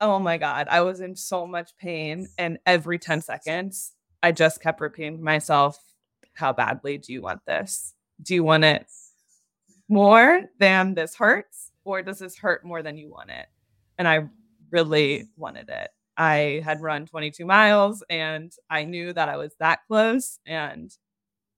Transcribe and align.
Oh 0.00 0.18
my 0.18 0.38
God. 0.38 0.66
I 0.70 0.80
was 0.80 1.00
in 1.00 1.14
so 1.14 1.46
much 1.46 1.76
pain. 1.78 2.28
And 2.38 2.58
every 2.64 2.98
10 2.98 3.20
seconds, 3.20 3.92
I 4.22 4.32
just 4.32 4.62
kept 4.62 4.80
repeating 4.80 5.18
to 5.18 5.22
myself, 5.22 5.78
How 6.34 6.52
badly 6.52 6.98
do 6.98 7.12
you 7.12 7.22
want 7.22 7.44
this? 7.46 7.94
Do 8.22 8.34
you 8.34 8.44
want 8.44 8.64
it 8.64 8.86
more 9.88 10.42
than 10.58 10.94
this 10.94 11.16
hurts? 11.16 11.70
Or 11.84 12.02
does 12.02 12.18
this 12.18 12.38
hurt 12.38 12.64
more 12.64 12.82
than 12.82 12.96
you 12.96 13.10
want 13.10 13.30
it? 13.30 13.46
And 13.98 14.06
I 14.06 14.28
really 14.70 15.28
wanted 15.36 15.68
it. 15.68 15.90
I 16.16 16.60
had 16.64 16.82
run 16.82 17.06
22 17.06 17.46
miles 17.46 18.02
and 18.10 18.52
I 18.68 18.84
knew 18.84 19.12
that 19.12 19.28
I 19.28 19.36
was 19.36 19.54
that 19.58 19.80
close 19.88 20.38
and 20.46 20.90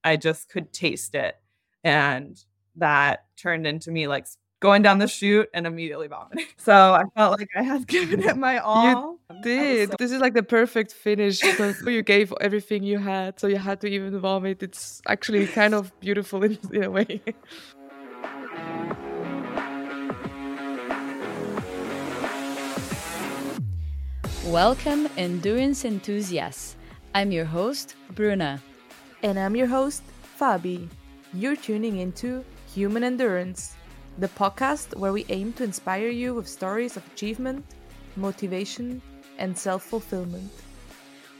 I 0.04 0.16
just 0.16 0.48
could 0.48 0.72
taste 0.72 1.14
it. 1.14 1.34
And 1.82 2.38
that 2.76 3.24
turned 3.36 3.66
into 3.66 3.90
me 3.90 4.06
like 4.06 4.26
going 4.62 4.80
down 4.80 4.98
the 4.98 5.08
chute 5.08 5.50
and 5.52 5.66
immediately 5.66 6.06
vomiting. 6.06 6.46
So 6.56 6.72
I 6.72 7.02
felt 7.16 7.38
like 7.40 7.50
I 7.56 7.62
had 7.64 7.88
given 7.88 8.22
it 8.22 8.36
my 8.36 8.58
all. 8.70 9.18
You 9.28 9.42
did. 9.42 9.90
So- 9.90 9.96
this 9.98 10.12
is 10.12 10.20
like 10.20 10.34
the 10.34 10.44
perfect 10.44 10.92
finish 10.92 11.40
because 11.48 11.82
you 11.82 12.02
gave 12.02 12.32
everything 12.40 12.84
you 12.84 12.98
had. 12.98 13.40
So 13.40 13.48
you 13.48 13.56
had 13.58 13.80
to 13.80 13.88
even 13.88 14.18
vomit. 14.20 14.62
It's 14.62 15.02
actually 15.08 15.48
kind 15.48 15.74
of 15.74 15.92
beautiful 16.00 16.44
in, 16.44 16.56
in 16.72 16.84
a 16.84 16.90
way. 16.90 17.20
Welcome, 24.46 25.08
endurance 25.16 25.84
enthusiasts. 25.84 26.76
I'm 27.14 27.32
your 27.32 27.44
host, 27.46 27.96
Bruna. 28.14 28.62
And 29.24 29.38
I'm 29.38 29.56
your 29.56 29.66
host, 29.66 30.02
Fabi. 30.38 30.88
You're 31.34 31.56
tuning 31.56 31.98
into 31.98 32.44
Human 32.74 33.02
Endurance, 33.02 33.76
the 34.18 34.28
podcast 34.28 34.96
where 34.96 35.12
we 35.12 35.24
aim 35.28 35.52
to 35.54 35.64
inspire 35.64 36.08
you 36.08 36.34
with 36.34 36.48
stories 36.48 36.96
of 36.96 37.06
achievement, 37.12 37.64
motivation, 38.16 39.00
and 39.38 39.56
self 39.56 39.82
fulfillment. 39.82 40.50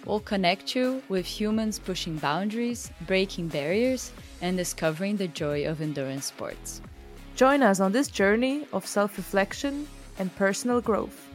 We'll 0.07 0.21
connect 0.21 0.75
you 0.75 1.03
with 1.09 1.27
humans 1.27 1.79
pushing 1.79 2.17
boundaries, 2.17 2.91
breaking 3.07 3.49
barriers, 3.49 4.13
and 4.41 4.57
discovering 4.57 5.17
the 5.17 5.29
joy 5.29 5.67
of 5.67 5.81
endurance 5.81 6.27
sports. 6.27 6.81
Join 7.37 7.63
us 7.63 7.79
on 7.79 7.93
this 7.93 8.09
journey 8.09 8.67
of 8.73 8.87
self 8.87 9.17
reflection 9.17 9.87
and 10.19 10.35
personal 10.37 10.81
growth. 10.81 11.29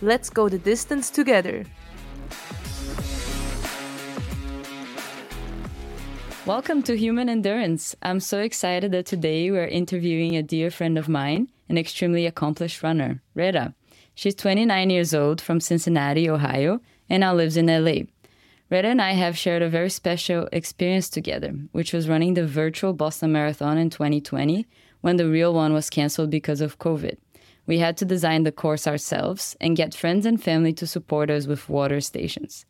Let's 0.00 0.30
go 0.30 0.48
the 0.48 0.58
distance 0.58 1.10
together. 1.10 1.64
Welcome 6.46 6.84
to 6.84 6.96
Human 6.96 7.28
Endurance. 7.28 7.96
I'm 8.02 8.20
so 8.20 8.38
excited 8.38 8.92
that 8.92 9.04
today 9.04 9.50
we're 9.50 9.66
interviewing 9.66 10.36
a 10.36 10.44
dear 10.44 10.70
friend 10.70 10.96
of 10.96 11.08
mine, 11.08 11.48
an 11.68 11.76
extremely 11.76 12.24
accomplished 12.24 12.84
runner, 12.84 13.20
Rhetta. 13.34 13.74
She's 14.14 14.36
29 14.36 14.88
years 14.88 15.12
old 15.12 15.40
from 15.40 15.58
Cincinnati, 15.58 16.30
Ohio, 16.30 16.80
and 17.10 17.22
now 17.22 17.34
lives 17.34 17.56
in 17.56 17.66
LA. 17.66 18.04
Rhetta 18.70 18.84
and 18.84 19.02
I 19.02 19.14
have 19.14 19.36
shared 19.36 19.60
a 19.60 19.68
very 19.68 19.90
special 19.90 20.48
experience 20.52 21.08
together, 21.08 21.52
which 21.72 21.92
was 21.92 22.08
running 22.08 22.34
the 22.34 22.46
virtual 22.46 22.92
Boston 22.92 23.32
Marathon 23.32 23.76
in 23.76 23.90
2020 23.90 24.68
when 25.00 25.16
the 25.16 25.28
real 25.28 25.52
one 25.52 25.72
was 25.72 25.90
canceled 25.90 26.30
because 26.30 26.60
of 26.60 26.78
COVID. 26.78 27.16
We 27.66 27.80
had 27.80 27.96
to 27.96 28.04
design 28.04 28.44
the 28.44 28.52
course 28.52 28.86
ourselves 28.86 29.56
and 29.60 29.76
get 29.76 29.96
friends 29.96 30.24
and 30.24 30.40
family 30.40 30.72
to 30.74 30.86
support 30.86 31.28
us 31.28 31.48
with 31.48 31.68
water 31.68 32.00
stations. 32.00 32.64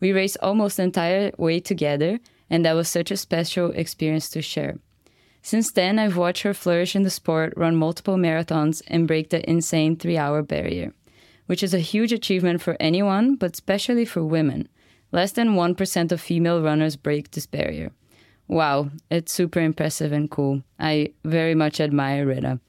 We 0.00 0.12
raced 0.12 0.36
almost 0.42 0.76
the 0.76 0.82
entire 0.82 1.32
way 1.38 1.60
together 1.60 2.18
and 2.52 2.66
that 2.66 2.74
was 2.74 2.86
such 2.86 3.10
a 3.10 3.16
special 3.16 3.70
experience 3.70 4.28
to 4.28 4.42
share. 4.42 4.76
Since 5.40 5.72
then, 5.72 5.98
I've 5.98 6.18
watched 6.18 6.42
her 6.42 6.52
flourish 6.52 6.94
in 6.94 7.02
the 7.02 7.10
sport, 7.10 7.54
run 7.56 7.74
multiple 7.76 8.16
marathons, 8.16 8.82
and 8.86 9.08
break 9.08 9.30
the 9.30 9.48
insane 9.48 9.96
three 9.96 10.18
hour 10.18 10.42
barrier, 10.42 10.92
which 11.46 11.62
is 11.62 11.72
a 11.72 11.78
huge 11.78 12.12
achievement 12.12 12.60
for 12.60 12.76
anyone, 12.78 13.36
but 13.36 13.54
especially 13.54 14.04
for 14.04 14.22
women. 14.22 14.68
Less 15.12 15.32
than 15.32 15.54
1% 15.54 16.12
of 16.12 16.20
female 16.20 16.62
runners 16.62 16.96
break 16.96 17.30
this 17.30 17.46
barrier. 17.46 17.90
Wow, 18.48 18.90
it's 19.10 19.32
super 19.32 19.60
impressive 19.60 20.12
and 20.12 20.30
cool. 20.30 20.62
I 20.78 21.14
very 21.24 21.54
much 21.54 21.80
admire 21.80 22.26
Rhetta. 22.26 22.60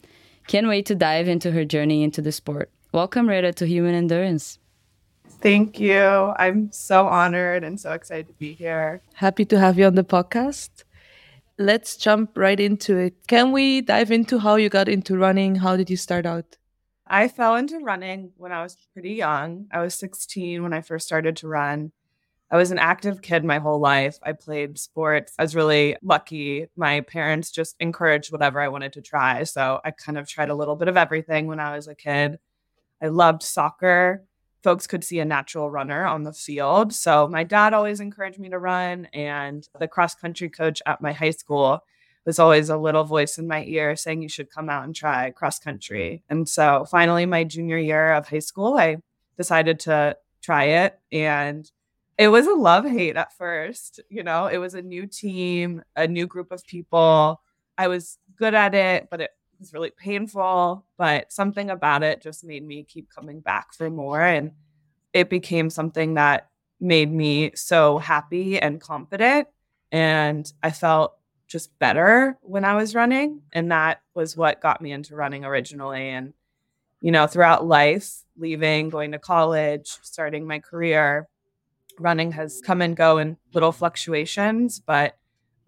Can't 0.48 0.68
wait 0.68 0.86
to 0.86 0.96
dive 0.96 1.28
into 1.28 1.52
her 1.52 1.66
journey 1.66 2.04
into 2.04 2.22
the 2.22 2.32
sport. 2.32 2.72
Welcome, 2.94 3.28
Rhetta, 3.28 3.54
to 3.56 3.68
Human 3.68 3.96
Endurance. 3.96 4.60
Thank 5.44 5.78
you. 5.78 6.34
I'm 6.38 6.72
so 6.72 7.06
honored 7.06 7.66
and 7.66 7.78
so 7.78 7.92
excited 7.92 8.30
to 8.30 8.34
be 8.36 8.54
here. 8.54 9.02
Happy 9.16 9.44
to 9.44 9.60
have 9.60 9.78
you 9.78 9.86
on 9.86 9.96
the 9.96 10.04
podcast. 10.06 10.86
Let's 11.58 11.98
jump 11.98 12.38
right 12.38 12.58
into 12.58 12.96
it. 12.96 13.28
Can 13.28 13.52
we 13.52 13.82
dive 13.82 14.10
into 14.10 14.40
how 14.40 14.56
you 14.56 14.70
got 14.70 14.88
into 14.88 15.18
running? 15.18 15.56
How 15.56 15.76
did 15.76 15.90
you 15.90 15.98
start 15.98 16.26
out? 16.26 16.56
I 17.06 17.28
fell 17.28 17.58
into 17.58 17.80
running 17.80 18.32
when 18.38 18.54
I 18.54 18.64
was 18.64 18.78
pretty 18.94 19.16
young. 19.16 19.68
I 19.70 19.82
was 19.82 19.96
16 19.96 20.64
when 20.64 20.72
I 20.72 20.80
first 20.80 21.06
started 21.06 21.36
to 21.38 21.50
run. 21.50 21.92
I 22.50 22.56
was 22.56 22.72
an 22.72 22.80
active 22.80 23.22
kid 23.22 23.44
my 23.44 23.60
whole 23.60 23.82
life. 23.82 24.20
I 24.24 24.32
played 24.32 24.80
sports. 24.80 25.34
I 25.38 25.42
was 25.42 25.58
really 25.58 25.98
lucky. 26.02 26.68
My 26.78 27.02
parents 27.02 27.52
just 27.52 27.76
encouraged 27.82 28.32
whatever 28.32 28.62
I 28.62 28.70
wanted 28.70 28.94
to 28.94 29.02
try. 29.02 29.44
So 29.44 29.82
I 29.84 29.92
kind 29.92 30.18
of 30.18 30.26
tried 30.26 30.52
a 30.52 30.56
little 30.56 30.78
bit 30.78 30.88
of 30.88 30.96
everything 30.96 31.48
when 31.48 31.60
I 31.60 31.76
was 31.76 31.90
a 31.90 31.96
kid. 31.96 32.40
I 33.02 33.08
loved 33.08 33.44
soccer 33.44 34.24
folks 34.64 34.88
could 34.88 35.04
see 35.04 35.20
a 35.20 35.26
natural 35.26 35.70
runner 35.70 36.06
on 36.06 36.24
the 36.24 36.34
field. 36.34 36.94
So 36.94 37.28
my 37.28 37.44
dad 37.44 37.74
always 37.74 38.00
encouraged 38.00 38.40
me 38.40 38.50
to 38.50 38.58
run, 38.60 39.06
and 39.14 39.68
the 39.80 39.88
cross 39.88 40.16
country 40.16 40.50
coach 40.50 40.82
at 40.86 41.02
my 41.02 41.12
high 41.12 41.32
school 41.32 41.84
was 42.26 42.40
always 42.40 42.70
a 42.70 42.78
little 42.78 43.04
voice 43.04 43.38
in 43.38 43.48
my 43.48 43.66
ear 43.66 43.96
saying 43.96 44.22
you 44.22 44.30
should 44.30 44.50
come 44.50 44.70
out 44.70 44.86
and 44.86 44.96
try 44.96 45.30
cross 45.32 45.60
country. 45.60 46.24
And 46.30 46.48
so 46.48 46.86
finally, 46.90 47.26
my 47.26 47.44
junior 47.44 47.78
year 47.78 48.14
of 48.14 48.30
high 48.30 48.40
school, 48.40 48.78
I 48.78 48.98
decided 49.38 49.82
to 49.82 50.16
try 50.42 50.64
it. 50.64 50.98
And 51.12 51.70
it 52.18 52.30
was 52.30 52.48
a 52.48 52.54
love 52.54 52.86
hate 52.86 53.18
at 53.18 53.36
first. 53.36 54.00
You 54.10 54.24
know, 54.24 54.46
it 54.46 54.58
was 54.58 54.74
a 54.74 54.82
new 54.82 55.06
team, 55.06 55.84
a 55.96 56.08
new 56.08 56.28
group 56.28 56.52
of 56.52 56.66
people. 56.66 57.42
I 57.78 57.88
was 57.90 58.18
good 58.38 58.54
at 58.54 58.74
it, 58.74 59.08
but 59.12 59.22
it 59.22 59.32
was 59.64 59.74
really 59.74 59.92
painful, 59.92 60.86
but 60.98 61.32
something 61.32 61.70
about 61.70 62.04
it 62.04 62.22
just 62.22 62.44
made 62.44 62.66
me 62.68 62.84
keep 62.84 63.10
coming 63.10 63.40
back 63.40 63.74
for 63.74 63.90
more. 63.90 64.20
And 64.20 64.52
it 65.14 65.30
became 65.30 65.70
something 65.70 66.16
that 66.16 66.50
made 66.82 67.10
me 67.10 67.52
so 67.56 67.98
happy 67.98 68.60
and 68.60 68.82
confident. 68.82 69.48
And 69.90 70.52
I 70.62 70.72
felt 70.72 71.14
just 71.48 71.80
better 71.80 72.38
when 72.42 72.66
I 72.66 72.76
was 72.76 72.94
running. 72.94 73.44
And 73.54 73.72
that 73.72 74.02
was 74.14 74.36
what 74.36 74.60
got 74.60 74.82
me 74.82 74.92
into 74.92 75.16
running 75.16 75.46
originally. 75.46 76.10
And, 76.10 76.34
you 77.00 77.12
know, 77.12 77.26
throughout 77.26 77.66
life, 77.66 78.24
leaving, 78.36 78.90
going 78.90 79.14
to 79.14 79.20
college, 79.20 79.98
starting 80.02 80.46
my 80.46 80.60
career, 80.60 81.30
running 82.00 82.34
has 82.34 82.60
come 82.66 82.82
and 82.82 82.98
go 82.98 83.18
in 83.18 83.38
little 83.54 83.72
fluctuations. 83.72 84.82
But 84.82 85.18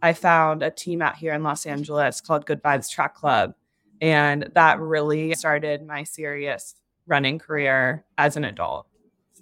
I 0.02 0.12
found 0.12 0.64
a 0.64 0.70
team 0.70 1.02
out 1.02 1.16
here 1.16 1.34
in 1.34 1.44
Los 1.44 1.66
Angeles 1.66 2.20
called 2.20 2.46
Good 2.46 2.62
Vibes 2.62 2.90
Track 2.90 3.16
Club 3.16 3.54
and 4.02 4.50
that 4.56 4.80
really 4.80 5.34
started 5.36 5.86
my 5.86 6.04
serious 6.04 6.76
running 7.08 7.40
career 7.40 8.06
as 8.18 8.38
an 8.38 8.44
adult. 8.44 8.88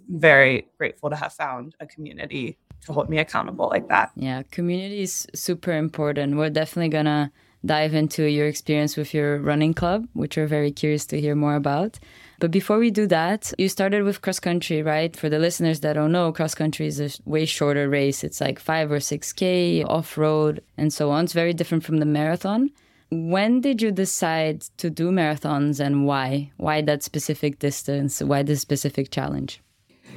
Very 0.10 0.68
grateful 0.78 1.10
to 1.10 1.16
have 1.16 1.34
found 1.34 1.76
a 1.80 1.86
community 1.88 2.58
to 2.86 2.94
hold 2.94 3.10
me 3.10 3.18
accountable 3.18 3.70
like 3.70 3.88
that. 3.88 4.12
Yeah, 4.16 4.44
community 4.52 5.02
is 5.02 5.28
super 5.34 5.72
important. 5.72 6.36
We're 6.36 6.50
definitely 6.50 6.90
going 6.90 7.06
to 7.06 7.32
dive 7.66 7.94
into 7.94 8.24
your 8.30 8.48
experience 8.48 8.98
with 8.98 9.14
your 9.14 9.40
running 9.40 9.74
club, 9.74 10.08
which 10.14 10.36
we're 10.36 10.48
very 10.48 10.72
curious 10.72 11.06
to 11.08 11.22
hear 11.22 11.36
more 11.36 11.56
about. 11.56 11.98
But 12.40 12.52
before 12.52 12.78
we 12.78 12.92
do 12.92 13.08
that, 13.08 13.54
you 13.58 13.70
started 13.70 14.04
with 14.04 14.22
cross 14.22 14.40
country, 14.40 14.84
right? 14.84 15.16
For 15.16 15.30
the 15.30 15.40
listeners 15.40 15.80
that 15.80 15.94
don't 15.94 16.12
know, 16.12 16.34
cross 16.34 16.56
country 16.56 16.88
is 16.88 17.00
a 17.00 17.10
way 17.24 17.46
shorter 17.46 17.88
race. 17.88 18.24
It's 18.24 18.42
like 18.42 18.60
five 18.60 18.92
or 18.92 18.98
6K 18.98 19.86
off 19.88 20.18
road 20.18 20.62
and 20.78 20.92
so 20.92 21.10
on. 21.10 21.24
It's 21.24 21.34
very 21.34 21.54
different 21.54 21.86
from 21.86 21.98
the 22.00 22.06
marathon. 22.06 22.72
When 23.14 23.62
did 23.62 23.80
you 23.80 23.92
decide 23.92 24.62
to 24.78 24.90
do 24.90 25.12
marathons 25.12 25.80
and 25.80 26.08
why? 26.08 26.52
Why 26.58 26.82
that 26.82 27.04
specific 27.04 27.60
distance? 27.60 28.24
Why 28.24 28.42
this 28.42 28.62
specific 28.62 29.12
challenge? 29.12 29.62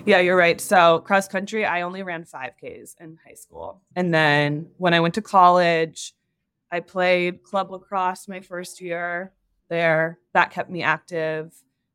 Yeah, 0.06 0.20
you're 0.20 0.36
right. 0.36 0.58
So, 0.58 1.00
cross 1.00 1.28
country, 1.28 1.66
I 1.66 1.82
only 1.82 2.02
ran 2.02 2.24
5Ks 2.24 2.94
in 2.98 3.18
high 3.26 3.34
school. 3.34 3.82
And 3.94 4.14
then 4.14 4.68
when 4.78 4.94
I 4.94 5.00
went 5.00 5.12
to 5.14 5.20
college, 5.20 6.14
I 6.70 6.80
played 6.80 7.42
club 7.42 7.70
lacrosse 7.70 8.28
my 8.28 8.40
first 8.40 8.80
year 8.80 9.32
there. 9.68 10.18
That 10.32 10.50
kept 10.50 10.70
me 10.70 10.82
active. 10.82 11.52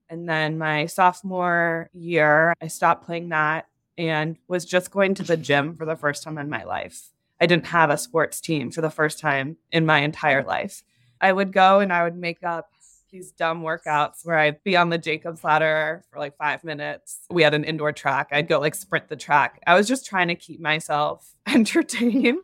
And 0.08 0.30
then 0.30 0.60
my 0.60 0.86
sophomore 0.86 1.90
year, 1.94 2.54
I 2.62 2.68
stopped 2.68 3.06
playing 3.08 3.30
that 3.30 3.68
and 3.98 4.38
was 4.48 4.66
just 4.66 4.92
going 4.92 5.16
to 5.16 5.24
the 5.24 5.38
gym 5.38 5.75
for 5.75 5.86
the 5.86 5.96
first 5.96 6.22
time 6.22 6.38
in 6.38 6.48
my 6.48 6.64
life. 6.64 7.10
I 7.40 7.48
didn't 7.48 7.68
have 7.68 7.90
a 7.90 7.98
sports 7.98 8.40
team 8.40 8.70
for 8.70 8.81
the 8.81 8.92
first 8.92 9.18
time 9.18 9.58
in 9.72 9.88
my 9.88 10.02
entire 10.02 10.44
life. 10.44 10.84
I 11.22 11.32
would 11.32 11.54
go 11.54 11.80
and 11.80 11.94
I 11.94 12.04
would 12.04 12.18
make 12.18 12.44
up 12.44 12.72
these 13.12 13.32
dumb 13.32 13.62
workouts 13.62 14.26
where 14.26 14.38
I'd 14.38 14.64
be 14.64 14.76
on 14.76 14.90
the 14.90 14.98
Jacob's 14.98 15.44
ladder 15.44 16.04
for 16.10 16.20
like 16.20 16.36
five 16.38 16.64
minutes. 16.64 17.20
We 17.30 17.44
had 17.44 17.54
an 17.54 17.64
indoor 17.64 17.92
track. 17.92 18.30
I'd 18.32 18.48
go 18.48 18.60
like 18.60 18.74
sprint 18.74 19.10
the 19.10 19.16
track. 19.16 19.62
I 19.68 19.76
was 19.76 19.88
just 19.88 20.06
trying 20.06 20.30
to 20.30 20.36
keep 20.36 20.60
myself 20.60 21.34
entertained. 21.48 22.40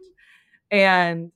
And 0.70 1.32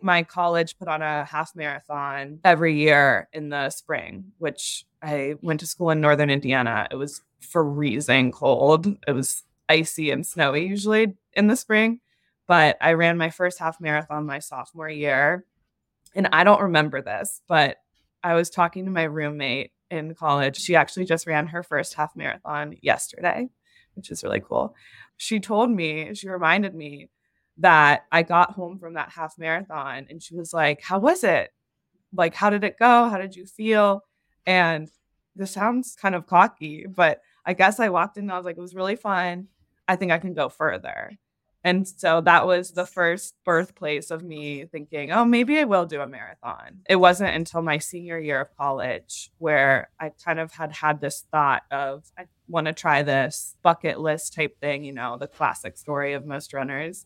my 0.00 0.22
college 0.22 0.78
put 0.78 0.88
on 0.88 1.02
a 1.02 1.24
half 1.24 1.56
marathon 1.56 2.38
every 2.44 2.78
year 2.78 3.28
in 3.32 3.48
the 3.48 3.68
spring, 3.70 4.32
which 4.38 4.86
I 5.02 5.34
went 5.42 5.60
to 5.60 5.66
school 5.66 5.90
in 5.90 6.00
Northern 6.00 6.30
Indiana. 6.30 6.86
It 6.90 6.96
was 6.96 7.22
freezing 7.40 8.30
cold. 8.30 8.86
It 9.06 9.12
was 9.12 9.42
icy 9.68 10.10
and 10.10 10.24
snowy 10.24 10.66
usually 10.66 11.14
in 11.34 11.48
the 11.48 11.56
spring. 11.56 12.00
But 12.46 12.78
I 12.80 12.92
ran 12.94 13.18
my 13.18 13.30
first 13.30 13.58
half 13.58 13.80
marathon 13.80 14.24
my 14.24 14.38
sophomore 14.38 14.88
year. 14.88 15.44
And 16.18 16.28
I 16.32 16.42
don't 16.42 16.62
remember 16.62 17.00
this, 17.00 17.42
but 17.46 17.76
I 18.24 18.34
was 18.34 18.50
talking 18.50 18.84
to 18.84 18.90
my 18.90 19.04
roommate 19.04 19.70
in 19.88 20.16
college. 20.16 20.56
She 20.56 20.74
actually 20.74 21.04
just 21.04 21.28
ran 21.28 21.46
her 21.46 21.62
first 21.62 21.94
half 21.94 22.16
marathon 22.16 22.74
yesterday, 22.82 23.48
which 23.94 24.10
is 24.10 24.24
really 24.24 24.40
cool. 24.40 24.74
She 25.16 25.38
told 25.38 25.70
me, 25.70 26.12
she 26.14 26.28
reminded 26.28 26.74
me 26.74 27.08
that 27.58 28.02
I 28.10 28.24
got 28.24 28.54
home 28.54 28.80
from 28.80 28.94
that 28.94 29.10
half 29.10 29.38
marathon 29.38 30.08
and 30.10 30.20
she 30.20 30.34
was 30.34 30.52
like, 30.52 30.82
How 30.82 30.98
was 30.98 31.22
it? 31.22 31.50
Like, 32.12 32.34
how 32.34 32.50
did 32.50 32.64
it 32.64 32.80
go? 32.80 33.08
How 33.08 33.18
did 33.18 33.36
you 33.36 33.46
feel? 33.46 34.02
And 34.44 34.90
this 35.36 35.52
sounds 35.52 35.94
kind 35.94 36.16
of 36.16 36.26
cocky, 36.26 36.86
but 36.88 37.20
I 37.46 37.52
guess 37.52 37.78
I 37.78 37.90
walked 37.90 38.16
in 38.16 38.24
and 38.24 38.32
I 38.32 38.36
was 38.36 38.44
like, 38.44 38.58
It 38.58 38.60
was 38.60 38.74
really 38.74 38.96
fun. 38.96 39.46
I 39.86 39.94
think 39.94 40.10
I 40.10 40.18
can 40.18 40.34
go 40.34 40.48
further. 40.48 41.12
And 41.68 41.86
so 41.86 42.22
that 42.22 42.46
was 42.46 42.70
the 42.70 42.86
first 42.86 43.34
birthplace 43.44 44.10
of 44.10 44.22
me 44.22 44.64
thinking, 44.64 45.12
oh, 45.12 45.26
maybe 45.26 45.58
I 45.58 45.64
will 45.64 45.84
do 45.84 46.00
a 46.00 46.06
marathon. 46.06 46.80
It 46.88 46.96
wasn't 46.96 47.34
until 47.34 47.60
my 47.60 47.76
senior 47.76 48.18
year 48.18 48.40
of 48.40 48.56
college 48.56 49.30
where 49.36 49.90
I 50.00 50.12
kind 50.24 50.40
of 50.40 50.50
had 50.50 50.72
had 50.72 51.02
this 51.02 51.26
thought 51.30 51.64
of, 51.70 52.10
I 52.16 52.24
want 52.48 52.68
to 52.68 52.72
try 52.72 53.02
this 53.02 53.54
bucket 53.62 54.00
list 54.00 54.32
type 54.32 54.58
thing, 54.62 54.82
you 54.82 54.94
know, 54.94 55.18
the 55.18 55.26
classic 55.26 55.76
story 55.76 56.14
of 56.14 56.24
most 56.24 56.54
runners. 56.54 57.04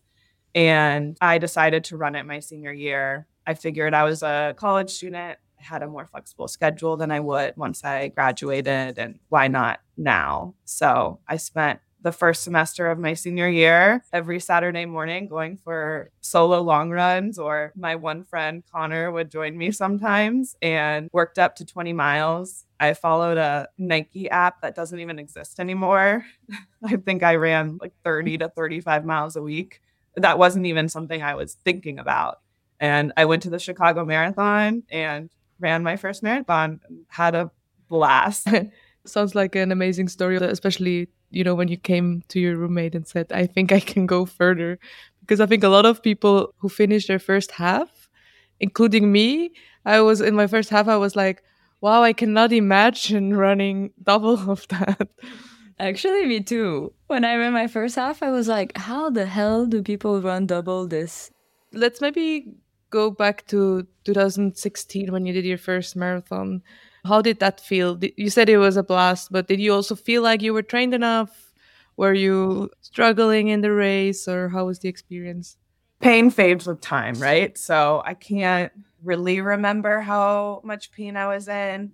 And 0.54 1.16
I 1.20 1.38
decided 1.38 1.82
to 1.84 1.96
run 1.96 2.14
it 2.14 2.24
my 2.24 2.38
senior 2.38 2.72
year. 2.72 3.26
I 3.44 3.54
figured 3.54 3.94
I 3.94 4.04
was 4.04 4.22
a 4.22 4.54
college 4.56 4.90
student, 4.90 5.38
had 5.56 5.82
a 5.82 5.88
more 5.88 6.06
flexible 6.06 6.46
schedule 6.46 6.96
than 6.96 7.10
I 7.10 7.18
would 7.18 7.56
once 7.56 7.82
I 7.82 8.08
graduated, 8.08 8.96
and 8.96 9.18
why 9.28 9.48
not 9.48 9.80
now? 9.96 10.54
So 10.64 11.18
I 11.26 11.36
spent 11.36 11.80
the 12.02 12.12
first 12.12 12.42
semester 12.42 12.90
of 12.90 12.98
my 12.98 13.14
senior 13.14 13.48
year 13.48 14.04
every 14.12 14.40
Saturday 14.40 14.84
morning 14.84 15.28
going 15.28 15.56
for 15.56 16.10
solo 16.20 16.60
long 16.60 16.90
runs, 16.90 17.38
or 17.38 17.72
my 17.76 17.94
one 17.96 18.24
friend 18.24 18.62
Connor 18.70 19.10
would 19.10 19.30
join 19.30 19.56
me 19.56 19.70
sometimes 19.70 20.56
and 20.60 21.08
worked 21.12 21.38
up 21.38 21.56
to 21.56 21.64
20 21.64 21.92
miles. 21.92 22.64
I 22.80 22.94
followed 22.94 23.38
a 23.38 23.68
Nike 23.78 24.28
app 24.28 24.60
that 24.62 24.74
doesn't 24.74 24.98
even 24.98 25.18
exist 25.18 25.60
anymore. 25.60 26.24
I 26.84 26.96
think 26.96 27.22
I 27.22 27.36
ran 27.36 27.78
like 27.80 27.94
30 28.04 28.38
to 28.38 28.48
35 28.48 29.04
miles 29.04 29.36
a 29.36 29.42
week. 29.42 29.80
That 30.16 30.38
wasn't 30.38 30.66
even 30.66 30.88
something 30.88 31.22
I 31.22 31.36
was 31.36 31.56
thinking 31.64 31.98
about. 31.98 32.40
And 32.80 33.12
I 33.16 33.26
went 33.26 33.44
to 33.44 33.50
the 33.50 33.60
Chicago 33.60 34.04
Marathon 34.04 34.82
and 34.90 35.30
ran 35.60 35.84
my 35.84 35.96
first 35.96 36.22
marathon, 36.24 36.80
had 37.08 37.36
a 37.36 37.52
blast. 37.88 38.48
Sounds 39.04 39.34
like 39.34 39.56
an 39.56 39.72
amazing 39.72 40.08
story, 40.08 40.36
especially 40.36 41.08
you 41.32 41.42
know 41.42 41.54
when 41.54 41.68
you 41.68 41.76
came 41.76 42.22
to 42.28 42.38
your 42.38 42.56
roommate 42.56 42.94
and 42.94 43.08
said 43.08 43.26
i 43.32 43.46
think 43.46 43.72
i 43.72 43.80
can 43.80 44.06
go 44.06 44.24
further. 44.24 44.78
Because 45.20 45.40
i 45.40 45.46
think 45.46 45.64
a 45.64 45.68
lot 45.68 45.86
of 45.86 46.02
people 46.02 46.54
who 46.58 46.68
finish 46.68 47.06
their 47.06 47.18
first 47.18 47.52
half 47.52 48.08
including 48.60 49.10
me 49.10 49.50
i 49.84 50.00
was 50.00 50.20
in 50.20 50.34
my 50.36 50.46
first 50.46 50.70
half 50.70 50.86
i 50.86 50.96
was 50.96 51.16
like 51.16 51.42
wow 51.80 52.02
i 52.02 52.12
cannot 52.12 52.52
imagine 52.52 53.34
running 53.46 53.90
double 54.02 54.38
of 54.50 54.68
that. 54.68 55.08
Actually 55.78 56.26
me 56.26 56.40
too. 56.40 56.92
When 57.06 57.24
i 57.24 57.34
ran 57.34 57.52
my 57.52 57.66
first 57.66 57.96
half 57.96 58.22
i 58.22 58.30
was 58.30 58.46
like 58.46 58.76
how 58.76 59.10
the 59.10 59.26
hell 59.26 59.66
do 59.66 59.82
people 59.82 60.20
run 60.20 60.46
double 60.46 60.86
this? 60.86 61.30
Let's 61.72 62.00
maybe 62.00 62.54
go 62.90 63.10
back 63.10 63.46
to 63.46 63.86
2016 64.04 65.10
when 65.10 65.24
you 65.24 65.32
did 65.32 65.46
your 65.46 65.56
first 65.56 65.96
marathon 65.96 66.62
how 67.04 67.22
did 67.22 67.40
that 67.40 67.60
feel? 67.60 67.98
You 68.16 68.30
said 68.30 68.48
it 68.48 68.58
was 68.58 68.76
a 68.76 68.82
blast, 68.82 69.32
but 69.32 69.48
did 69.48 69.60
you 69.60 69.72
also 69.72 69.94
feel 69.94 70.22
like 70.22 70.42
you 70.42 70.54
were 70.54 70.62
trained 70.62 70.94
enough? 70.94 71.52
Were 71.96 72.14
you 72.14 72.70
struggling 72.80 73.48
in 73.48 73.60
the 73.60 73.72
race, 73.72 74.26
or 74.26 74.48
how 74.48 74.66
was 74.66 74.78
the 74.78 74.88
experience? 74.88 75.56
Pain 76.00 76.30
fades 76.30 76.66
with 76.66 76.80
time, 76.80 77.14
right? 77.16 77.56
So 77.58 78.02
I 78.04 78.14
can't 78.14 78.72
really 79.02 79.40
remember 79.40 80.00
how 80.00 80.60
much 80.64 80.90
pain 80.92 81.16
I 81.16 81.26
was 81.26 81.48
in. 81.48 81.92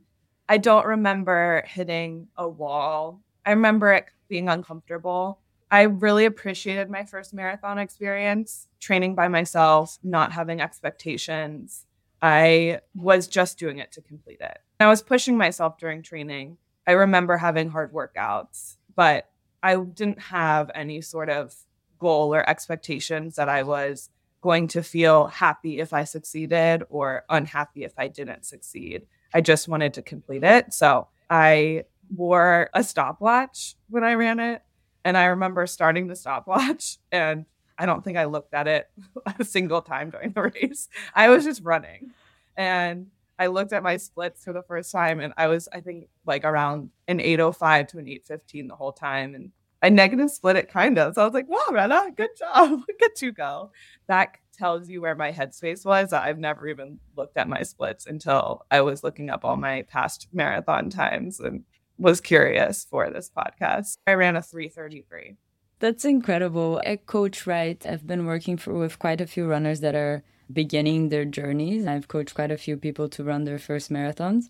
I 0.48 0.58
don't 0.58 0.86
remember 0.86 1.64
hitting 1.66 2.28
a 2.36 2.48
wall. 2.48 3.20
I 3.44 3.50
remember 3.50 3.92
it 3.92 4.06
being 4.28 4.48
uncomfortable. 4.48 5.40
I 5.70 5.82
really 5.82 6.24
appreciated 6.24 6.88
my 6.88 7.04
first 7.04 7.34
marathon 7.34 7.78
experience, 7.78 8.68
training 8.80 9.14
by 9.14 9.28
myself, 9.28 9.98
not 10.02 10.32
having 10.32 10.60
expectations. 10.60 11.84
I 12.20 12.80
was 12.94 13.28
just 13.28 13.58
doing 13.58 13.78
it 13.78 13.92
to 13.92 14.02
complete 14.02 14.40
it. 14.40 14.58
I 14.80 14.86
was 14.86 15.02
pushing 15.02 15.36
myself 15.36 15.78
during 15.78 16.02
training. 16.02 16.58
I 16.86 16.92
remember 16.92 17.36
having 17.36 17.70
hard 17.70 17.92
workouts, 17.92 18.76
but 18.94 19.30
I 19.62 19.76
didn't 19.76 20.20
have 20.20 20.70
any 20.74 21.00
sort 21.00 21.30
of 21.30 21.54
goal 21.98 22.34
or 22.34 22.48
expectations 22.48 23.36
that 23.36 23.48
I 23.48 23.62
was 23.62 24.10
going 24.40 24.68
to 24.68 24.82
feel 24.82 25.26
happy 25.26 25.80
if 25.80 25.92
I 25.92 26.04
succeeded 26.04 26.84
or 26.90 27.24
unhappy 27.28 27.84
if 27.84 27.92
I 27.98 28.08
didn't 28.08 28.46
succeed. 28.46 29.06
I 29.34 29.40
just 29.40 29.68
wanted 29.68 29.94
to 29.94 30.02
complete 30.02 30.44
it. 30.44 30.72
So 30.72 31.08
I 31.28 31.84
wore 32.14 32.70
a 32.72 32.82
stopwatch 32.82 33.74
when 33.88 34.04
I 34.04 34.14
ran 34.14 34.40
it. 34.40 34.62
And 35.04 35.16
I 35.16 35.26
remember 35.26 35.66
starting 35.66 36.06
the 36.06 36.16
stopwatch 36.16 36.98
and 37.12 37.46
I 37.78 37.86
don't 37.86 38.02
think 38.04 38.18
I 38.18 38.24
looked 38.24 38.54
at 38.54 38.66
it 38.66 38.90
a 39.38 39.44
single 39.44 39.80
time 39.80 40.10
during 40.10 40.32
the 40.32 40.42
race. 40.54 40.88
I 41.14 41.28
was 41.28 41.44
just 41.44 41.62
running. 41.62 42.10
And 42.56 43.06
I 43.38 43.46
looked 43.46 43.72
at 43.72 43.84
my 43.84 43.96
splits 43.96 44.44
for 44.44 44.52
the 44.52 44.62
first 44.62 44.90
time 44.90 45.20
and 45.20 45.32
I 45.36 45.46
was, 45.46 45.68
I 45.72 45.80
think, 45.80 46.08
like 46.26 46.44
around 46.44 46.90
an 47.06 47.20
805 47.20 47.86
to 47.88 47.98
an 47.98 48.08
815 48.08 48.66
the 48.66 48.74
whole 48.74 48.92
time. 48.92 49.34
And 49.34 49.52
I 49.80 49.90
negative 49.90 50.30
split 50.30 50.56
it 50.56 50.68
kind 50.72 50.98
of. 50.98 51.14
So 51.14 51.22
I 51.22 51.24
was 51.24 51.34
like, 51.34 51.48
wow, 51.48 51.66
Rhetta, 51.70 52.16
good 52.16 52.36
job. 52.36 52.70
Look 52.70 53.02
at 53.02 53.22
you 53.22 53.30
go. 53.30 53.70
That 54.08 54.36
tells 54.52 54.88
you 54.88 55.00
where 55.00 55.14
my 55.14 55.30
headspace 55.30 55.86
was. 55.86 56.12
I've 56.12 56.38
never 56.38 56.66
even 56.66 56.98
looked 57.16 57.36
at 57.36 57.48
my 57.48 57.62
splits 57.62 58.06
until 58.06 58.66
I 58.72 58.80
was 58.80 59.04
looking 59.04 59.30
up 59.30 59.44
all 59.44 59.56
my 59.56 59.82
past 59.82 60.26
marathon 60.32 60.90
times 60.90 61.38
and 61.38 61.62
was 61.96 62.20
curious 62.20 62.84
for 62.84 63.08
this 63.10 63.30
podcast. 63.30 63.98
I 64.06 64.14
ran 64.14 64.34
a 64.34 64.42
333. 64.42 65.36
That's 65.80 66.04
incredible. 66.04 66.80
At 66.84 67.06
Coach 67.06 67.46
Right, 67.46 67.84
I've 67.86 68.06
been 68.06 68.26
working 68.26 68.56
for, 68.56 68.74
with 68.74 68.98
quite 68.98 69.20
a 69.20 69.26
few 69.26 69.46
runners 69.46 69.80
that 69.80 69.94
are 69.94 70.24
beginning 70.52 71.08
their 71.08 71.24
journeys. 71.24 71.86
I've 71.86 72.08
coached 72.08 72.34
quite 72.34 72.50
a 72.50 72.56
few 72.56 72.76
people 72.76 73.08
to 73.10 73.22
run 73.22 73.44
their 73.44 73.58
first 73.58 73.90
marathons. 73.90 74.48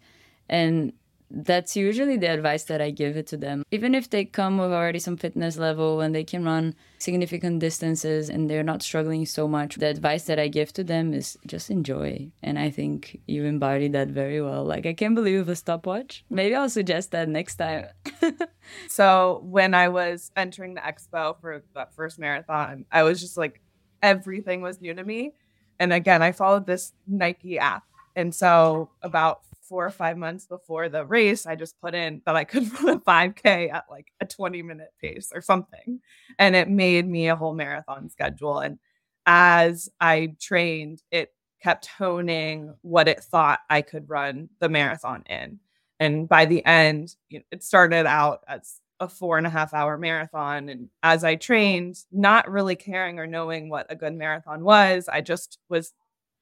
And 0.48 0.92
that's 1.30 1.76
usually 1.76 2.16
the 2.16 2.30
advice 2.30 2.64
that 2.64 2.80
I 2.80 2.90
give 2.90 3.16
it 3.16 3.26
to 3.28 3.36
them. 3.36 3.64
Even 3.70 3.94
if 3.94 4.10
they 4.10 4.24
come 4.24 4.58
with 4.58 4.72
already 4.72 4.98
some 4.98 5.16
fitness 5.16 5.56
level 5.56 6.00
and 6.00 6.14
they 6.14 6.24
can 6.24 6.44
run 6.44 6.74
significant 6.98 7.60
distances 7.60 8.28
and 8.30 8.48
they're 8.48 8.62
not 8.62 8.82
struggling 8.82 9.26
so 9.26 9.46
much, 9.46 9.76
the 9.76 9.86
advice 9.86 10.24
that 10.24 10.38
I 10.38 10.48
give 10.48 10.72
to 10.74 10.84
them 10.84 11.12
is 11.12 11.38
just 11.46 11.70
enjoy. 11.70 12.30
And 12.42 12.58
I 12.58 12.70
think 12.70 13.20
you 13.26 13.44
embody 13.44 13.88
that 13.88 14.08
very 14.08 14.40
well. 14.40 14.64
Like, 14.64 14.86
I 14.86 14.94
can't 14.94 15.14
believe 15.14 15.48
a 15.48 15.56
stopwatch. 15.56 16.24
Maybe 16.30 16.54
I'll 16.54 16.70
suggest 16.70 17.10
that 17.10 17.28
next 17.28 17.56
time. 17.56 17.86
so, 18.88 19.40
when 19.44 19.74
I 19.74 19.88
was 19.88 20.30
entering 20.36 20.74
the 20.74 20.80
expo 20.80 21.38
for 21.40 21.62
that 21.74 21.94
first 21.94 22.18
marathon, 22.18 22.86
I 22.90 23.02
was 23.02 23.20
just 23.20 23.36
like, 23.36 23.60
everything 24.02 24.60
was 24.62 24.80
new 24.80 24.94
to 24.94 25.04
me. 25.04 25.34
And 25.78 25.92
again, 25.92 26.22
I 26.22 26.32
followed 26.32 26.66
this 26.66 26.92
Nike 27.06 27.58
app. 27.58 27.84
And 28.16 28.34
so 28.34 28.90
about 29.02 29.42
four 29.68 29.84
or 29.84 29.90
five 29.90 30.16
months 30.16 30.46
before 30.46 30.88
the 30.88 31.04
race, 31.04 31.46
I 31.46 31.54
just 31.54 31.80
put 31.80 31.94
in 31.94 32.22
that 32.26 32.36
I 32.36 32.44
could 32.44 32.72
run 32.82 32.96
a 32.96 33.00
5K 33.00 33.72
at 33.72 33.84
like 33.90 34.12
a 34.20 34.26
20 34.26 34.62
minute 34.62 34.92
pace 35.00 35.30
or 35.34 35.40
something. 35.40 36.00
And 36.38 36.56
it 36.56 36.68
made 36.68 37.06
me 37.06 37.28
a 37.28 37.36
whole 37.36 37.54
marathon 37.54 38.08
schedule. 38.08 38.60
And 38.60 38.78
as 39.26 39.88
I 40.00 40.34
trained, 40.40 41.02
it 41.10 41.32
kept 41.62 41.86
honing 41.86 42.74
what 42.82 43.08
it 43.08 43.20
thought 43.20 43.60
I 43.68 43.82
could 43.82 44.08
run 44.08 44.48
the 44.60 44.68
marathon 44.68 45.24
in. 45.28 45.58
And 46.00 46.28
by 46.28 46.44
the 46.44 46.64
end, 46.64 47.16
it 47.30 47.64
started 47.64 48.06
out 48.06 48.40
as 48.48 48.80
a 49.00 49.08
four 49.08 49.38
and 49.38 49.46
a 49.46 49.50
half 49.50 49.74
hour 49.74 49.98
marathon. 49.98 50.68
And 50.68 50.88
as 51.02 51.24
I 51.24 51.36
trained, 51.36 51.96
not 52.12 52.50
really 52.50 52.76
caring 52.76 53.18
or 53.18 53.26
knowing 53.26 53.68
what 53.68 53.86
a 53.90 53.96
good 53.96 54.14
marathon 54.14 54.64
was, 54.64 55.08
I 55.08 55.20
just 55.20 55.58
was 55.68 55.92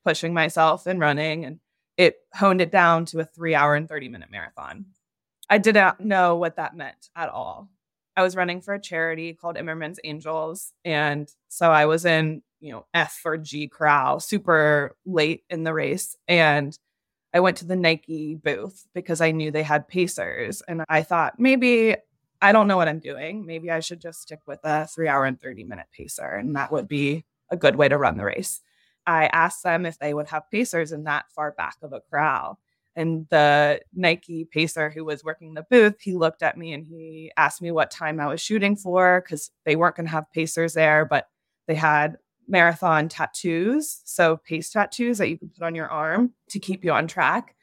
pushing 0.04 0.33
myself 0.33 0.87
and 0.87 1.00
running, 1.00 1.45
and 1.45 1.59
it 1.97 2.17
honed 2.35 2.61
it 2.61 2.71
down 2.71 3.07
to 3.07 3.21
a 3.21 3.25
three 3.25 3.55
hour 3.55 3.75
and 3.75 3.88
30 3.88 4.09
minute 4.09 4.31
marathon. 4.31 4.87
I 5.49 5.59
did 5.59 5.75
not 5.75 6.00
know 6.00 6.37
what 6.37 6.57
that 6.57 6.76
meant 6.76 7.11
at 7.15 7.29
all. 7.29 7.69
I 8.17 8.23
was 8.23 8.37
running 8.37 8.61
for 8.61 8.75
a 8.75 8.81
charity 8.81 9.35
called 9.35 9.57
Imerman's 9.57 10.00
Angels. 10.03 10.73
And 10.85 11.29
so 11.49 11.71
I 11.71 11.87
was 11.87 12.05
in, 12.05 12.43
you 12.61 12.73
know, 12.73 12.87
F 12.95 13.21
or 13.25 13.37
G 13.37 13.69
corral 13.69 14.21
super 14.21 14.97
late 15.05 15.45
in 15.50 15.65
the 15.65 15.75
race. 15.75 16.17
And 16.26 16.76
I 17.35 17.41
went 17.41 17.59
to 17.59 17.67
the 17.67 17.76
Nike 17.76 18.35
booth 18.35 18.87
because 18.95 19.21
I 19.21 19.31
knew 19.33 19.50
they 19.50 19.62
had 19.62 19.87
pacers. 19.87 20.62
And 20.62 20.83
I 20.88 21.03
thought 21.03 21.38
maybe 21.38 21.97
I 22.41 22.53
don't 22.53 22.69
know 22.69 22.76
what 22.76 22.88
I'm 22.88 22.99
doing. 22.99 23.47
Maybe 23.47 23.71
I 23.71 23.81
should 23.81 24.00
just 24.00 24.23
stick 24.23 24.41
with 24.47 24.61
a 24.65 24.87
three 24.87 25.09
hour 25.09 25.25
and 25.25 25.41
30 25.41 25.65
minute 25.65 25.87
pacer, 25.93 26.29
and 26.29 26.57
that 26.57 26.71
would 26.71 26.88
be 26.88 27.25
a 27.50 27.57
good 27.57 27.76
way 27.76 27.88
to 27.88 27.99
run 27.99 28.17
the 28.17 28.25
race. 28.25 28.61
I 29.07 29.27
asked 29.27 29.63
them 29.63 29.87
if 29.87 29.99
they 29.99 30.15
would 30.15 30.29
have 30.29 30.51
pacers 30.51 30.93
in 30.93 31.05
that 31.05 31.27
far 31.35 31.53
back 31.53 31.77
of 31.83 31.93
a 31.93 32.01
corral. 32.01 32.59
And 32.97 33.27
the 33.29 33.81
Nike 33.95 34.47
pacer 34.47 34.89
who 34.89 35.05
was 35.05 35.23
working 35.23 35.53
the 35.55 35.67
booth, 35.71 36.01
he 36.01 36.15
looked 36.15 36.43
at 36.43 36.57
me 36.57 36.73
and 36.73 36.87
he 36.87 37.31
asked 37.37 37.61
me 37.61 37.71
what 37.71 37.91
time 37.91 38.19
I 38.19 38.27
was 38.27 38.41
shooting 38.41 38.75
for 38.75 39.21
because 39.21 39.51
they 39.65 39.77
weren't 39.77 39.97
going 39.97 40.07
to 40.07 40.13
have 40.13 40.33
pacers 40.33 40.73
there, 40.73 41.05
but 41.05 41.29
they 41.67 41.75
had 41.75 42.17
marathon 42.49 43.09
tattoos. 43.09 44.01
So, 44.05 44.39
pace 44.39 44.71
tattoos 44.71 45.19
that 45.19 45.29
you 45.29 45.39
can 45.39 45.51
put 45.51 45.65
on 45.65 45.75
your 45.75 45.89
arm 45.89 46.33
to 46.51 46.59
keep 46.59 46.85
you 46.85 46.93
on 46.93 47.07
track. 47.07 47.55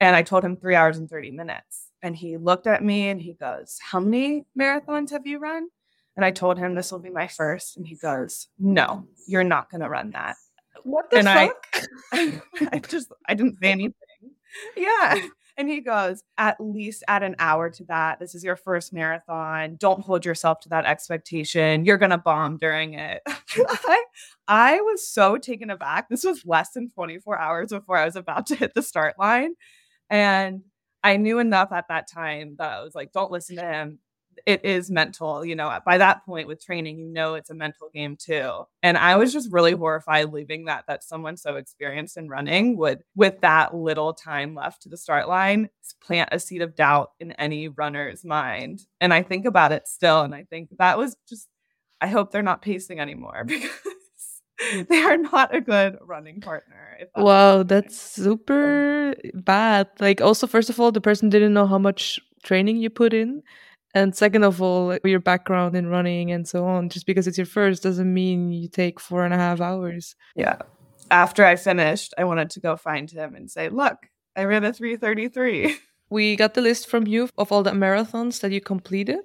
And 0.00 0.16
I 0.16 0.22
told 0.22 0.44
him 0.44 0.56
three 0.56 0.74
hours 0.74 0.98
and 0.98 1.08
30 1.08 1.30
minutes. 1.30 1.88
And 2.02 2.16
he 2.16 2.36
looked 2.36 2.66
at 2.66 2.82
me 2.82 3.08
and 3.08 3.20
he 3.22 3.34
goes, 3.34 3.78
How 3.80 4.00
many 4.00 4.44
marathons 4.58 5.10
have 5.10 5.26
you 5.26 5.38
run? 5.38 5.68
And 6.16 6.24
I 6.24 6.32
told 6.32 6.58
him 6.58 6.74
this 6.74 6.90
will 6.90 6.98
be 6.98 7.10
my 7.10 7.28
first. 7.28 7.76
And 7.76 7.86
he 7.86 7.94
goes, 7.94 8.48
No, 8.58 9.06
you're 9.28 9.44
not 9.44 9.70
going 9.70 9.82
to 9.82 9.88
run 9.88 10.10
that. 10.10 10.36
What 10.84 11.10
the 11.10 11.18
and 11.18 11.26
fuck? 11.26 11.84
I, 12.12 12.42
I 12.72 12.78
just, 12.78 13.12
I 13.28 13.34
didn't 13.34 13.58
say 13.60 13.70
anything. 13.70 13.94
Yeah. 14.76 15.16
And 15.56 15.68
he 15.68 15.80
goes, 15.80 16.22
at 16.36 16.56
least 16.60 17.04
add 17.08 17.22
an 17.22 17.36
hour 17.38 17.70
to 17.70 17.84
that. 17.84 18.18
This 18.18 18.34
is 18.34 18.44
your 18.44 18.56
first 18.56 18.92
marathon. 18.92 19.76
Don't 19.78 20.00
hold 20.00 20.24
yourself 20.24 20.60
to 20.60 20.68
that 20.70 20.84
expectation. 20.84 21.84
You're 21.84 21.98
going 21.98 22.10
to 22.10 22.18
bomb 22.18 22.58
during 22.58 22.94
it. 22.94 23.22
I, 23.26 24.04
I 24.48 24.80
was 24.80 25.08
so 25.08 25.38
taken 25.38 25.70
aback. 25.70 26.08
This 26.08 26.24
was 26.24 26.44
less 26.44 26.72
than 26.72 26.90
24 26.90 27.38
hours 27.38 27.70
before 27.70 27.96
I 27.96 28.04
was 28.04 28.16
about 28.16 28.46
to 28.46 28.56
hit 28.56 28.74
the 28.74 28.82
start 28.82 29.18
line. 29.18 29.54
And 30.10 30.62
I 31.02 31.16
knew 31.16 31.38
enough 31.38 31.72
at 31.72 31.88
that 31.88 32.10
time 32.10 32.56
that 32.58 32.72
I 32.72 32.82
was 32.82 32.94
like, 32.94 33.12
don't 33.12 33.32
listen 33.32 33.56
to 33.56 33.62
him 33.62 33.98
it 34.46 34.64
is 34.64 34.90
mental. 34.90 35.44
You 35.44 35.54
know, 35.54 35.78
by 35.84 35.98
that 35.98 36.24
point 36.24 36.48
with 36.48 36.64
training, 36.64 36.98
you 36.98 37.08
know 37.08 37.34
it's 37.34 37.50
a 37.50 37.54
mental 37.54 37.88
game 37.92 38.16
too. 38.16 38.64
And 38.82 38.96
I 38.96 39.16
was 39.16 39.32
just 39.32 39.50
really 39.52 39.72
horrified 39.72 40.32
leaving 40.32 40.66
that 40.66 40.84
that 40.88 41.04
someone 41.04 41.36
so 41.36 41.56
experienced 41.56 42.16
in 42.16 42.28
running 42.28 42.76
would, 42.78 43.02
with 43.14 43.40
that 43.40 43.74
little 43.74 44.12
time 44.12 44.54
left 44.54 44.82
to 44.82 44.88
the 44.88 44.96
start 44.96 45.28
line, 45.28 45.68
plant 46.02 46.30
a 46.32 46.38
seed 46.38 46.62
of 46.62 46.74
doubt 46.74 47.10
in 47.20 47.32
any 47.32 47.68
runner's 47.68 48.24
mind. 48.24 48.82
And 49.00 49.12
I 49.14 49.22
think 49.22 49.46
about 49.46 49.72
it 49.72 49.86
still, 49.86 50.22
and 50.22 50.34
I 50.34 50.44
think 50.44 50.70
that 50.78 50.98
was 50.98 51.16
just. 51.28 51.48
I 52.00 52.08
hope 52.08 52.32
they're 52.32 52.42
not 52.42 52.62
pacing 52.62 52.98
anymore 52.98 53.44
because 53.46 53.70
mm. 54.60 54.88
they 54.88 55.02
are 55.02 55.16
not 55.16 55.54
a 55.54 55.60
good 55.60 55.98
running 56.00 56.40
partner. 56.40 56.96
That's 56.98 57.10
wow, 57.16 57.62
that's 57.62 57.96
super 57.96 59.14
bad. 59.34 59.88
Like, 60.00 60.20
also, 60.20 60.48
first 60.48 60.68
of 60.68 60.80
all, 60.80 60.90
the 60.90 61.00
person 61.00 61.30
didn't 61.30 61.54
know 61.54 61.66
how 61.66 61.78
much 61.78 62.18
training 62.42 62.78
you 62.78 62.90
put 62.90 63.14
in 63.14 63.42
and 63.94 64.14
second 64.14 64.44
of 64.44 64.62
all, 64.62 64.96
your 65.04 65.20
background 65.20 65.76
in 65.76 65.88
running 65.88 66.30
and 66.30 66.48
so 66.48 66.64
on, 66.64 66.88
just 66.88 67.06
because 67.06 67.26
it's 67.26 67.38
your 67.38 67.46
first 67.46 67.82
doesn't 67.82 68.12
mean 68.12 68.52
you 68.52 68.68
take 68.68 68.98
four 68.98 69.24
and 69.24 69.34
a 69.34 69.36
half 69.36 69.60
hours. 69.60 70.16
Yeah. 70.34 70.58
After 71.10 71.44
I 71.44 71.56
finished, 71.56 72.14
I 72.16 72.24
wanted 72.24 72.50
to 72.50 72.60
go 72.60 72.76
find 72.76 73.10
him 73.10 73.34
and 73.34 73.50
say, 73.50 73.68
look, 73.68 73.96
I 74.34 74.44
ran 74.44 74.64
a 74.64 74.72
333. 74.72 75.76
We 76.12 76.36
got 76.36 76.52
the 76.52 76.60
list 76.60 76.90
from 76.90 77.06
you 77.06 77.30
of 77.38 77.50
all 77.50 77.62
the 77.62 77.70
marathons 77.70 78.40
that 78.40 78.52
you 78.52 78.60
completed. 78.60 79.20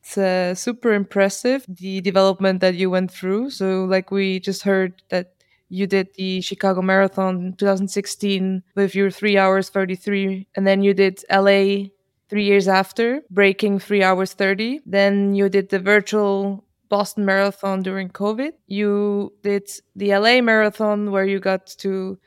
It's 0.00 0.16
uh, 0.16 0.54
super 0.54 0.94
impressive, 0.94 1.66
the 1.68 2.00
development 2.00 2.62
that 2.62 2.74
you 2.74 2.88
went 2.88 3.10
through. 3.10 3.50
So, 3.50 3.84
like 3.84 4.10
we 4.10 4.40
just 4.40 4.62
heard 4.62 5.02
that 5.10 5.34
you 5.68 5.86
did 5.86 6.08
the 6.14 6.40
Chicago 6.40 6.80
Marathon 6.80 7.54
2016 7.58 8.62
with 8.74 8.94
your 8.94 9.10
three 9.10 9.36
hours 9.36 9.68
33, 9.68 10.48
and 10.56 10.66
then 10.66 10.82
you 10.82 10.94
did 10.94 11.22
LA 11.30 11.91
three 12.32 12.44
years 12.44 12.66
after, 12.66 13.20
breaking 13.28 13.78
three 13.78 14.02
hours 14.02 14.32
30. 14.32 14.80
Then 14.86 15.34
you 15.34 15.50
did 15.50 15.68
the 15.68 15.78
virtual 15.78 16.64
Boston 16.88 17.26
Marathon 17.26 17.82
during 17.82 18.08
COVID. 18.08 18.52
You 18.66 19.34
did 19.42 19.68
the 19.94 20.16
LA 20.16 20.40
Marathon 20.40 21.10
where 21.10 21.26
you 21.26 21.38
got 21.38 21.66
to 21.80 22.18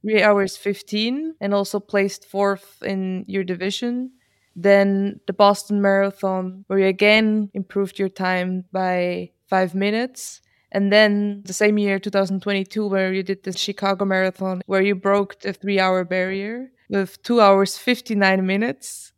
three 0.00 0.22
hours 0.22 0.56
15 0.56 1.34
and 1.42 1.52
also 1.52 1.78
placed 1.78 2.24
fourth 2.24 2.82
in 2.82 3.26
your 3.28 3.44
division. 3.44 4.12
Then 4.56 5.20
the 5.26 5.34
Boston 5.34 5.82
Marathon 5.82 6.64
where 6.68 6.78
you 6.78 6.86
again 6.86 7.50
improved 7.52 7.98
your 7.98 8.08
time 8.08 8.64
by 8.72 9.32
five 9.46 9.74
minutes. 9.74 10.40
And 10.72 10.90
then 10.90 11.42
the 11.44 11.52
same 11.52 11.76
year, 11.76 11.98
2022, 11.98 12.86
where 12.86 13.12
you 13.12 13.22
did 13.22 13.42
the 13.42 13.52
Chicago 13.52 14.06
Marathon, 14.06 14.62
where 14.64 14.80
you 14.80 14.94
broke 14.94 15.40
the 15.40 15.52
three 15.52 15.78
hour 15.78 16.02
barrier 16.02 16.70
with 16.88 17.22
two 17.22 17.42
hours, 17.42 17.76
59 17.76 18.46
minutes. 18.46 19.12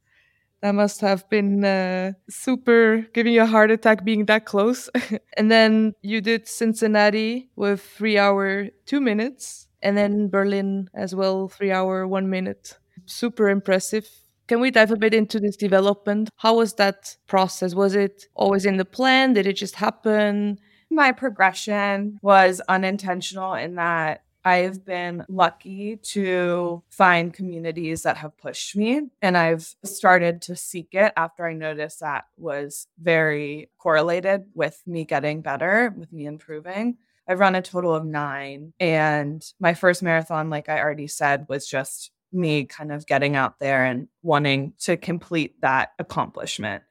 That 0.62 0.76
must 0.76 1.00
have 1.00 1.28
been 1.28 1.64
uh, 1.64 2.12
super 2.30 3.04
giving 3.12 3.34
you 3.34 3.42
a 3.42 3.46
heart 3.46 3.72
attack 3.72 4.04
being 4.04 4.26
that 4.26 4.46
close. 4.46 4.88
and 5.36 5.50
then 5.50 5.94
you 6.02 6.20
did 6.20 6.46
Cincinnati 6.46 7.50
with 7.56 7.80
three 7.82 8.16
hour, 8.16 8.68
two 8.86 9.00
minutes. 9.00 9.66
And 9.82 9.96
then 9.96 10.28
Berlin 10.28 10.88
as 10.94 11.16
well, 11.16 11.48
three 11.48 11.72
hour, 11.72 12.06
one 12.06 12.30
minute. 12.30 12.78
Super 13.06 13.48
impressive. 13.48 14.08
Can 14.46 14.60
we 14.60 14.70
dive 14.70 14.92
a 14.92 14.96
bit 14.96 15.14
into 15.14 15.40
this 15.40 15.56
development? 15.56 16.30
How 16.36 16.54
was 16.54 16.74
that 16.74 17.16
process? 17.26 17.74
Was 17.74 17.96
it 17.96 18.26
always 18.34 18.64
in 18.64 18.76
the 18.76 18.84
plan? 18.84 19.32
Did 19.32 19.48
it 19.48 19.54
just 19.54 19.76
happen? 19.76 20.58
My 20.90 21.10
progression 21.10 22.18
was 22.22 22.60
unintentional 22.68 23.54
in 23.54 23.74
that 23.74 24.22
I've 24.44 24.84
been 24.84 25.24
lucky 25.28 25.96
to 25.96 26.82
find 26.90 27.32
communities 27.32 28.02
that 28.02 28.16
have 28.16 28.36
pushed 28.36 28.76
me, 28.76 29.02
and 29.20 29.36
I've 29.38 29.74
started 29.84 30.42
to 30.42 30.56
seek 30.56 30.88
it 30.92 31.12
after 31.16 31.46
I 31.46 31.52
noticed 31.52 32.00
that 32.00 32.24
was 32.36 32.88
very 33.00 33.70
correlated 33.78 34.46
with 34.54 34.82
me 34.86 35.04
getting 35.04 35.42
better, 35.42 35.94
with 35.96 36.12
me 36.12 36.26
improving. 36.26 36.96
I've 37.28 37.38
run 37.38 37.54
a 37.54 37.62
total 37.62 37.94
of 37.94 38.04
nine, 38.04 38.72
and 38.80 39.44
my 39.60 39.74
first 39.74 40.02
marathon, 40.02 40.50
like 40.50 40.68
I 40.68 40.80
already 40.80 41.06
said, 41.06 41.46
was 41.48 41.68
just 41.68 42.10
me 42.32 42.64
kind 42.64 42.90
of 42.90 43.06
getting 43.06 43.36
out 43.36 43.60
there 43.60 43.84
and 43.84 44.08
wanting 44.22 44.72
to 44.80 44.96
complete 44.96 45.60
that 45.60 45.92
accomplishment. 45.98 46.82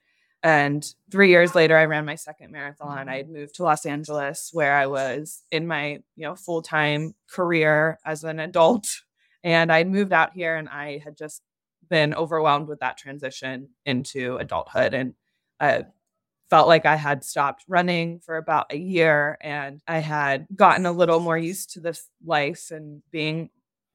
And 0.44 0.84
three 1.12 1.30
years 1.30 1.54
later, 1.54 1.78
I 1.78 1.86
ran 1.86 2.06
my 2.06 2.16
second 2.16 2.52
marathon. 2.52 3.08
I 3.08 3.18
had 3.18 3.26
mm-hmm. 3.26 3.36
moved 3.36 3.56
to 3.56 3.64
Los 3.64 3.86
Angeles, 3.86 4.50
where 4.54 4.76
I 4.76 4.88
was 4.88 5.44
in 5.52 5.68
my 5.68 6.00
you 6.16 6.24
know 6.24 6.36
full 6.36 6.62
time 6.62 7.14
career 7.30 8.00
as 8.06 8.24
an 8.24 8.40
adult, 8.40 8.88
and 9.44 9.72
I 9.72 9.80
had 9.80 9.90
moved 9.90 10.14
out 10.14 10.34
here, 10.34 10.56
and 10.56 10.68
I 10.68 11.00
had 11.04 11.16
just 11.16 11.44
been 11.90 12.16
overwhelmed 12.16 12.68
with 12.68 12.80
that 12.80 12.98
transition 12.98 13.70
into 13.86 14.38
adulthood, 14.38 14.94
and 14.94 15.14
I 15.60 15.86
felt 16.50 16.68
like 16.68 16.86
I 16.86 16.96
had 16.96 17.24
stopped 17.24 17.64
running 17.68 18.20
for 18.20 18.38
about 18.38 18.74
a 18.74 18.78
year, 18.78 19.38
and 19.42 19.80
I 19.88 20.00
had 20.00 20.48
gotten 20.56 20.88
a 20.88 20.92
little 20.92 21.20
more 21.20 21.38
used 21.38 21.74
to 21.74 21.80
this 21.80 22.10
life 22.26 22.72
and 22.72 23.04
being 23.12 23.52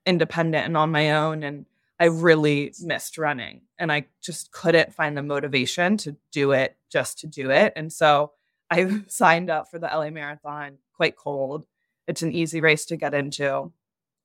independent 0.06 0.66
and 0.66 0.76
on 0.76 0.92
my 0.92 1.10
own, 1.10 1.42
and 1.42 1.66
I 1.98 2.04
really 2.04 2.72
missed 2.80 3.18
running 3.18 3.62
and 3.78 3.92
I 3.92 4.06
just 4.22 4.52
couldn't 4.52 4.94
find 4.94 5.16
the 5.16 5.22
motivation 5.22 5.96
to 5.98 6.16
do 6.32 6.52
it 6.52 6.76
just 6.90 7.18
to 7.20 7.26
do 7.26 7.50
it. 7.50 7.72
And 7.76 7.92
so 7.92 8.32
I 8.70 9.02
signed 9.06 9.50
up 9.50 9.70
for 9.70 9.78
the 9.78 9.86
LA 9.86 10.10
Marathon 10.10 10.78
quite 10.94 11.16
cold. 11.16 11.66
It's 12.08 12.22
an 12.22 12.32
easy 12.32 12.60
race 12.60 12.86
to 12.86 12.96
get 12.96 13.14
into. 13.14 13.72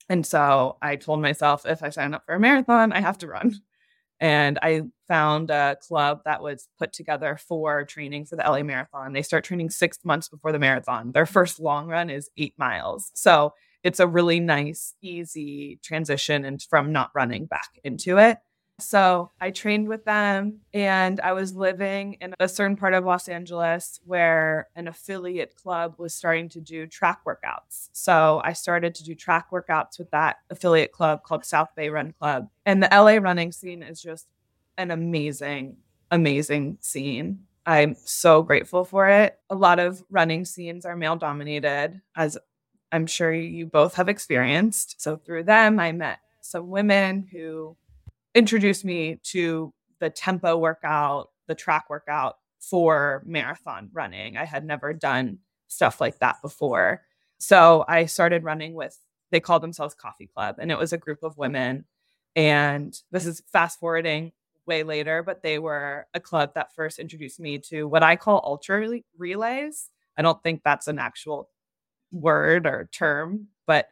And 0.09 0.25
so 0.25 0.77
I 0.81 0.95
told 0.95 1.21
myself 1.21 1.65
if 1.65 1.83
I 1.83 1.89
sign 1.89 2.13
up 2.13 2.25
for 2.25 2.35
a 2.35 2.39
marathon, 2.39 2.91
I 2.91 3.01
have 3.01 3.17
to 3.19 3.27
run. 3.27 3.61
And 4.19 4.59
I 4.61 4.83
found 5.07 5.49
a 5.49 5.77
club 5.81 6.21
that 6.25 6.43
was 6.43 6.67
put 6.77 6.93
together 6.93 7.37
for 7.37 7.83
training 7.85 8.25
for 8.25 8.35
the 8.35 8.43
LA 8.43 8.61
Marathon. 8.61 9.13
They 9.13 9.23
start 9.23 9.43
training 9.43 9.71
six 9.71 9.97
months 10.03 10.29
before 10.29 10.51
the 10.51 10.59
marathon. 10.59 11.11
Their 11.11 11.25
first 11.25 11.59
long 11.59 11.87
run 11.87 12.09
is 12.09 12.29
eight 12.37 12.53
miles. 12.57 13.11
So 13.15 13.53
it's 13.83 13.99
a 13.99 14.07
really 14.07 14.39
nice, 14.39 14.93
easy 15.01 15.79
transition 15.83 16.45
and 16.45 16.61
from 16.61 16.91
not 16.91 17.09
running 17.15 17.45
back 17.45 17.79
into 17.83 18.19
it. 18.19 18.37
So 18.81 19.31
I 19.39 19.51
trained 19.51 19.87
with 19.87 20.05
them 20.05 20.61
and 20.73 21.19
I 21.21 21.33
was 21.33 21.55
living 21.55 22.17
in 22.21 22.33
a 22.39 22.47
certain 22.47 22.75
part 22.75 22.93
of 22.93 23.05
Los 23.05 23.27
Angeles 23.27 23.99
where 24.05 24.67
an 24.75 24.87
affiliate 24.87 25.55
club 25.55 25.95
was 25.97 26.13
starting 26.13 26.49
to 26.49 26.61
do 26.61 26.87
track 26.87 27.21
workouts. 27.25 27.89
So 27.93 28.41
I 28.43 28.53
started 28.53 28.95
to 28.95 29.03
do 29.03 29.15
track 29.15 29.51
workouts 29.51 29.99
with 29.99 30.11
that 30.11 30.37
affiliate 30.49 30.91
club 30.91 31.23
called 31.23 31.45
South 31.45 31.69
Bay 31.75 31.89
Run 31.89 32.13
Club. 32.13 32.49
And 32.65 32.81
the 32.81 32.89
LA 32.91 33.17
running 33.17 33.51
scene 33.51 33.83
is 33.83 34.01
just 34.01 34.27
an 34.77 34.91
amazing, 34.91 35.77
amazing 36.09 36.77
scene. 36.81 37.45
I'm 37.65 37.95
so 38.03 38.41
grateful 38.41 38.83
for 38.83 39.07
it. 39.07 39.37
A 39.49 39.55
lot 39.55 39.79
of 39.79 40.03
running 40.09 40.45
scenes 40.45 40.85
are 40.85 40.95
male 40.95 41.15
dominated, 41.15 42.01
as 42.15 42.37
I'm 42.91 43.07
sure 43.07 43.31
you 43.31 43.67
both 43.67 43.95
have 43.95 44.09
experienced. 44.09 44.99
So 44.99 45.15
through 45.15 45.43
them, 45.43 45.79
I 45.79 45.91
met 45.91 46.19
some 46.41 46.69
women 46.69 47.27
who 47.31 47.77
introduced 48.33 48.85
me 48.85 49.19
to 49.23 49.73
the 49.99 50.09
tempo 50.09 50.57
workout, 50.57 51.29
the 51.47 51.55
track 51.55 51.89
workout 51.89 52.35
for 52.59 53.23
marathon 53.25 53.89
running. 53.91 54.37
I 54.37 54.45
had 54.45 54.65
never 54.65 54.93
done 54.93 55.39
stuff 55.67 55.99
like 55.99 56.19
that 56.19 56.41
before. 56.41 57.01
So 57.39 57.85
I 57.87 58.05
started 58.05 58.43
running 58.43 58.73
with, 58.73 58.97
they 59.31 59.39
called 59.39 59.63
themselves 59.63 59.95
Coffee 59.95 60.27
Club, 60.27 60.55
and 60.59 60.71
it 60.71 60.77
was 60.77 60.93
a 60.93 60.97
group 60.97 61.23
of 61.23 61.37
women. 61.37 61.85
And 62.35 62.97
this 63.11 63.25
is 63.25 63.41
fast 63.51 63.79
forwarding 63.79 64.31
way 64.65 64.83
later, 64.83 65.23
but 65.23 65.41
they 65.41 65.59
were 65.59 66.05
a 66.13 66.19
club 66.19 66.51
that 66.55 66.75
first 66.75 66.99
introduced 66.99 67.39
me 67.39 67.57
to 67.57 67.87
what 67.87 68.03
I 68.03 68.15
call 68.15 68.41
ultra 68.45 68.87
relays. 69.17 69.89
I 70.17 70.21
don't 70.21 70.41
think 70.43 70.61
that's 70.63 70.87
an 70.87 70.99
actual 70.99 71.49
word 72.11 72.65
or 72.67 72.89
term, 72.91 73.47
but 73.65 73.87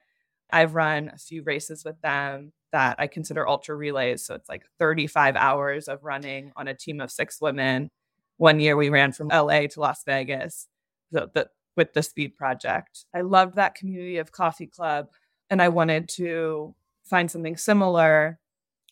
I've 0.51 0.75
run 0.75 1.11
a 1.13 1.17
few 1.17 1.43
races 1.43 1.83
with 1.83 1.99
them. 2.01 2.53
That 2.71 2.95
I 2.99 3.07
consider 3.07 3.47
ultra 3.47 3.75
relays. 3.75 4.25
So 4.25 4.35
it's 4.35 4.49
like 4.49 4.63
35 4.79 5.35
hours 5.35 5.87
of 5.87 6.03
running 6.03 6.51
on 6.55 6.67
a 6.67 6.73
team 6.73 7.01
of 7.01 7.11
six 7.11 7.39
women. 7.41 7.89
One 8.37 8.59
year 8.59 8.77
we 8.77 8.89
ran 8.89 9.11
from 9.11 9.29
LA 9.29 9.67
to 9.67 9.79
Las 9.79 10.03
Vegas 10.05 10.67
the, 11.11 11.49
with 11.75 11.93
the 11.93 12.03
Speed 12.03 12.35
Project. 12.35 13.05
I 13.13 13.21
loved 13.21 13.55
that 13.55 13.75
community 13.75 14.17
of 14.17 14.31
coffee 14.31 14.67
club, 14.67 15.07
and 15.49 15.61
I 15.61 15.69
wanted 15.69 16.09
to 16.09 16.75
find 17.05 17.29
something 17.31 17.57
similar 17.57 18.39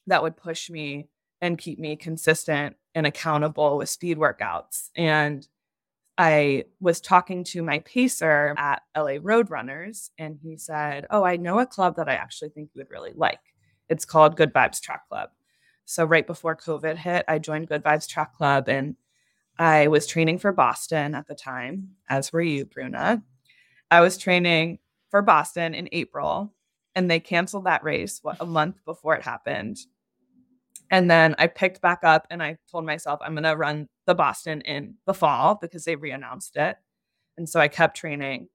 that 0.07 0.23
would 0.23 0.37
push 0.37 0.69
me 0.69 1.09
and 1.41 1.57
keep 1.57 1.79
me 1.79 1.95
consistent 1.95 2.75
and 2.95 3.05
accountable 3.05 3.77
with 3.77 3.89
speed 3.89 4.17
workouts. 4.17 4.89
And 4.95 5.47
I 6.17 6.65
was 6.79 6.99
talking 6.99 7.43
to 7.45 7.61
my 7.61 7.79
pacer 7.79 8.55
at 8.57 8.81
LA 8.95 9.19
Roadrunners, 9.19 10.09
and 10.17 10.39
he 10.41 10.57
said, 10.57 11.05
Oh, 11.11 11.23
I 11.23 11.37
know 11.37 11.59
a 11.59 11.67
club 11.67 11.97
that 11.97 12.09
I 12.09 12.13
actually 12.13 12.49
think 12.49 12.71
you 12.73 12.79
would 12.79 12.89
really 12.89 13.13
like. 13.15 13.39
It's 13.89 14.05
called 14.05 14.37
Good 14.37 14.53
Vibes 14.53 14.81
Track 14.81 15.07
Club. 15.07 15.29
So, 15.85 16.03
right 16.03 16.27
before 16.27 16.55
COVID 16.55 16.97
hit, 16.97 17.25
I 17.27 17.39
joined 17.39 17.69
Good 17.69 17.83
Vibes 17.83 18.07
Track 18.07 18.33
Club, 18.33 18.67
and 18.67 18.95
I 19.57 19.87
was 19.87 20.05
training 20.05 20.39
for 20.39 20.51
Boston 20.51 21.15
at 21.15 21.27
the 21.27 21.35
time, 21.35 21.91
as 22.09 22.33
were 22.33 22.41
you, 22.41 22.65
Bruna. 22.65 23.23
I 23.89 24.01
was 24.01 24.17
training 24.17 24.79
for 25.09 25.21
Boston 25.21 25.73
in 25.73 25.87
April, 25.91 26.53
and 26.95 27.09
they 27.09 27.19
canceled 27.19 27.65
that 27.65 27.83
race 27.83 28.19
what, 28.21 28.37
a 28.39 28.45
month 28.45 28.83
before 28.85 29.15
it 29.15 29.23
happened. 29.23 29.77
And 30.89 31.11
then 31.11 31.35
I 31.37 31.47
picked 31.47 31.81
back 31.81 31.99
up 32.03 32.27
and 32.29 32.41
I 32.41 32.57
told 32.71 32.85
myself 32.85 33.19
I'm 33.21 33.33
going 33.33 33.43
to 33.43 33.55
run 33.55 33.89
the 34.05 34.15
Boston 34.15 34.61
in 34.61 34.95
the 35.05 35.13
fall 35.13 35.55
because 35.55 35.83
they 35.83 35.95
reannounced 35.95 36.55
it. 36.55 36.77
And 37.37 37.47
so 37.47 37.59
I 37.59 37.67
kept 37.67 37.97
training. 37.97 38.47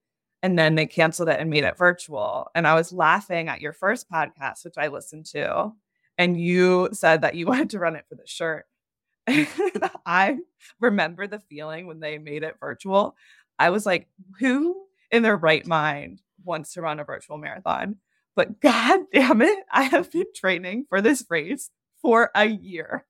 And 0.43 0.59
then 0.59 0.75
they 0.75 0.87
canceled 0.87 1.29
it 1.29 1.39
and 1.39 1.51
made 1.51 1.65
it 1.65 1.79
virtual. 1.79 2.51
And 2.55 2.67
I 2.67 2.75
was 2.75 2.93
laughing 2.93 3.49
at 3.49 3.61
your 3.61 3.73
first 3.73 4.11
podcast, 4.11 4.65
which 4.65 4.77
I 4.77 4.89
listened 4.89 5.27
to. 5.27 5.73
And 6.19 6.41
you 6.41 6.89
said 6.93 7.23
that 7.23 7.35
you 7.35 7.47
wanted 7.49 7.71
to 7.71 7.79
run 7.79 7.97
it 7.97 8.07
for 8.09 8.15
the 8.15 8.27
shirt. 8.27 8.67
Mm. 9.29 9.91
I 10.05 10.39
remember 10.81 11.29
the 11.29 11.39
feeling 11.39 11.87
when 11.87 12.01
they 12.01 12.19
made 12.19 12.43
it 12.43 12.57
virtual. 12.59 13.17
I 13.57 13.71
was 13.71 13.87
like, 13.87 14.09
who 14.41 14.85
in 15.13 15.23
their 15.23 15.37
right 15.37 15.65
mind 15.65 16.21
wants 16.45 16.73
to 16.73 16.83
run 16.83 16.99
a 16.99 17.05
virtual 17.05 17.39
marathon? 17.39 17.99
But 18.35 18.61
God 18.61 19.01
damn 19.13 19.43
it, 19.43 19.59
I 19.71 19.85
have 19.85 20.11
been 20.11 20.27
training 20.35 20.87
for 20.89 21.01
this 21.01 21.25
race 21.31 21.71
for 22.01 22.31
a 22.35 22.47
year. 22.47 23.07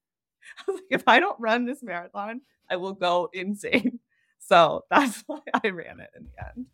I 0.58 0.70
was 0.70 0.76
like, 0.76 0.84
if 0.90 1.04
I 1.06 1.20
don't 1.20 1.40
run 1.40 1.64
this 1.64 1.82
marathon, 1.82 2.42
I 2.70 2.76
will 2.76 2.92
go 2.92 3.30
insane. 3.32 4.00
So 4.46 4.84
that's 4.90 5.22
why 5.26 5.40
I 5.52 5.68
ran 5.68 6.00
it 6.00 6.11
in 6.16 6.25
the 6.25 6.46
end. 6.46 6.66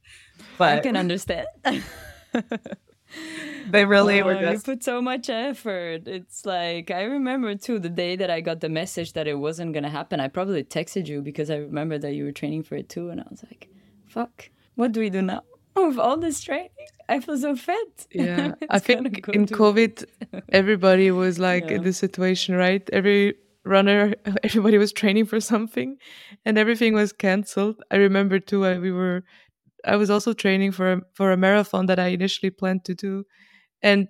But 0.57 0.79
I 0.79 0.81
can 0.81 0.97
understand. 0.97 1.47
they 3.71 3.85
really 3.85 4.21
oh, 4.21 4.27
were 4.27 4.35
just 4.35 4.67
you 4.67 4.75
put 4.75 4.85
so 4.85 5.01
much 5.01 5.31
effort. 5.31 6.07
It's 6.07 6.45
like 6.45 6.91
I 6.91 7.03
remember 7.03 7.55
too 7.55 7.79
the 7.79 7.89
day 7.89 8.17
that 8.17 8.31
I 8.31 8.41
got 8.41 8.61
the 8.61 8.69
message 8.69 9.13
that 9.15 9.27
it 9.27 9.39
wasn't 9.39 9.73
gonna 9.75 9.91
happen. 9.91 10.21
I 10.21 10.29
probably 10.29 10.65
texted 10.65 11.07
you 11.07 11.23
because 11.23 11.51
I 11.51 11.57
remember 11.57 11.99
that 11.99 12.13
you 12.15 12.25
were 12.25 12.33
training 12.33 12.65
for 12.65 12.77
it 12.77 12.89
too, 12.89 13.11
and 13.11 13.21
I 13.21 13.25
was 13.31 13.43
like, 13.45 13.69
"Fuck, 14.07 14.51
what 14.75 14.93
do 14.93 15.01
we 15.01 15.11
do 15.11 15.23
now?" 15.23 15.43
With 15.75 15.99
all 15.99 16.17
this 16.17 16.41
training, 16.41 16.71
I 17.09 17.21
feel 17.21 17.39
so 17.39 17.55
fit. 17.55 18.07
Yeah, 18.11 18.55
I 18.69 18.79
think 18.79 19.29
in 19.29 19.47
COVID, 19.47 20.05
everybody 20.49 21.11
was 21.11 21.39
like 21.39 21.71
yeah. 21.71 21.77
in 21.77 21.83
this 21.85 21.99
situation, 21.99 22.57
right? 22.57 22.89
Every 22.93 23.35
runner, 23.69 24.15
everybody 24.43 24.79
was 24.79 24.93
training 24.93 25.27
for 25.27 25.41
something, 25.41 25.97
and 26.45 26.59
everything 26.59 26.95
was 26.95 27.13
cancelled. 27.13 27.83
I 27.91 27.97
remember 27.97 28.39
too. 28.41 28.65
I, 28.67 28.79
we 28.79 28.93
were 28.93 29.25
I 29.85 29.97
was 29.97 30.11
also 30.11 30.33
training 30.33 30.73
for 30.73 30.93
a, 30.93 31.01
for 31.15 31.31
a 31.31 31.37
marathon 31.37 31.87
that 31.87 31.99
I 31.99 32.09
initially 32.09 32.51
planned 32.51 32.85
to 32.87 32.95
do, 32.95 33.25
and 33.83 34.09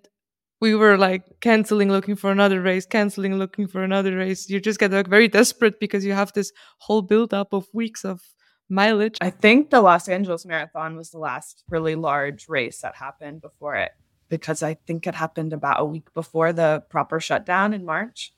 we 0.60 0.74
were 0.74 0.96
like 0.96 1.24
canceling, 1.40 1.90
looking 1.90 2.16
for 2.16 2.30
another 2.30 2.60
race, 2.60 2.86
canceling, 2.86 3.36
looking 3.36 3.68
for 3.68 3.82
another 3.82 4.16
race. 4.16 4.48
You 4.48 4.60
just 4.60 4.80
get 4.80 4.92
like 4.92 5.08
very 5.08 5.28
desperate 5.28 5.78
because 5.78 6.04
you 6.04 6.12
have 6.12 6.32
this 6.32 6.52
whole 6.78 7.02
build 7.02 7.32
up 7.34 7.52
of 7.52 7.66
weeks 7.72 8.04
of 8.04 8.20
mileage. 8.68 9.18
I 9.20 9.30
think 9.30 9.70
the 9.70 9.80
Los 9.80 10.08
Angeles 10.08 10.44
Marathon 10.44 10.96
was 10.96 11.10
the 11.10 11.18
last 11.18 11.64
really 11.68 11.94
large 11.94 12.48
race 12.48 12.80
that 12.80 12.96
happened 12.96 13.40
before 13.40 13.76
it 13.76 13.92
because 14.28 14.62
I 14.62 14.74
think 14.74 15.06
it 15.06 15.14
happened 15.14 15.52
about 15.52 15.80
a 15.80 15.84
week 15.84 16.12
before 16.12 16.52
the 16.52 16.84
proper 16.90 17.20
shutdown 17.20 17.72
in 17.72 17.84
March. 17.84 18.32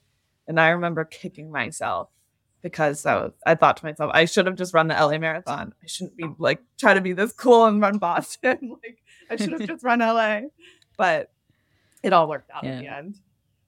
And 0.51 0.59
I 0.59 0.71
remember 0.71 1.05
kicking 1.05 1.53
myself 1.53 2.09
because 2.61 3.07
I, 3.07 3.15
was, 3.15 3.33
I 3.47 3.55
thought 3.55 3.77
to 3.77 3.85
myself, 3.85 4.11
I 4.13 4.25
should 4.25 4.47
have 4.47 4.57
just 4.57 4.75
run 4.75 4.89
the 4.89 4.95
LA 4.95 5.17
marathon. 5.17 5.73
I 5.81 5.87
shouldn't 5.87 6.17
be 6.17 6.25
like 6.39 6.61
try 6.77 6.93
to 6.93 7.01
be 7.01 7.13
this 7.13 7.33
cool 7.33 7.67
and 7.67 7.81
run 7.81 7.99
Boston. 7.99 8.77
like 8.83 8.99
I 9.31 9.37
should 9.37 9.53
have 9.53 9.67
just 9.69 9.85
run 9.85 10.01
LA. 10.01 10.41
But 10.97 11.31
it 12.03 12.13
all 12.13 12.29
worked 12.29 12.51
out 12.51 12.65
yeah. 12.65 12.73
in 12.73 12.79
the 12.81 12.93
end. 12.93 13.21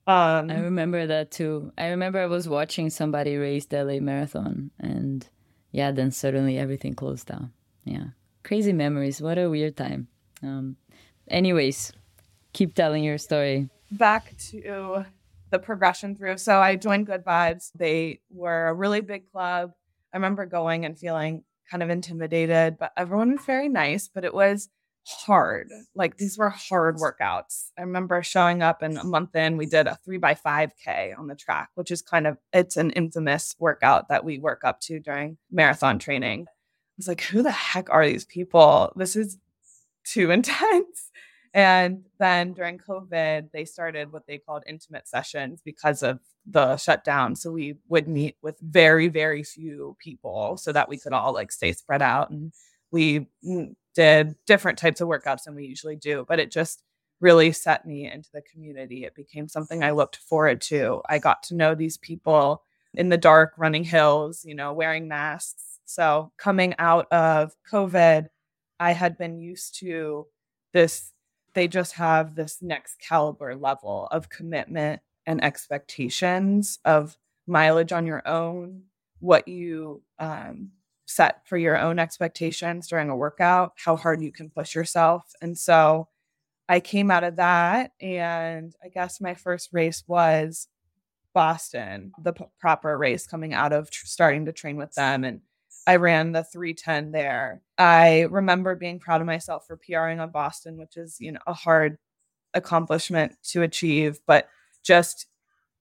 Um, 0.09 0.51
I 0.51 0.59
remember 0.59 1.07
that 1.07 1.31
too. 1.31 1.71
I 1.79 1.91
remember 1.91 2.19
I 2.19 2.27
was 2.27 2.49
watching 2.49 2.91
somebody 2.91 3.37
race 3.37 3.67
the 3.67 3.85
LA 3.85 4.01
marathon 4.01 4.73
and 4.81 5.25
yeah, 5.71 5.93
then 5.93 6.11
suddenly 6.11 6.59
everything 6.59 6.95
closed 6.95 7.29
down. 7.29 7.53
Yeah. 7.85 8.07
Crazy 8.43 8.73
memories. 8.73 9.23
What 9.23 9.39
a 9.39 9.49
weird 9.49 9.77
time. 9.77 10.09
Um, 10.43 10.77
anyways, 11.29 11.93
keep 12.53 12.75
telling 12.75 13.05
your 13.05 13.19
story. 13.19 13.71
Back 13.93 14.35
to 14.51 15.05
the 15.53 15.61
progression 15.61 16.17
through. 16.17 16.39
So 16.39 16.61
I 16.61 16.75
joined 16.75 17.07
Good 17.07 17.25
Vibes. 17.25 17.71
They 17.77 18.21
were 18.31 18.69
a 18.69 18.75
really 18.75 19.01
big 19.01 19.31
club. 19.31 19.71
I 20.13 20.17
remember 20.17 20.45
going 20.47 20.85
and 20.85 20.99
feeling 20.99 21.45
kind 21.71 21.83
of 21.83 21.91
intimidated, 21.91 22.77
but 22.79 22.93
everyone 22.97 23.33
was 23.33 23.45
very 23.47 23.69
nice, 23.69 24.09
but 24.13 24.25
it 24.25 24.35
was 24.35 24.69
hard. 25.07 25.71
Like 25.95 26.17
these 26.17 26.37
were 26.37 26.51
hard 26.51 26.97
workouts. 26.97 27.71
I 27.79 27.83
remember 27.83 28.23
showing 28.23 28.63
up 28.63 28.83
and 28.83 28.99
a 28.99 29.05
month 29.05 29.35
in, 29.35 29.57
we 29.57 29.67
did 29.67 29.87
a 29.87 29.99
three 30.05 30.19
by 30.19 30.35
five 30.35 30.73
K 30.83 31.15
on 31.17 31.29
the 31.29 31.35
track, 31.35 31.71
which 31.75 31.91
is 31.91 32.03
kind 32.03 32.27
of 32.27 32.39
it's 32.53 32.77
an 32.77 32.91
infamous 32.91 33.55
workout 33.59 34.09
that 34.09 34.25
we 34.25 34.39
work 34.39 34.63
up 34.65 34.81
to 34.83 35.01
during 35.01 35.39
marathon 35.51 35.99
training. 35.99 36.47
I 36.49 36.95
was 36.97 37.09
like, 37.09 37.23
who 37.23 37.43
the 37.43 37.51
heck 37.51 37.91
are 37.91 38.07
these 38.07 38.25
people? 38.25 38.93
This 38.97 39.17
is 39.17 39.39
too 40.05 40.31
intense. 40.33 41.11
And 41.55 42.05
then 42.19 42.55
during 42.55 42.79
COVID, 42.79 43.51
they 43.53 43.65
started 43.65 44.11
what 44.13 44.27
they 44.27 44.39
called 44.39 44.65
intimate 44.67 45.07
sessions 45.07 45.61
because 45.63 46.03
of 46.03 46.21
the 46.47 46.77
shutdown. 46.77 47.37
So 47.37 47.53
we 47.53 47.77
would 47.89 48.09
meet 48.09 48.37
with 48.43 48.59
very, 48.61 49.09
very 49.09 49.43
few 49.43 49.97
people 49.99 50.57
so 50.57 50.73
that 50.73 50.89
we 50.89 50.97
could 50.97 51.13
all 51.13 51.35
like 51.35 51.53
stay 51.53 51.73
spread 51.73 52.01
out. 52.01 52.31
And 52.31 52.53
we 52.91 53.27
mm, 53.47 53.75
did 53.95 54.35
different 54.47 54.79
types 54.79 55.01
of 55.01 55.09
workouts 55.09 55.45
than 55.45 55.55
we 55.55 55.67
usually 55.67 55.97
do, 55.97 56.25
but 56.27 56.41
it 56.41 56.51
just 56.51 56.83
really 57.21 57.53
set 57.53 57.87
me 57.87 58.11
into 58.11 58.31
the 58.33 58.43
community. 58.43 59.05
It 59.05 59.15
became 59.15 59.47
something 59.47 59.85
I 59.85 59.93
looked 59.93 60.17
forward 60.17 60.61
to. 60.63 61.03
I 61.09 61.19
got 61.19 61.43
to 61.45 61.55
know 61.55 61.75
these 61.75 61.99
people 61.99 62.63
in 62.95 63.11
the 63.11 63.19
dark, 63.19 63.53
running 63.57 63.85
hills, 63.85 64.45
you 64.45 64.55
know, 64.55 64.73
wearing 64.73 65.07
masks. 65.07 65.81
So 65.85 66.33
coming 66.37 66.75
out 66.79 67.07
of 67.13 67.53
COVID, 67.71 68.29
I 68.81 68.93
had 68.93 69.17
been 69.17 69.39
used 69.39 69.79
to 69.81 70.27
this 70.73 71.12
they 71.55 71.69
just 71.69 71.95
have 71.95 72.35
this 72.35 72.59
next 72.63 72.99
caliber 72.99 73.55
level 73.55 74.09
of 74.11 74.29
commitment 74.29 75.01
and 75.27 75.43
expectations 75.43 76.79
of 76.85 77.17
mileage 77.47 77.93
on 77.93 78.07
your 78.07 78.27
own, 78.27 78.83
what 79.21 79.47
you 79.47 80.03
um, 80.19 80.71
set 81.07 81.47
for 81.47 81.57
your 81.57 81.79
own 81.79 81.99
expectations 81.99 82.89
during 82.89 83.11
a 83.11 83.17
workout, 83.17 83.73
how 83.77 83.97
hard 83.97 84.23
you 84.23 84.33
can 84.33 84.51
push 84.51 84.75
yourself. 84.75 85.33
And 85.41 85.57
so 85.57 86.09
I 86.69 86.81
came 86.81 87.11
out 87.11 87.25
of 87.25 87.37
that, 87.37 87.93
and 88.01 88.75
I 88.83 88.89
guess 88.89 89.21
my 89.21 89.35
first 89.35 89.71
race 89.73 90.05
was 90.07 90.69
Boston, 91.35 92.13
the 92.23 92.33
p- 92.33 92.45
proper 92.59 92.97
race 92.97 93.27
coming 93.27 93.53
out 93.53 93.73
of 93.73 93.91
tr- 93.91 94.07
starting 94.07 94.47
to 94.47 94.53
train 94.53 94.77
with 94.77 94.93
them. 94.95 95.25
And 95.25 95.41
I 95.87 95.97
ran 95.97 96.33
the 96.33 96.45
310 96.45 97.13
there. 97.13 97.63
I 97.77 98.23
remember 98.31 98.75
being 98.77 99.01
proud 99.01 99.21
of 99.21 99.27
myself 99.27 99.67
for 99.67 99.77
PRing 99.77 100.21
on 100.21 100.31
Boston, 100.31 100.77
which 100.77 100.97
is, 100.97 101.17
you 101.21 101.33
know, 101.33 101.41
a 101.47 101.53
hard 101.53 101.99
accomplishment 102.55 103.37
to 103.51 103.63
achieve, 103.63 104.21
but 104.27 104.49
just 104.83 105.27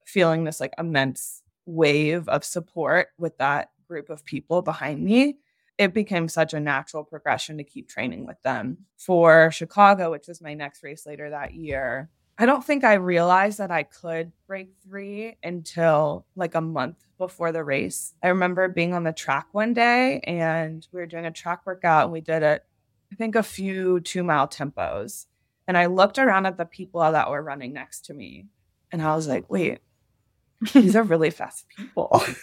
feeling 0.06 0.44
this 0.44 0.60
like 0.60 0.74
immense 0.78 1.44
wave 1.66 2.28
of 2.28 2.44
support 2.44 3.10
with 3.18 3.38
that 3.38 3.70
group 3.88 4.10
of 4.10 4.26
people 4.26 4.62
behind 4.62 5.04
me. 5.04 5.38
It 5.78 5.94
became 5.94 6.28
such 6.28 6.54
a 6.54 6.60
natural 6.60 7.04
progression 7.04 7.58
to 7.58 7.64
keep 7.64 7.90
training 7.90 8.26
with 8.26 8.42
them. 8.44 8.86
For 8.98 9.52
Chicago, 9.52 10.12
which 10.12 10.28
was 10.28 10.42
my 10.42 10.54
next 10.54 10.84
race 10.84 11.06
later 11.06 11.30
that 11.30 11.54
year, 11.54 12.10
I 12.42 12.48
don't 12.48 12.66
think 12.66 12.84
I 12.84 12.94
realized 12.96 13.60
that 13.60 13.70
I 13.70 13.84
could 13.84 14.32
break 14.48 14.72
three 14.84 15.38
until 15.44 16.26
like 16.36 16.56
a 16.56 16.62
month 16.62 16.98
before 17.20 17.52
the 17.52 17.64
race. 17.64 18.16
I 18.24 18.30
remember 18.30 18.68
being 18.68 18.96
on 18.96 19.04
the 19.04 19.14
track 19.14 19.46
one 19.52 19.76
day 19.76 20.22
and 20.22 20.88
we 20.92 21.02
were 21.02 21.06
doing 21.06 21.28
a 21.28 21.32
track 21.32 21.68
workout 21.68 22.06
and 22.06 22.12
we 22.12 22.20
did 22.20 22.42
it, 22.42 22.66
I 23.12 23.16
think, 23.16 23.36
a 23.36 23.44
few 23.44 24.00
two 24.00 24.24
mile 24.24 24.48
tempos. 24.48 25.28
And 25.68 25.78
I 25.78 25.86
looked 25.86 26.18
around 26.18 26.48
at 26.48 26.58
the 26.58 26.66
people 26.66 27.00
that 27.02 27.30
were 27.30 27.44
running 27.44 27.74
next 27.74 28.06
to 28.06 28.16
me 28.16 28.48
and 28.92 29.04
I 29.04 29.16
was 29.16 29.28
like, 29.28 29.48
wait, 29.48 29.78
these 30.74 30.96
are 30.96 31.04
really 31.04 31.30
fast 31.30 31.68
people. 31.78 32.24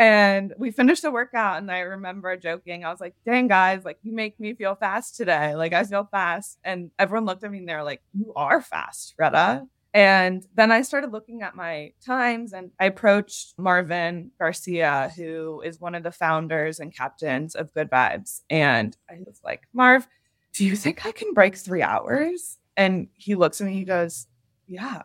And 0.00 0.54
we 0.56 0.70
finished 0.70 1.02
the 1.02 1.10
workout, 1.10 1.58
and 1.58 1.70
I 1.70 1.80
remember 1.80 2.34
joking. 2.38 2.86
I 2.86 2.90
was 2.90 3.02
like, 3.02 3.14
dang, 3.26 3.48
guys, 3.48 3.84
like, 3.84 3.98
you 4.02 4.14
make 4.14 4.40
me 4.40 4.54
feel 4.54 4.74
fast 4.74 5.14
today. 5.14 5.54
Like, 5.54 5.74
I 5.74 5.84
feel 5.84 6.08
fast. 6.10 6.58
And 6.64 6.90
everyone 6.98 7.26
looked 7.26 7.44
at 7.44 7.50
me 7.50 7.58
and 7.58 7.68
they're 7.68 7.84
like, 7.84 8.00
you 8.14 8.32
are 8.34 8.62
fast, 8.62 9.14
Rhetta. 9.20 9.66
And 9.92 10.46
then 10.54 10.72
I 10.72 10.80
started 10.80 11.12
looking 11.12 11.42
at 11.42 11.54
my 11.54 11.92
times 12.02 12.54
and 12.54 12.70
I 12.80 12.86
approached 12.86 13.52
Marvin 13.58 14.30
Garcia, 14.38 15.12
who 15.14 15.60
is 15.60 15.78
one 15.78 15.94
of 15.94 16.02
the 16.02 16.12
founders 16.12 16.80
and 16.80 16.96
captains 16.96 17.54
of 17.54 17.74
Good 17.74 17.90
Vibes. 17.90 18.40
And 18.48 18.96
I 19.10 19.18
was 19.26 19.42
like, 19.44 19.64
Marv, 19.74 20.08
do 20.54 20.64
you 20.64 20.76
think 20.76 21.04
I 21.04 21.12
can 21.12 21.34
break 21.34 21.56
three 21.56 21.82
hours? 21.82 22.56
And 22.74 23.08
he 23.12 23.34
looks 23.34 23.60
at 23.60 23.66
me, 23.66 23.74
he 23.74 23.84
goes, 23.84 24.28
Yeah. 24.66 25.02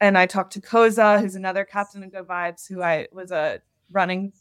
And 0.00 0.18
I 0.18 0.26
talked 0.26 0.54
to 0.54 0.60
Koza, 0.60 1.20
who's 1.20 1.36
another 1.36 1.64
captain 1.64 2.02
of 2.02 2.10
Good 2.10 2.26
Vibes, 2.26 2.66
who 2.66 2.82
I 2.82 3.06
was 3.12 3.30
a 3.30 3.60
running 3.92 4.32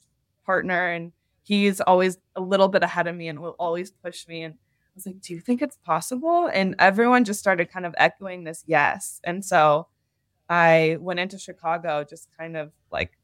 partner, 0.46 0.88
and 0.88 1.12
he's 1.44 1.82
always 1.82 2.18
a 2.36 2.42
little 2.42 2.68
bit 2.68 2.84
ahead 2.84 3.08
of 3.08 3.16
me 3.16 3.28
and 3.28 3.40
will 3.40 3.56
always 3.60 3.92
push 3.92 4.28
me. 4.28 4.44
And 4.44 4.54
I 4.56 4.92
was 4.96 5.06
like, 5.06 5.22
Do 5.22 5.34
you 5.34 5.40
think 5.40 5.62
it's 5.62 5.78
possible? 5.78 6.50
And 6.54 6.76
everyone 6.80 7.24
just 7.26 7.40
started 7.40 7.72
kind 7.72 7.86
of 7.86 7.96
echoing 7.98 8.44
this 8.44 8.64
yes. 8.68 9.22
And 9.24 9.44
so 9.44 9.88
I 10.50 10.98
went 11.00 11.20
into 11.20 11.38
Chicago 11.38 12.04
just 12.04 12.28
kind 12.38 12.58
of 12.58 12.72
like, 12.92 13.18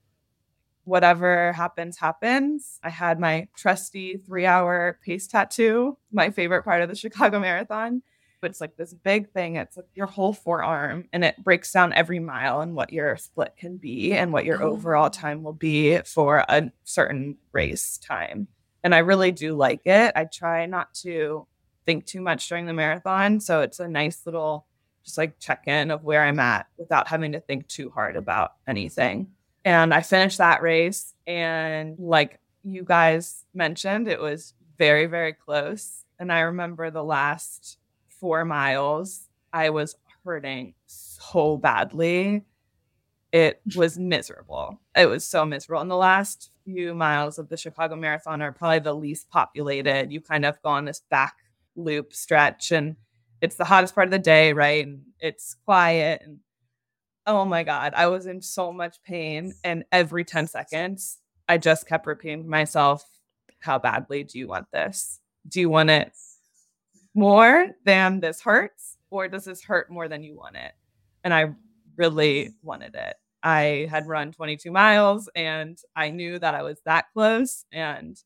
whatever 0.85 1.51
happens, 1.51 1.97
happens. 1.97 2.79
I 2.81 2.89
had 2.89 3.19
my 3.19 3.49
trusty 3.55 4.17
three 4.17 4.45
hour 4.45 4.97
pace 5.03 5.27
tattoo, 5.27 5.97
my 6.11 6.29
favorite 6.29 6.63
part 6.63 6.81
of 6.81 6.89
the 6.89 6.95
Chicago 6.95 7.39
Marathon. 7.39 8.01
But 8.39 8.51
it's 8.51 8.61
like 8.61 8.77
this 8.77 8.93
big 8.93 9.31
thing. 9.31 9.55
It's 9.55 9.77
like 9.77 9.87
your 9.95 10.05
whole 10.05 10.33
forearm, 10.33 11.05
and 11.11 11.23
it 11.23 11.43
breaks 11.43 11.71
down 11.71 11.93
every 11.93 12.19
mile 12.19 12.61
and 12.61 12.75
what 12.75 12.93
your 12.93 13.17
split 13.17 13.55
can 13.57 13.77
be 13.77 14.13
and 14.13 14.31
what 14.31 14.45
your 14.45 14.61
oh. 14.63 14.71
overall 14.71 15.09
time 15.09 15.43
will 15.43 15.53
be 15.53 15.97
for 15.99 16.45
a 16.47 16.71
certain 16.83 17.37
race 17.51 17.97
time. 17.97 18.47
And 18.83 18.93
I 18.93 18.99
really 18.99 19.31
do 19.31 19.55
like 19.55 19.81
it. 19.85 20.13
I 20.15 20.25
try 20.25 20.65
not 20.65 20.93
to 20.95 21.47
think 21.85 22.05
too 22.05 22.21
much 22.21 22.47
during 22.47 22.67
the 22.67 22.73
marathon. 22.73 23.39
So 23.39 23.61
it's 23.61 23.79
a 23.79 23.87
nice 23.87 24.25
little 24.25 24.67
just 25.03 25.17
like 25.17 25.39
check 25.39 25.63
in 25.67 25.89
of 25.89 26.03
where 26.03 26.21
I'm 26.21 26.39
at 26.39 26.67
without 26.77 27.07
having 27.07 27.31
to 27.31 27.39
think 27.39 27.67
too 27.67 27.89
hard 27.89 28.17
about 28.17 28.53
anything. 28.67 29.27
And 29.65 29.93
I 29.93 30.01
finished 30.01 30.37
that 30.37 30.61
race. 30.61 31.13
And 31.25 31.97
like 31.97 32.39
you 32.63 32.83
guys 32.83 33.45
mentioned, 33.53 34.07
it 34.07 34.19
was 34.19 34.53
very, 34.77 35.05
very 35.05 35.33
close. 35.33 36.03
And 36.19 36.31
I 36.31 36.41
remember 36.41 36.91
the 36.91 37.03
last 37.03 37.76
four 38.19 38.45
miles, 38.45 39.27
I 39.53 39.69
was 39.69 39.95
hurting 40.23 40.73
so 40.85 41.57
badly. 41.57 42.45
It 43.31 43.61
was 43.75 43.97
miserable. 43.97 44.79
It 44.95 45.07
was 45.07 45.25
so 45.25 45.45
miserable. 45.45 45.81
And 45.81 45.91
the 45.91 45.95
last 45.95 46.51
few 46.65 46.93
miles 46.93 47.39
of 47.39 47.49
the 47.49 47.57
Chicago 47.57 47.95
Marathon 47.95 48.41
are 48.41 48.51
probably 48.51 48.79
the 48.79 48.93
least 48.93 49.29
populated. 49.29 50.11
You 50.11 50.21
kind 50.21 50.45
of 50.45 50.61
go 50.61 50.69
on 50.69 50.85
this 50.85 51.01
back 51.09 51.35
loop 51.75 52.13
stretch 52.13 52.71
and 52.71 52.95
it's 53.41 53.55
the 53.55 53.65
hottest 53.65 53.93
part 53.93 54.07
of 54.07 54.11
the 54.11 54.19
day, 54.19 54.53
right? 54.53 54.85
And 54.85 55.01
it's 55.19 55.55
quiet 55.65 56.21
and 56.25 56.39
oh 57.25 57.45
my 57.45 57.63
god, 57.63 57.93
I 57.95 58.07
was 58.07 58.25
in 58.25 58.41
so 58.41 58.71
much 58.71 59.01
pain 59.03 59.53
and 59.63 59.83
every 59.91 60.23
10 60.23 60.47
seconds 60.47 61.19
I 61.49 61.57
just 61.57 61.87
kept 61.87 62.07
repeating 62.07 62.43
to 62.43 62.49
myself, 62.49 63.05
how 63.59 63.79
badly 63.79 64.23
do 64.23 64.37
you 64.39 64.47
want 64.47 64.67
this? 64.71 65.19
Do 65.47 65.61
you 65.61 65.69
want 65.69 65.89
it 65.89 66.11
more 67.17 67.67
than 67.83 68.19
this 68.19 68.41
hurts 68.41 68.97
or 69.09 69.27
does 69.27 69.45
this 69.45 69.63
hurt 69.63 69.89
more 69.89 70.07
than 70.07 70.23
you 70.23 70.35
want 70.35 70.55
it? 70.55 70.71
And 71.23 71.33
I 71.33 71.53
really 71.95 72.51
wanted 72.61 72.95
it. 72.95 73.15
I 73.41 73.87
had 73.89 74.07
run 74.07 74.31
22 74.31 74.71
miles 74.71 75.29
and 75.35 75.77
I 75.95 76.11
knew 76.11 76.37
that 76.39 76.53
I 76.53 76.61
was 76.61 76.79
that 76.85 77.05
close 77.13 77.65
and 77.71 78.21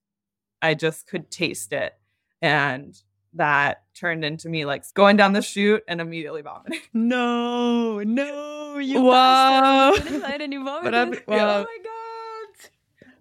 I 0.62 0.74
just 0.74 1.08
could 1.08 1.32
taste 1.32 1.74
it. 1.74 1.94
And 2.42 3.00
that 3.34 3.84
turned 3.94 4.26
into 4.26 4.50
me 4.50 4.66
like 4.66 4.84
going 4.94 5.16
down 5.16 5.34
the 5.34 5.42
chute 5.42 5.84
and 5.88 6.02
immediately 6.02 6.42
vomiting. 6.42 6.80
No, 6.94 8.00
no, 8.00 8.78
you 8.78 9.02
wow. 9.02 9.94
and 9.94 10.54
you 10.54 10.64
vomited. 10.66 11.24
wow. 11.28 11.60
Oh 11.60 11.64
my 11.64 11.78
god! 11.84 12.70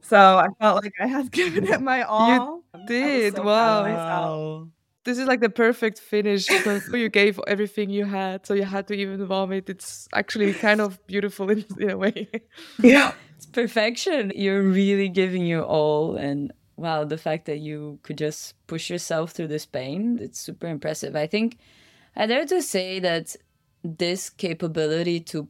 So 0.00 0.18
I 0.18 0.48
felt 0.60 0.82
like 0.82 0.94
I 1.00 1.06
had 1.06 1.30
given 1.32 1.64
it 1.68 1.80
my 1.80 2.02
all. 2.02 2.64
You 2.74 2.86
did. 2.86 3.36
So 3.36 3.42
wow. 3.44 4.66
Wow. 5.06 5.10
This 5.10 5.18
is 5.18 5.26
like 5.26 5.40
the 5.40 5.50
perfect 5.50 5.98
finish 5.98 6.46
because 6.46 6.88
you 6.88 7.08
gave 7.08 7.40
everything 7.46 7.90
you 7.90 8.04
had, 8.04 8.46
so 8.46 8.54
you 8.54 8.64
had 8.64 8.86
to 8.88 8.94
even 8.94 9.24
vomit. 9.26 9.68
It's 9.68 10.08
actually 10.14 10.54
kind 10.54 10.80
of 10.80 11.04
beautiful 11.06 11.50
in, 11.50 11.64
in 11.78 11.90
a 11.90 11.96
way. 11.96 12.28
Yeah, 12.82 13.12
it's 13.36 13.46
perfection. 13.46 14.32
You're 14.34 14.62
really 14.62 15.08
giving 15.08 15.46
your 15.46 15.64
all, 15.64 16.16
and 16.16 16.52
wow, 16.76 17.04
the 17.04 17.18
fact 17.18 17.46
that 17.46 17.58
you 17.58 17.98
could 18.02 18.18
just 18.18 18.54
push 18.66 18.90
yourself 18.90 19.32
through 19.32 19.48
this 19.48 19.66
pain, 19.66 20.18
it's 20.20 20.40
super 20.40 20.66
impressive. 20.66 21.16
I 21.16 21.26
think 21.26 21.58
I 22.16 22.26
dare 22.26 22.46
to 22.46 22.62
say 22.62 23.00
that 23.00 23.36
this 23.82 24.30
capability 24.30 25.20
to 25.20 25.48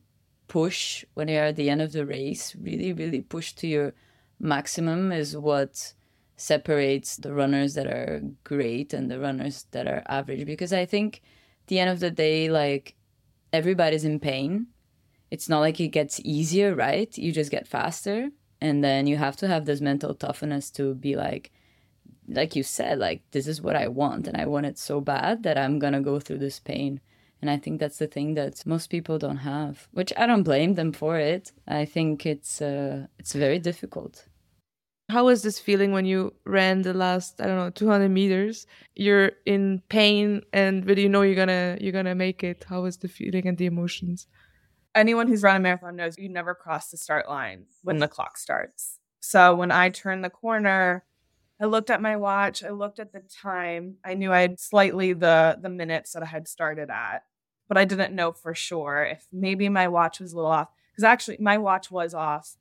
push 0.49 1.05
when 1.15 1.29
you're 1.29 1.45
at 1.45 1.57
the 1.57 1.71
end 1.71 1.81
of 1.81 1.93
the 1.93 2.05
race, 2.05 2.57
really, 2.61 2.93
really 2.93 3.21
push 3.21 3.53
to 3.53 3.67
your 3.67 3.95
maximum 4.39 5.13
is 5.13 5.37
what 5.37 5.95
separates 6.41 7.17
the 7.17 7.33
runners 7.33 7.75
that 7.75 7.87
are 7.87 8.23
great 8.45 8.93
and 8.93 9.11
the 9.11 9.21
runners 9.21 9.67
that 9.73 9.87
are 9.87 10.03
average. 10.09 10.47
Because 10.47 10.73
I 10.73 10.87
think 10.87 11.23
the 11.67 11.79
end 11.79 11.91
of 11.91 12.01
the 12.01 12.11
day, 12.11 12.49
like 12.49 12.95
everybody's 13.53 14.05
in 14.05 14.21
pain. 14.21 14.67
It's 15.31 15.49
not 15.49 15.61
like 15.61 15.79
it 15.81 15.89
gets 15.89 16.21
easier, 16.25 16.75
right? 16.75 17.17
You 17.17 17.31
just 17.31 17.51
get 17.51 17.69
faster 17.69 18.31
and 18.61 18.85
then 18.85 19.07
you 19.07 19.17
have 19.17 19.37
to 19.37 19.49
have 19.49 19.65
this 19.65 19.81
mental 19.81 20.15
toughness 20.15 20.71
to 20.71 20.95
be 20.95 21.17
like 21.17 21.51
like 22.29 22.55
you 22.55 22.63
said 22.63 22.99
like 22.99 23.23
this 23.33 23.47
is 23.47 23.61
what 23.61 23.77
i 23.77 23.89
want 23.89 24.27
and 24.29 24.37
i 24.37 24.47
want 24.47 24.67
it 24.67 24.79
so 24.79 25.01
bad 25.01 25.43
that 25.43 25.59
i'm 25.59 25.79
gonna 25.79 26.01
go 26.01 26.21
through 26.21 26.39
this 26.39 26.61
pain 26.61 27.01
and 27.41 27.51
i 27.51 27.57
think 27.57 27.81
that's 27.81 27.99
the 27.99 28.07
thing 28.07 28.35
that 28.35 28.65
most 28.67 28.89
people 28.89 29.19
don't 29.19 29.39
have 29.39 29.89
which 29.93 30.13
i 30.17 30.27
don't 30.27 30.43
blame 30.43 30.75
them 30.75 30.93
for 30.93 31.19
it 31.19 31.53
i 31.67 31.85
think 31.85 32.27
it's 32.27 32.61
uh 32.61 33.07
it's 33.19 33.33
very 33.33 33.59
difficult 33.59 34.27
how 35.11 35.25
was 35.25 35.43
this 35.43 35.59
feeling 35.59 35.93
when 35.93 36.05
you 36.05 36.33
ran 36.45 36.83
the 36.83 36.95
last 36.95 37.41
i 37.41 37.47
don't 37.47 37.57
know 37.57 37.71
200 37.71 38.09
meters 38.09 38.67
you're 38.95 39.33
in 39.45 39.83
pain 39.89 40.43
and 40.53 40.87
but 40.87 40.97
you 40.99 41.09
know 41.09 41.23
you're 41.23 41.35
gonna 41.35 41.77
you're 41.81 41.93
gonna 41.93 42.15
make 42.15 42.43
it 42.43 42.65
how 42.69 42.83
was 42.83 42.99
the 42.99 43.09
feeling 43.09 43.47
and 43.47 43.59
the 43.59 43.67
emotions 43.67 44.27
anyone 44.95 45.29
who's 45.29 45.43
run 45.43 45.57
a 45.57 45.61
marathon 45.61 45.97
knows 45.97 46.19
you 46.19 46.29
never 46.29 46.55
cross 46.55 46.91
the 46.91 46.97
start 46.97 47.29
line 47.29 47.67
when 47.83 47.99
the 47.99 48.09
clock 48.09 48.37
starts. 48.39 48.99
So 49.21 49.55
when 49.55 49.71
I 49.71 49.91
turned 49.91 50.25
the 50.25 50.31
corner, 50.31 51.05
I 51.61 51.67
looked 51.67 51.91
at 51.91 52.01
my 52.01 52.17
watch, 52.17 52.65
I 52.65 52.71
looked 52.71 52.99
at 52.99 53.13
the 53.13 53.21
time. 53.21 53.97
I 54.05 54.15
knew 54.15 54.33
I 54.33 54.41
had 54.41 54.59
slightly 54.59 55.13
the 55.13 55.59
the 55.61 55.69
minutes 55.69 56.13
that 56.13 56.23
I 56.23 56.27
had 56.27 56.49
started 56.49 56.91
at, 56.91 57.25
but 57.69 57.77
I 57.77 57.85
didn't 57.85 58.15
know 58.15 58.33
for 58.33 58.55
sure 58.55 59.05
if 59.05 59.27
maybe 59.33 59.69
my 59.69 59.89
watch 59.89 60.21
was 60.21 60.33
a 60.33 60.37
little 60.37 60.51
off 60.51 60.69
because 60.91 61.05
actually 61.05 61.37
my 61.41 61.59
watch 61.59 61.91
was 61.91 62.15
off 62.15 62.57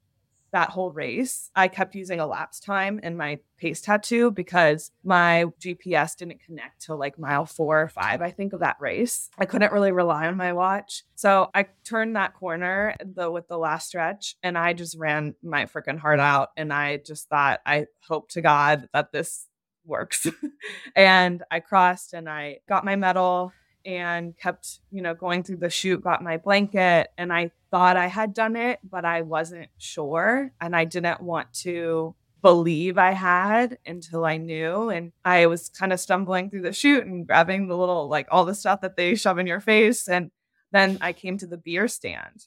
that 0.52 0.70
whole 0.70 0.92
race, 0.92 1.52
I 1.56 1.68
kept 1.68 1.96
using 1.96 2.20
elapsed 2.20 2.64
time 2.64 3.00
in 3.04 3.18
my 3.18 3.40
pace 3.58 3.82
tattoo 3.82 4.32
because 4.32 4.92
my 5.04 5.46
GPS 5.60 6.16
didn't 6.16 6.42
connect 6.44 6.86
till 6.86 6.98
like 6.98 7.20
mile 7.20 7.46
four 7.46 7.82
or 7.82 7.88
five, 7.88 8.22
I 8.22 8.32
think, 8.32 8.54
of 8.54 8.62
that 8.62 8.78
race. 8.80 9.30
I 9.38 9.46
couldn't 9.46 9.74
really 9.74 9.92
rely 9.92 10.28
on 10.28 10.38
my 10.38 10.54
watch. 10.54 11.04
So 11.16 11.50
I 11.54 11.68
turned 11.84 12.16
that 12.16 12.34
corner 12.34 12.96
with 13.16 13.48
the 13.48 13.58
last 13.58 13.88
stretch 13.88 14.36
and 14.44 14.58
I 14.58 14.74
just 14.74 14.98
ran 14.98 15.36
my 15.44 15.66
freaking 15.66 16.00
heart 16.00 16.20
out. 16.20 16.50
And 16.56 16.72
I 16.72 16.98
just 16.98 17.30
thought, 17.30 17.60
I 17.66 17.88
hope 18.08 18.30
to 18.32 18.42
God 18.42 18.88
that 18.94 19.12
this 19.12 19.46
works. 19.86 20.28
and 20.96 21.44
I 21.52 21.60
crossed 21.60 22.14
and 22.14 22.30
I 22.30 22.60
got 22.68 22.86
my 22.86 22.96
medal 22.96 23.52
and 23.90 24.38
kept, 24.38 24.80
you 24.92 25.02
know, 25.02 25.14
going 25.14 25.44
through 25.44 25.58
the 25.58 25.70
chute, 25.70 26.04
got 26.04 26.24
my 26.24 26.38
blanket, 26.38 27.08
and 27.18 27.34
I 27.34 27.52
thought 27.72 27.98
I 27.98 28.08
had 28.08 28.34
done 28.34 28.56
it, 28.56 28.80
but 28.84 29.06
I 29.06 29.22
wasn't 29.24 29.70
sure. 29.78 30.52
And 30.62 30.76
I 30.76 30.86
didn't 30.86 31.22
want 31.22 31.52
to 31.66 32.16
believe 32.42 32.98
I 32.98 33.12
had 33.12 33.80
until 33.86 34.26
I 34.26 34.38
knew. 34.38 34.90
And 34.90 35.12
I 35.26 35.48
was 35.48 35.70
kind 35.70 35.92
of 35.92 36.00
stumbling 36.00 36.50
through 36.50 36.62
the 36.62 36.74
chute 36.74 37.06
and 37.06 37.26
grabbing 37.26 37.68
the 37.68 37.78
little, 37.78 38.08
like 38.08 38.28
all 38.32 38.46
the 38.46 38.56
stuff 38.56 38.82
that 38.82 38.96
they 38.96 39.16
shove 39.16 39.40
in 39.40 39.48
your 39.48 39.60
face. 39.60 40.08
And 40.08 40.32
then 40.72 40.98
I 41.02 41.14
came 41.14 41.38
to 41.40 41.48
the 41.48 41.58
beer 41.58 41.88
stand. 41.88 42.46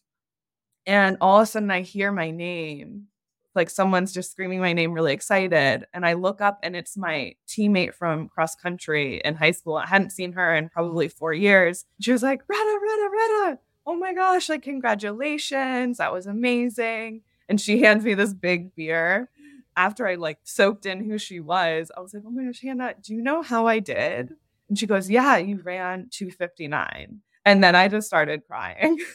And 0.86 1.16
all 1.20 1.38
of 1.40 1.44
a 1.44 1.46
sudden 1.46 1.70
I 1.70 1.82
hear 1.82 2.10
my 2.12 2.30
name 2.30 3.08
like 3.54 3.70
someone's 3.70 4.12
just 4.12 4.30
screaming 4.30 4.60
my 4.60 4.72
name 4.72 4.92
really 4.92 5.12
excited 5.12 5.86
and 5.92 6.06
i 6.06 6.12
look 6.12 6.40
up 6.40 6.58
and 6.62 6.74
it's 6.74 6.96
my 6.96 7.34
teammate 7.48 7.94
from 7.94 8.28
cross 8.28 8.54
country 8.54 9.20
in 9.24 9.34
high 9.34 9.50
school 9.50 9.76
i 9.76 9.86
hadn't 9.86 10.10
seen 10.10 10.32
her 10.32 10.54
in 10.54 10.68
probably 10.68 11.08
four 11.08 11.32
years. 11.32 11.84
She 12.00 12.12
was 12.12 12.22
like 12.22 12.42
rhetta 12.46 12.78
rhetta 12.78 13.08
rhetta! 13.10 13.58
Oh 13.86 13.94
my 13.94 14.14
gosh 14.14 14.48
like 14.48 14.62
congratulations 14.62 15.98
that 15.98 16.12
was 16.12 16.26
amazing. 16.26 17.22
And 17.48 17.60
she 17.60 17.82
hands 17.82 18.04
me 18.04 18.14
this 18.14 18.32
big 18.32 18.74
beer. 18.74 19.28
After 19.76 20.06
i 20.06 20.16
like 20.16 20.38
soaked 20.44 20.86
in 20.86 21.04
who 21.04 21.18
she 21.18 21.40
was 21.40 21.90
i 21.96 22.00
was 22.00 22.12
like 22.12 22.22
oh 22.26 22.30
my 22.30 22.44
gosh 22.44 22.60
hannah 22.60 22.94
do 23.00 23.14
you 23.14 23.22
know 23.22 23.42
how 23.42 23.66
i 23.66 23.78
did? 23.78 24.34
And 24.68 24.78
she 24.78 24.86
goes 24.86 25.10
yeah 25.10 25.36
you 25.36 25.60
ran 25.62 26.08
259 26.10 27.20
and 27.44 27.64
then 27.64 27.74
i 27.74 27.88
just 27.88 28.06
started 28.06 28.46
crying. 28.46 28.98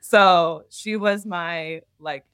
So 0.00 0.64
she 0.70 0.96
was 0.96 1.26
my 1.26 1.82
like 1.98 2.24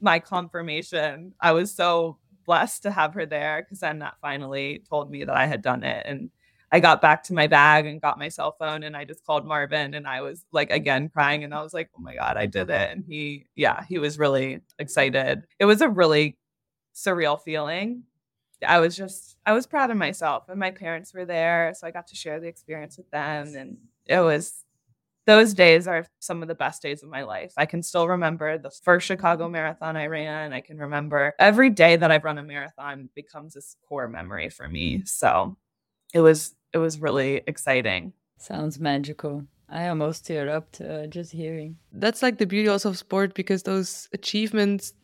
my 0.00 0.18
confirmation. 0.18 1.34
I 1.40 1.52
was 1.52 1.74
so 1.74 2.18
blessed 2.46 2.82
to 2.84 2.90
have 2.90 3.14
her 3.14 3.26
there 3.26 3.62
because 3.62 3.80
then 3.80 3.98
that 3.98 4.14
finally 4.20 4.82
told 4.88 5.10
me 5.10 5.24
that 5.24 5.36
I 5.36 5.46
had 5.46 5.62
done 5.62 5.84
it. 5.84 6.06
And 6.06 6.30
I 6.70 6.80
got 6.80 7.00
back 7.00 7.22
to 7.24 7.34
my 7.34 7.46
bag 7.46 7.86
and 7.86 8.00
got 8.00 8.18
my 8.18 8.28
cell 8.28 8.54
phone 8.58 8.82
and 8.82 8.96
I 8.96 9.04
just 9.04 9.24
called 9.24 9.46
Marvin 9.46 9.94
and 9.94 10.06
I 10.06 10.20
was 10.20 10.44
like 10.52 10.70
again 10.70 11.08
crying 11.08 11.44
and 11.44 11.54
I 11.54 11.62
was 11.62 11.72
like, 11.72 11.90
oh 11.96 12.00
my 12.00 12.14
God, 12.14 12.36
I 12.36 12.46
did 12.46 12.70
it. 12.70 12.90
And 12.90 13.04
he, 13.06 13.46
yeah, 13.56 13.84
he 13.88 13.98
was 13.98 14.18
really 14.18 14.60
excited. 14.78 15.44
It 15.58 15.64
was 15.64 15.80
a 15.80 15.88
really 15.88 16.36
surreal 16.94 17.40
feeling. 17.40 18.04
I 18.66 18.80
was 18.80 18.96
just, 18.96 19.36
I 19.46 19.52
was 19.52 19.66
proud 19.66 19.90
of 19.90 19.96
myself 19.96 20.48
and 20.48 20.58
my 20.58 20.70
parents 20.70 21.14
were 21.14 21.24
there. 21.24 21.72
So 21.76 21.86
I 21.86 21.90
got 21.90 22.08
to 22.08 22.16
share 22.16 22.40
the 22.40 22.48
experience 22.48 22.98
with 22.98 23.10
them. 23.10 23.54
And 23.54 23.78
it 24.06 24.20
was, 24.20 24.64
those 25.28 25.52
days 25.52 25.86
are 25.86 26.06
some 26.20 26.40
of 26.40 26.48
the 26.48 26.54
best 26.54 26.80
days 26.80 27.02
of 27.02 27.10
my 27.10 27.22
life. 27.22 27.52
I 27.58 27.66
can 27.66 27.82
still 27.82 28.08
remember 28.08 28.56
the 28.56 28.70
first 28.70 29.06
Chicago 29.06 29.46
marathon 29.46 29.94
I 29.94 30.06
ran. 30.06 30.54
I 30.54 30.62
can 30.62 30.78
remember 30.78 31.34
every 31.38 31.68
day 31.68 31.96
that 31.96 32.10
I've 32.10 32.24
run 32.24 32.38
a 32.38 32.42
marathon 32.42 33.10
becomes 33.14 33.52
this 33.52 33.76
core 33.86 34.08
memory 34.08 34.48
for 34.48 34.66
me. 34.66 35.02
So 35.04 35.58
it 36.14 36.20
was 36.20 36.54
it 36.72 36.78
was 36.78 36.98
really 36.98 37.42
exciting. 37.46 38.14
Sounds 38.38 38.80
magical. 38.80 39.44
I 39.68 39.88
almost 39.88 40.24
teared 40.24 40.48
up 40.48 40.72
to 40.72 41.04
uh, 41.04 41.06
just 41.08 41.30
hearing. 41.32 41.76
That's 41.92 42.22
like 42.22 42.38
the 42.38 42.46
beauty 42.46 42.68
also 42.68 42.88
of 42.88 42.96
sport 42.96 43.34
because 43.34 43.64
those 43.64 44.08
achievements 44.14 44.94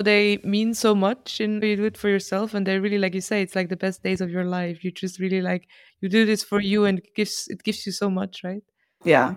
they 0.00 0.38
mean 0.44 0.74
so 0.74 0.94
much 0.94 1.40
and 1.40 1.60
you 1.60 1.76
do 1.76 1.84
it 1.84 1.96
for 1.96 2.08
yourself 2.08 2.54
and 2.54 2.66
they're 2.66 2.80
really 2.80 2.98
like 2.98 3.14
you 3.14 3.20
say 3.20 3.42
it's 3.42 3.56
like 3.56 3.68
the 3.68 3.76
best 3.76 4.02
days 4.02 4.20
of 4.20 4.30
your 4.30 4.44
life 4.44 4.82
you 4.82 4.90
just 4.90 5.20
really 5.20 5.40
like 5.40 5.68
you 6.00 6.08
do 6.08 6.24
this 6.24 6.42
for 6.42 6.60
you 6.60 6.84
and 6.84 6.98
it 6.98 7.14
gives 7.14 7.46
it 7.48 7.62
gives 7.62 7.86
you 7.86 7.92
so 7.92 8.10
much 8.10 8.42
right 8.42 8.64
yeah 9.04 9.34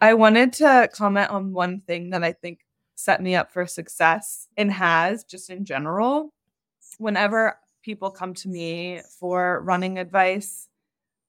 i 0.00 0.14
wanted 0.14 0.52
to 0.52 0.88
comment 0.92 1.30
on 1.30 1.52
one 1.52 1.80
thing 1.80 2.10
that 2.10 2.22
i 2.22 2.32
think 2.32 2.60
set 2.94 3.22
me 3.22 3.34
up 3.34 3.52
for 3.52 3.66
success 3.66 4.48
and 4.56 4.72
has 4.72 5.24
just 5.24 5.50
in 5.50 5.64
general 5.64 6.32
whenever 6.98 7.58
people 7.82 8.10
come 8.10 8.34
to 8.34 8.48
me 8.48 9.00
for 9.18 9.60
running 9.62 9.98
advice 9.98 10.68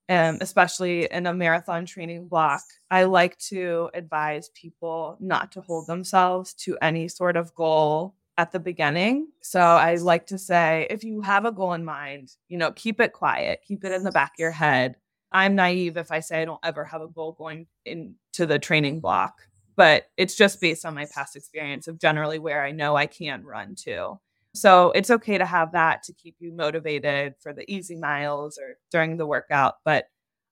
um, 0.08 0.38
especially 0.40 1.06
in 1.10 1.26
a 1.26 1.34
marathon 1.34 1.86
training 1.86 2.28
block, 2.28 2.62
I 2.90 3.04
like 3.04 3.38
to 3.38 3.90
advise 3.94 4.50
people 4.50 5.16
not 5.20 5.52
to 5.52 5.62
hold 5.62 5.86
themselves 5.86 6.52
to 6.54 6.76
any 6.82 7.08
sort 7.08 7.36
of 7.36 7.54
goal 7.54 8.14
at 8.36 8.52
the 8.52 8.60
beginning. 8.60 9.28
So 9.40 9.60
I 9.60 9.94
like 9.94 10.26
to 10.26 10.38
say, 10.38 10.86
if 10.90 11.04
you 11.04 11.22
have 11.22 11.44
a 11.44 11.52
goal 11.52 11.72
in 11.72 11.84
mind, 11.84 12.32
you 12.48 12.58
know, 12.58 12.72
keep 12.72 13.00
it 13.00 13.12
quiet, 13.12 13.62
keep 13.66 13.84
it 13.84 13.92
in 13.92 14.02
the 14.02 14.10
back 14.10 14.32
of 14.34 14.40
your 14.40 14.50
head. 14.50 14.96
I'm 15.34 15.56
naive 15.56 15.96
if 15.96 16.12
I 16.12 16.20
say 16.20 16.40
I 16.40 16.44
don't 16.44 16.60
ever 16.64 16.84
have 16.84 17.02
a 17.02 17.08
goal 17.08 17.32
going 17.32 17.66
into 17.84 18.46
the 18.46 18.58
training 18.58 19.00
block, 19.00 19.34
but 19.76 20.04
it's 20.16 20.36
just 20.36 20.60
based 20.60 20.86
on 20.86 20.94
my 20.94 21.06
past 21.12 21.34
experience 21.34 21.88
of 21.88 21.98
generally 21.98 22.38
where 22.38 22.62
I 22.62 22.70
know 22.70 22.94
I 22.96 23.06
can 23.06 23.44
run 23.44 23.74
to. 23.84 24.20
So 24.54 24.92
it's 24.92 25.10
okay 25.10 25.36
to 25.36 25.44
have 25.44 25.72
that 25.72 26.04
to 26.04 26.12
keep 26.12 26.36
you 26.38 26.52
motivated 26.52 27.34
for 27.40 27.52
the 27.52 27.68
easy 27.70 27.96
miles 27.96 28.56
or 28.58 28.76
during 28.92 29.16
the 29.16 29.26
workout. 29.26 29.74
But 29.84 30.04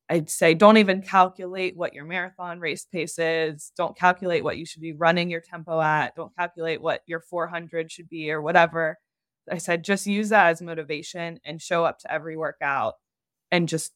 I'd 0.08 0.28
say 0.28 0.54
don't 0.54 0.78
even 0.78 1.00
calculate 1.00 1.76
what 1.76 1.94
your 1.94 2.04
marathon 2.04 2.58
race 2.58 2.84
pace 2.84 3.20
is. 3.20 3.70
Don't 3.76 3.96
calculate 3.96 4.42
what 4.42 4.58
you 4.58 4.66
should 4.66 4.82
be 4.82 4.92
running 4.92 5.30
your 5.30 5.40
tempo 5.40 5.80
at. 5.80 6.16
Don't 6.16 6.34
calculate 6.36 6.82
what 6.82 7.02
your 7.06 7.20
400 7.20 7.92
should 7.92 8.08
be 8.08 8.32
or 8.32 8.42
whatever. 8.42 8.98
I 9.50 9.58
said 9.58 9.84
just 9.84 10.08
use 10.08 10.30
that 10.30 10.48
as 10.48 10.60
motivation 10.60 11.38
and 11.44 11.62
show 11.62 11.84
up 11.84 12.00
to 12.00 12.12
every 12.12 12.36
workout 12.36 12.94
and 13.52 13.68
just 13.68 13.92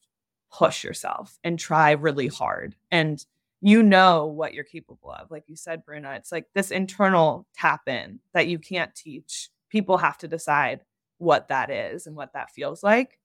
push 0.52 0.84
yourself 0.84 1.38
and 1.44 1.58
try 1.58 1.92
really 1.92 2.28
hard. 2.28 2.74
And 2.90 3.24
you 3.60 3.82
know 3.82 4.26
what 4.26 4.54
you're 4.54 4.64
capable 4.64 5.10
of. 5.10 5.30
Like 5.30 5.44
you 5.48 5.56
said, 5.56 5.84
Bruna, 5.84 6.12
it's 6.12 6.30
like 6.30 6.46
this 6.54 6.70
internal 6.70 7.46
tap 7.54 7.88
in 7.88 8.20
that 8.32 8.48
you 8.48 8.58
can't 8.58 8.94
teach 8.94 9.50
people 9.70 9.98
have 9.98 10.18
to 10.18 10.28
decide 10.28 10.82
what 11.18 11.48
that 11.48 11.70
is 11.70 12.06
and 12.06 12.14
what 12.14 12.32
that 12.34 12.50
feels 12.50 12.82
like. 12.82 13.18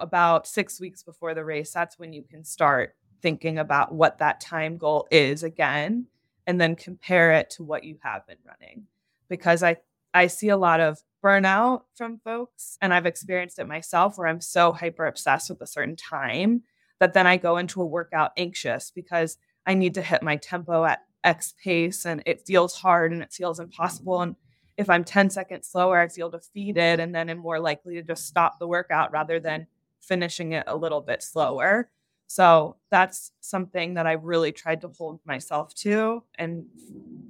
About 0.00 0.46
six 0.46 0.80
weeks 0.80 1.02
before 1.02 1.34
the 1.34 1.44
race, 1.44 1.72
that's 1.72 1.98
when 1.98 2.12
you 2.12 2.22
can 2.22 2.44
start 2.44 2.94
thinking 3.20 3.58
about 3.58 3.92
what 3.92 4.18
that 4.18 4.40
time 4.40 4.76
goal 4.76 5.08
is 5.10 5.42
again 5.42 6.06
and 6.46 6.60
then 6.60 6.76
compare 6.76 7.32
it 7.32 7.50
to 7.50 7.64
what 7.64 7.84
you 7.84 7.98
have 8.02 8.26
been 8.26 8.38
running. 8.46 8.84
Because 9.28 9.62
I, 9.62 9.76
I 10.14 10.28
see 10.28 10.48
a 10.48 10.56
lot 10.56 10.80
of 10.80 11.02
burnout 11.22 11.82
from 11.94 12.18
folks, 12.18 12.78
and 12.80 12.92
I've 12.94 13.06
experienced 13.06 13.58
it 13.58 13.66
myself 13.66 14.18
where 14.18 14.28
I'm 14.28 14.40
so 14.40 14.72
hyper 14.72 15.06
obsessed 15.06 15.50
with 15.50 15.60
a 15.60 15.66
certain 15.66 15.96
time 15.96 16.62
that 17.00 17.14
then 17.14 17.26
I 17.26 17.36
go 17.36 17.56
into 17.56 17.82
a 17.82 17.86
workout 17.86 18.32
anxious 18.36 18.90
because 18.90 19.38
I 19.66 19.74
need 19.74 19.94
to 19.94 20.02
hit 20.02 20.22
my 20.22 20.36
tempo 20.36 20.84
at 20.84 21.04
X 21.24 21.54
pace 21.62 22.06
and 22.06 22.22
it 22.26 22.46
feels 22.46 22.74
hard 22.74 23.12
and 23.12 23.22
it 23.22 23.32
feels 23.32 23.60
impossible. 23.60 24.22
And 24.22 24.36
if 24.76 24.88
I'm 24.88 25.04
10 25.04 25.30
seconds 25.30 25.68
slower, 25.68 25.98
I 25.98 26.08
feel 26.08 26.30
defeated 26.30 27.00
and 27.00 27.14
then 27.14 27.28
I'm 27.28 27.38
more 27.38 27.60
likely 27.60 27.94
to 27.96 28.02
just 28.02 28.26
stop 28.26 28.58
the 28.58 28.68
workout 28.68 29.12
rather 29.12 29.40
than 29.40 29.66
finishing 30.00 30.52
it 30.52 30.64
a 30.66 30.76
little 30.76 31.00
bit 31.00 31.22
slower. 31.22 31.90
So 32.26 32.76
that's 32.90 33.32
something 33.40 33.94
that 33.94 34.06
I 34.06 34.12
really 34.12 34.52
tried 34.52 34.82
to 34.82 34.88
hold 34.88 35.20
myself 35.24 35.74
to 35.76 36.22
and 36.38 36.66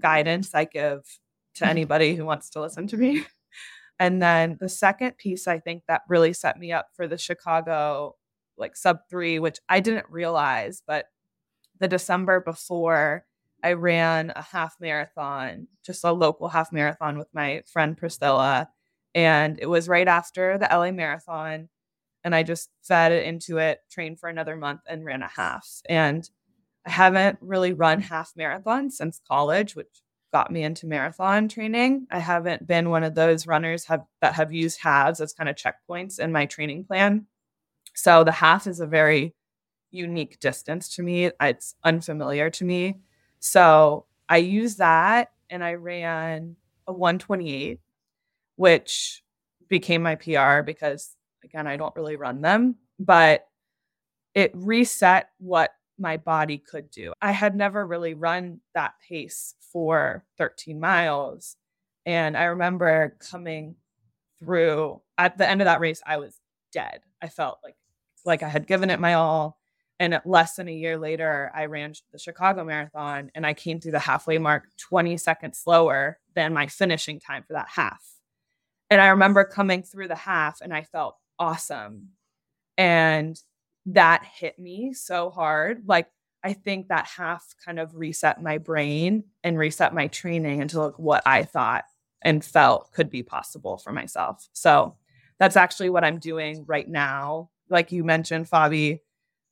guidance 0.00 0.54
I 0.54 0.64
give 0.64 1.00
to 1.54 1.66
anybody 1.74 2.14
who 2.14 2.24
wants 2.24 2.50
to 2.50 2.60
listen 2.60 2.86
to 2.88 2.96
me. 2.96 3.24
And 4.00 4.22
then 4.22 4.58
the 4.60 4.68
second 4.68 5.18
piece 5.18 5.48
I 5.48 5.58
think 5.58 5.84
that 5.88 6.02
really 6.08 6.32
set 6.32 6.58
me 6.58 6.72
up 6.72 6.88
for 6.94 7.08
the 7.08 7.18
Chicago 7.18 8.16
like 8.56 8.76
sub 8.76 9.00
3 9.08 9.38
which 9.38 9.58
I 9.68 9.80
didn't 9.80 10.06
realize 10.10 10.82
but 10.86 11.06
the 11.78 11.88
December 11.88 12.40
before 12.40 13.24
I 13.62 13.72
ran 13.72 14.32
a 14.36 14.42
half 14.42 14.76
marathon, 14.80 15.66
just 15.84 16.04
a 16.04 16.12
local 16.12 16.48
half 16.48 16.72
marathon 16.72 17.18
with 17.18 17.28
my 17.32 17.62
friend 17.66 17.96
Priscilla. 17.96 18.68
And 19.14 19.58
it 19.60 19.66
was 19.66 19.88
right 19.88 20.06
after 20.06 20.58
the 20.58 20.68
LA 20.70 20.92
marathon. 20.92 21.68
And 22.24 22.34
I 22.34 22.42
just 22.42 22.70
fed 22.82 23.12
into 23.12 23.58
it, 23.58 23.80
trained 23.90 24.20
for 24.20 24.28
another 24.28 24.56
month, 24.56 24.80
and 24.86 25.04
ran 25.04 25.22
a 25.22 25.28
half. 25.28 25.66
And 25.88 26.28
I 26.86 26.90
haven't 26.90 27.38
really 27.40 27.72
run 27.72 28.00
half 28.00 28.32
marathons 28.38 28.92
since 28.92 29.20
college, 29.26 29.74
which 29.74 30.02
got 30.32 30.52
me 30.52 30.62
into 30.62 30.86
marathon 30.86 31.48
training. 31.48 32.06
I 32.10 32.18
haven't 32.18 32.66
been 32.66 32.90
one 32.90 33.04
of 33.04 33.14
those 33.14 33.46
runners 33.46 33.84
have, 33.86 34.04
that 34.20 34.34
have 34.34 34.52
used 34.52 34.80
halves 34.80 35.20
as 35.20 35.32
kind 35.32 35.48
of 35.48 35.56
checkpoints 35.56 36.18
in 36.18 36.32
my 36.32 36.46
training 36.46 36.84
plan. 36.84 37.26
So 37.94 38.24
the 38.24 38.32
half 38.32 38.66
is 38.66 38.80
a 38.80 38.86
very 38.86 39.34
unique 39.90 40.38
distance 40.38 40.94
to 40.96 41.02
me. 41.02 41.30
It's 41.40 41.74
unfamiliar 41.82 42.50
to 42.50 42.64
me. 42.64 43.00
So 43.40 44.06
I 44.28 44.38
used 44.38 44.78
that 44.78 45.32
and 45.48 45.64
I 45.64 45.74
ran 45.74 46.56
a 46.86 46.92
128, 46.92 47.80
which 48.56 49.22
became 49.68 50.02
my 50.02 50.16
PR 50.16 50.62
because, 50.62 51.16
again, 51.42 51.66
I 51.66 51.76
don't 51.76 51.96
really 51.96 52.16
run 52.16 52.42
them, 52.42 52.76
but 52.98 53.46
it 54.34 54.50
reset 54.54 55.30
what 55.38 55.70
my 55.98 56.16
body 56.16 56.58
could 56.58 56.90
do. 56.90 57.12
I 57.20 57.32
had 57.32 57.54
never 57.54 57.86
really 57.86 58.14
run 58.14 58.60
that 58.74 58.94
pace 59.06 59.54
for 59.72 60.24
13 60.38 60.78
miles. 60.80 61.56
And 62.06 62.36
I 62.36 62.44
remember 62.44 63.16
coming 63.30 63.76
through 64.38 65.02
at 65.16 65.36
the 65.36 65.48
end 65.48 65.60
of 65.60 65.66
that 65.66 65.80
race, 65.80 66.00
I 66.06 66.16
was 66.18 66.40
dead. 66.72 67.00
I 67.20 67.28
felt 67.28 67.58
like 67.64 67.76
like 68.24 68.42
I 68.42 68.48
had 68.48 68.66
given 68.66 68.90
it 68.90 69.00
my 69.00 69.14
all. 69.14 69.58
And 70.00 70.20
less 70.24 70.54
than 70.54 70.68
a 70.68 70.72
year 70.72 70.96
later, 70.96 71.50
I 71.52 71.66
ran 71.66 71.92
the 72.12 72.18
Chicago 72.20 72.64
Marathon 72.64 73.32
and 73.34 73.44
I 73.44 73.54
came 73.54 73.80
through 73.80 73.92
the 73.92 73.98
halfway 73.98 74.38
mark 74.38 74.68
20 74.78 75.16
seconds 75.16 75.58
slower 75.58 76.18
than 76.34 76.54
my 76.54 76.68
finishing 76.68 77.18
time 77.18 77.42
for 77.42 77.54
that 77.54 77.68
half. 77.68 78.04
And 78.90 79.00
I 79.00 79.08
remember 79.08 79.44
coming 79.44 79.82
through 79.82 80.08
the 80.08 80.14
half 80.14 80.60
and 80.60 80.72
I 80.72 80.84
felt 80.84 81.16
awesome. 81.38 82.10
And 82.76 83.40
that 83.94 84.24
hit 84.24 84.58
me 84.58 84.92
so 84.92 85.30
hard. 85.30 85.84
Like, 85.86 86.08
I 86.44 86.52
think 86.52 86.88
that 86.88 87.06
half 87.06 87.44
kind 87.64 87.80
of 87.80 87.96
reset 87.96 88.42
my 88.42 88.58
brain 88.58 89.24
and 89.42 89.58
reset 89.58 89.92
my 89.92 90.06
training 90.06 90.60
into 90.60 90.80
like 90.80 90.98
what 90.98 91.22
I 91.26 91.42
thought 91.42 91.84
and 92.22 92.44
felt 92.44 92.92
could 92.92 93.10
be 93.10 93.22
possible 93.22 93.76
for 93.76 93.92
myself. 93.92 94.48
So 94.52 94.96
that's 95.38 95.56
actually 95.56 95.90
what 95.90 96.04
I'm 96.04 96.18
doing 96.18 96.64
right 96.66 96.88
now. 96.88 97.50
Like 97.68 97.90
you 97.90 98.04
mentioned, 98.04 98.48
Fabi, 98.48 99.00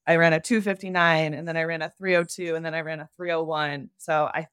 I 0.07 0.17
ran 0.17 0.33
a 0.33 0.41
259 0.41 1.35
and 1.35 1.47
then 1.47 1.57
I 1.57 1.65
ran 1.65 1.83
a 1.83 1.91
302 1.91 2.55
and 2.55 2.65
then 2.65 2.75
I 2.75 2.81
ran 2.81 3.01
a 3.01 3.09
301. 3.17 3.91
So 3.99 4.31
I 4.33 4.47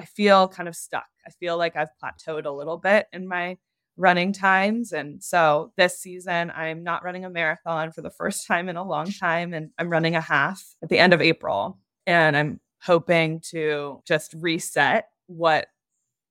I 0.00 0.06
feel 0.06 0.48
kind 0.48 0.66
of 0.66 0.74
stuck. 0.74 1.06
I 1.26 1.30
feel 1.30 1.58
like 1.58 1.76
I've 1.76 1.90
plateaued 2.02 2.46
a 2.46 2.50
little 2.50 2.78
bit 2.78 3.06
in 3.12 3.28
my 3.28 3.58
running 4.00 4.32
times 4.32 4.92
and 4.92 5.22
so 5.22 5.72
this 5.76 5.98
season 5.98 6.50
I'm 6.50 6.82
not 6.82 7.04
running 7.04 7.26
a 7.26 7.30
marathon 7.30 7.92
for 7.92 8.00
the 8.00 8.10
first 8.10 8.46
time 8.48 8.68
in 8.68 8.76
a 8.76 8.84
long 8.84 9.10
time 9.12 9.52
and 9.52 9.70
I'm 9.78 9.90
running 9.90 10.16
a 10.16 10.20
half 10.20 10.64
at 10.82 10.88
the 10.88 10.98
end 10.98 11.12
of 11.12 11.20
April 11.20 11.78
and 12.06 12.36
I'm 12.36 12.60
hoping 12.82 13.40
to 13.50 14.00
just 14.06 14.34
reset 14.34 15.08
what 15.26 15.68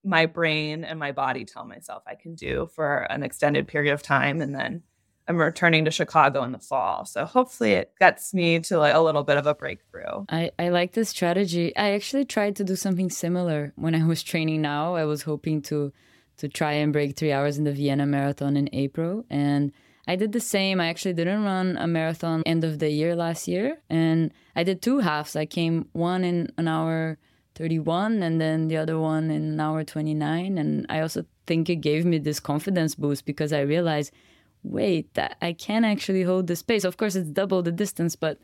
my 0.04 0.26
brain 0.26 0.84
and 0.84 0.98
my 0.98 1.12
body 1.12 1.46
tell 1.46 1.64
myself 1.64 2.02
I 2.08 2.16
can 2.16 2.34
do 2.34 2.70
for 2.74 3.02
an 3.12 3.22
extended 3.22 3.68
period 3.68 3.94
of 3.94 4.02
time 4.02 4.42
and 4.42 4.56
then 4.56 4.82
I'm 5.28 5.38
returning 5.38 5.86
to 5.86 5.92
Chicago 5.92 6.44
in 6.44 6.54
the 6.54 6.60
fall. 6.60 7.06
So 7.06 7.24
hopefully 7.24 7.74
it 7.74 7.94
gets 8.00 8.34
me 8.34 8.60
to 8.62 8.80
like 8.80 8.96
a 8.96 9.00
little 9.00 9.24
bit 9.24 9.38
of 9.38 9.46
a 9.46 9.54
breakthrough. 9.54 10.26
I, 10.28 10.50
I 10.58 10.70
like 10.70 10.94
this 10.94 11.10
strategy. 11.10 11.76
I 11.76 11.92
actually 11.92 12.26
tried 12.26 12.56
to 12.56 12.64
do 12.64 12.76
something 12.76 13.12
similar 13.12 13.72
when 13.76 13.94
I 13.94 14.04
was 14.08 14.24
training 14.24 14.64
now. 14.64 14.96
I 14.96 15.06
was 15.06 15.22
hoping 15.22 15.62
to 15.64 15.94
to 16.40 16.48
try 16.48 16.74
and 16.74 16.92
break 16.92 17.16
three 17.16 17.32
hours 17.32 17.58
in 17.58 17.66
the 17.66 17.72
Vienna 17.72 18.06
Marathon 18.06 18.58
in 18.58 18.70
April. 18.74 19.26
And 19.30 19.72
I 20.08 20.16
did 20.16 20.32
the 20.32 20.40
same. 20.40 20.82
I 20.82 20.88
actually 20.88 21.14
didn't 21.14 21.44
run 21.44 21.78
a 21.78 21.86
marathon 21.86 22.42
end 22.46 22.64
of 22.64 22.80
the 22.80 22.90
year 22.90 23.16
last 23.16 23.48
year. 23.48 23.78
And 23.90 24.34
I 24.56 24.64
did 24.64 24.82
two 24.82 25.00
halves. 25.00 25.36
I 25.36 25.46
came 25.46 25.88
one 25.92 26.24
in 26.24 26.52
an 26.58 26.68
hour 26.68 27.20
31 27.56 28.24
and 28.24 28.40
then 28.40 28.70
the 28.70 28.78
other 28.78 28.98
one 28.98 29.30
in 29.30 29.44
an 29.44 29.60
hour 29.60 29.84
29. 29.84 30.58
And 30.58 30.86
I 30.90 31.02
also 31.02 31.26
think 31.46 31.70
it 31.70 31.78
gave 31.78 32.06
me 32.06 32.18
this 32.18 32.40
confidence 32.40 32.96
boost 32.96 33.26
because 33.26 33.52
I 33.52 33.60
realized, 33.62 34.12
wait, 34.64 35.16
I 35.42 35.54
can 35.54 35.84
actually 35.84 36.24
hold 36.24 36.48
the 36.48 36.56
space. 36.56 36.86
Of 36.86 36.98
course, 36.98 37.16
it's 37.16 37.30
double 37.30 37.62
the 37.62 37.72
distance, 37.72 38.16
but 38.16 38.40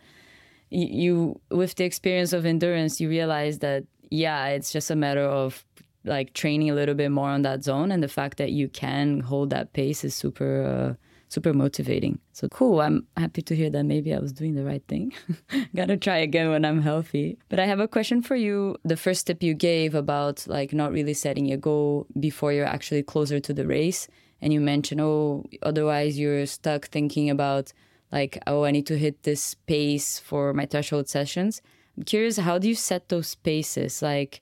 you, 0.69 1.39
with 1.49 1.75
the 1.75 1.85
experience 1.85 2.33
of 2.33 2.45
endurance, 2.45 2.99
you 2.99 3.07
realize 3.07 3.59
that, 3.59 3.85
yeah, 4.11 4.47
it's 4.47 4.71
just 4.71 4.91
a 4.91 4.95
matter 4.95 5.23
of 5.23 5.65
like 6.05 6.33
training 6.33 6.69
a 6.69 6.75
little 6.75 6.95
bit 6.95 7.11
more 7.11 7.29
on 7.29 7.41
that 7.41 7.63
zone 7.63 7.91
and 7.91 8.01
the 8.01 8.07
fact 8.07 8.37
that 8.37 8.51
you 8.51 8.67
can 8.69 9.19
hold 9.19 9.49
that 9.49 9.73
pace 9.73 10.03
is 10.03 10.13
super 10.15 10.63
uh, 10.63 10.93
super 11.27 11.53
motivating. 11.53 12.19
So 12.33 12.47
cool 12.49 12.81
i'm 12.81 13.07
happy 13.17 13.41
to 13.41 13.55
hear 13.55 13.69
that 13.71 13.83
maybe 13.83 14.13
i 14.13 14.19
was 14.19 14.31
doing 14.31 14.55
the 14.55 14.63
right 14.63 14.83
thing. 14.87 15.13
Gotta 15.75 15.97
try 15.97 16.17
again 16.17 16.49
when 16.49 16.63
i'm 16.63 16.81
healthy. 16.81 17.37
But 17.49 17.59
i 17.59 17.65
have 17.65 17.79
a 17.79 17.87
question 17.87 18.21
for 18.21 18.35
you. 18.35 18.77
The 18.83 18.97
first 18.97 19.27
tip 19.27 19.41
you 19.41 19.53
gave 19.53 19.95
about 19.95 20.47
like 20.47 20.73
not 20.73 20.91
really 20.91 21.13
setting 21.13 21.51
a 21.51 21.57
goal 21.57 22.07
before 22.19 22.53
you're 22.53 22.65
actually 22.65 23.03
closer 23.03 23.39
to 23.39 23.53
the 23.53 23.67
race 23.67 24.07
and 24.41 24.53
you 24.53 24.61
mentioned 24.61 25.01
oh 25.01 25.45
otherwise 25.63 26.19
you're 26.19 26.45
stuck 26.45 26.87
thinking 26.87 27.29
about 27.29 27.73
like 28.11 28.37
oh 28.45 28.63
i 28.63 28.71
need 28.71 28.85
to 28.87 28.97
hit 28.97 29.23
this 29.23 29.55
pace 29.65 30.19
for 30.19 30.53
my 30.53 30.65
threshold 30.65 31.09
sessions. 31.09 31.61
I'm 31.97 32.03
curious 32.03 32.37
how 32.37 32.57
do 32.59 32.67
you 32.67 32.75
set 32.75 33.09
those 33.09 33.35
paces? 33.35 34.01
Like 34.01 34.41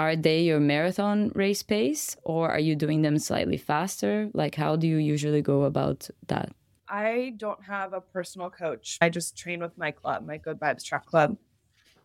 are 0.00 0.16
they 0.16 0.40
your 0.40 0.60
marathon 0.60 1.30
race 1.34 1.62
pace 1.62 2.16
or 2.24 2.48
are 2.48 2.58
you 2.58 2.74
doing 2.74 3.02
them 3.02 3.18
slightly 3.18 3.58
faster? 3.58 4.30
Like, 4.32 4.54
how 4.54 4.74
do 4.74 4.86
you 4.86 4.96
usually 4.96 5.42
go 5.42 5.64
about 5.64 6.08
that? 6.28 6.52
I 6.88 7.34
don't 7.36 7.62
have 7.64 7.92
a 7.92 8.00
personal 8.00 8.48
coach. 8.48 8.96
I 9.02 9.10
just 9.10 9.36
train 9.36 9.60
with 9.60 9.76
my 9.76 9.90
club, 9.90 10.26
my 10.26 10.38
Good 10.38 10.58
Vibes 10.58 10.82
Track 10.82 11.04
Club. 11.04 11.36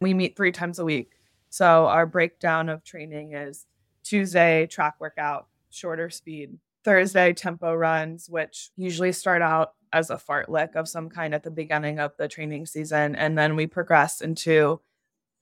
We 0.02 0.14
meet 0.14 0.36
three 0.36 0.52
times 0.52 0.78
a 0.78 0.84
week. 0.84 1.12
So 1.50 1.88
our 1.88 2.06
breakdown 2.06 2.68
of 2.68 2.84
training 2.84 3.32
is 3.32 3.66
Tuesday, 4.04 4.68
track 4.68 4.96
workout, 5.00 5.48
shorter 5.70 6.10
speed. 6.10 6.58
Thursday, 6.84 7.32
tempo 7.32 7.74
runs, 7.74 8.30
which 8.30 8.72
usually 8.76 9.14
start 9.14 9.42
out 9.42 9.72
as 9.94 10.10
a 10.10 10.18
fartlek 10.18 10.76
of 10.76 10.90
some 10.90 11.08
kind 11.08 11.34
at 11.34 11.44
the 11.44 11.50
beginning 11.50 12.00
of 12.00 12.12
the 12.18 12.28
training 12.28 12.66
season. 12.66 13.16
And 13.16 13.38
then 13.38 13.56
we 13.56 13.68
progress 13.68 14.20
into 14.20 14.82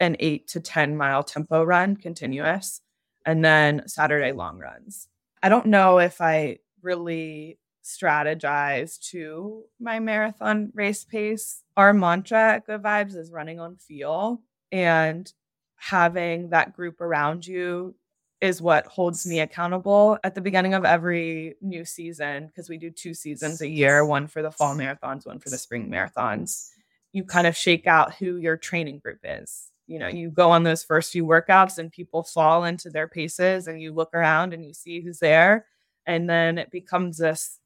an 0.03 0.17
eight 0.19 0.47
to 0.49 0.59
10 0.59 0.95
mile 0.97 1.23
tempo 1.23 1.63
run 1.63 1.95
continuous, 1.95 2.81
and 3.25 3.43
then 3.43 3.87
Saturday 3.87 4.33
long 4.33 4.59
runs. 4.59 5.07
I 5.41 5.49
don't 5.49 5.67
know 5.67 5.99
if 5.99 6.21
I 6.21 6.59
really 6.81 7.57
strategize 7.83 8.99
to 9.11 9.63
my 9.79 9.99
marathon 9.99 10.71
race 10.73 11.03
pace. 11.03 11.63
Our 11.75 11.93
mantra 11.93 12.53
at 12.55 12.65
Good 12.65 12.81
Vibes 12.81 13.15
is 13.15 13.31
running 13.31 13.59
on 13.59 13.77
feel, 13.77 14.41
and 14.71 15.31
having 15.77 16.49
that 16.49 16.75
group 16.75 17.01
around 17.01 17.45
you 17.47 17.95
is 18.41 18.61
what 18.61 18.85
holds 18.87 19.25
me 19.25 19.39
accountable 19.39 20.17
at 20.23 20.35
the 20.35 20.41
beginning 20.41 20.73
of 20.73 20.83
every 20.83 21.55
new 21.61 21.85
season 21.85 22.47
because 22.47 22.67
we 22.67 22.77
do 22.77 22.89
two 22.89 23.13
seasons 23.13 23.61
a 23.61 23.67
year 23.67 24.05
one 24.05 24.27
for 24.27 24.41
the 24.41 24.51
fall 24.51 24.75
marathons, 24.75 25.25
one 25.25 25.39
for 25.39 25.49
the 25.49 25.57
spring 25.57 25.89
marathons. 25.89 26.69
You 27.13 27.23
kind 27.23 27.47
of 27.47 27.55
shake 27.55 27.87
out 27.87 28.15
who 28.15 28.35
your 28.35 28.57
training 28.57 28.99
group 28.99 29.19
is 29.23 29.71
you 29.87 29.99
know 29.99 30.07
you 30.07 30.29
go 30.29 30.51
on 30.51 30.63
those 30.63 30.83
first 30.83 31.11
few 31.11 31.25
workouts 31.25 31.77
and 31.77 31.91
people 31.91 32.23
fall 32.23 32.63
into 32.63 32.89
their 32.89 33.07
paces 33.07 33.67
and 33.67 33.81
you 33.81 33.93
look 33.93 34.13
around 34.13 34.53
and 34.53 34.65
you 34.65 34.73
see 34.73 35.01
who's 35.01 35.19
there 35.19 35.65
and 36.05 36.29
then 36.29 36.57
it 36.57 36.71
becomes 36.71 37.17
this 37.17 37.59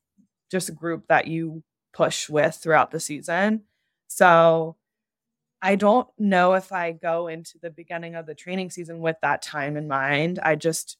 just 0.51 0.69
a 0.69 0.73
group 0.73 1.07
that 1.07 1.27
you 1.27 1.63
push 1.93 2.29
with 2.29 2.55
throughout 2.55 2.91
the 2.91 2.99
season. 2.99 3.63
So 4.07 4.75
i 5.59 5.75
don't 5.75 6.07
know 6.19 6.53
if 6.53 6.71
i 6.71 6.91
go 6.91 7.27
into 7.27 7.57
the 7.63 7.71
beginning 7.71 8.13
of 8.13 8.27
the 8.27 8.35
training 8.35 8.69
season 8.69 8.99
with 8.99 9.17
that 9.21 9.41
time 9.41 9.75
in 9.75 9.87
mind. 9.87 10.39
I 10.41 10.55
just 10.55 10.97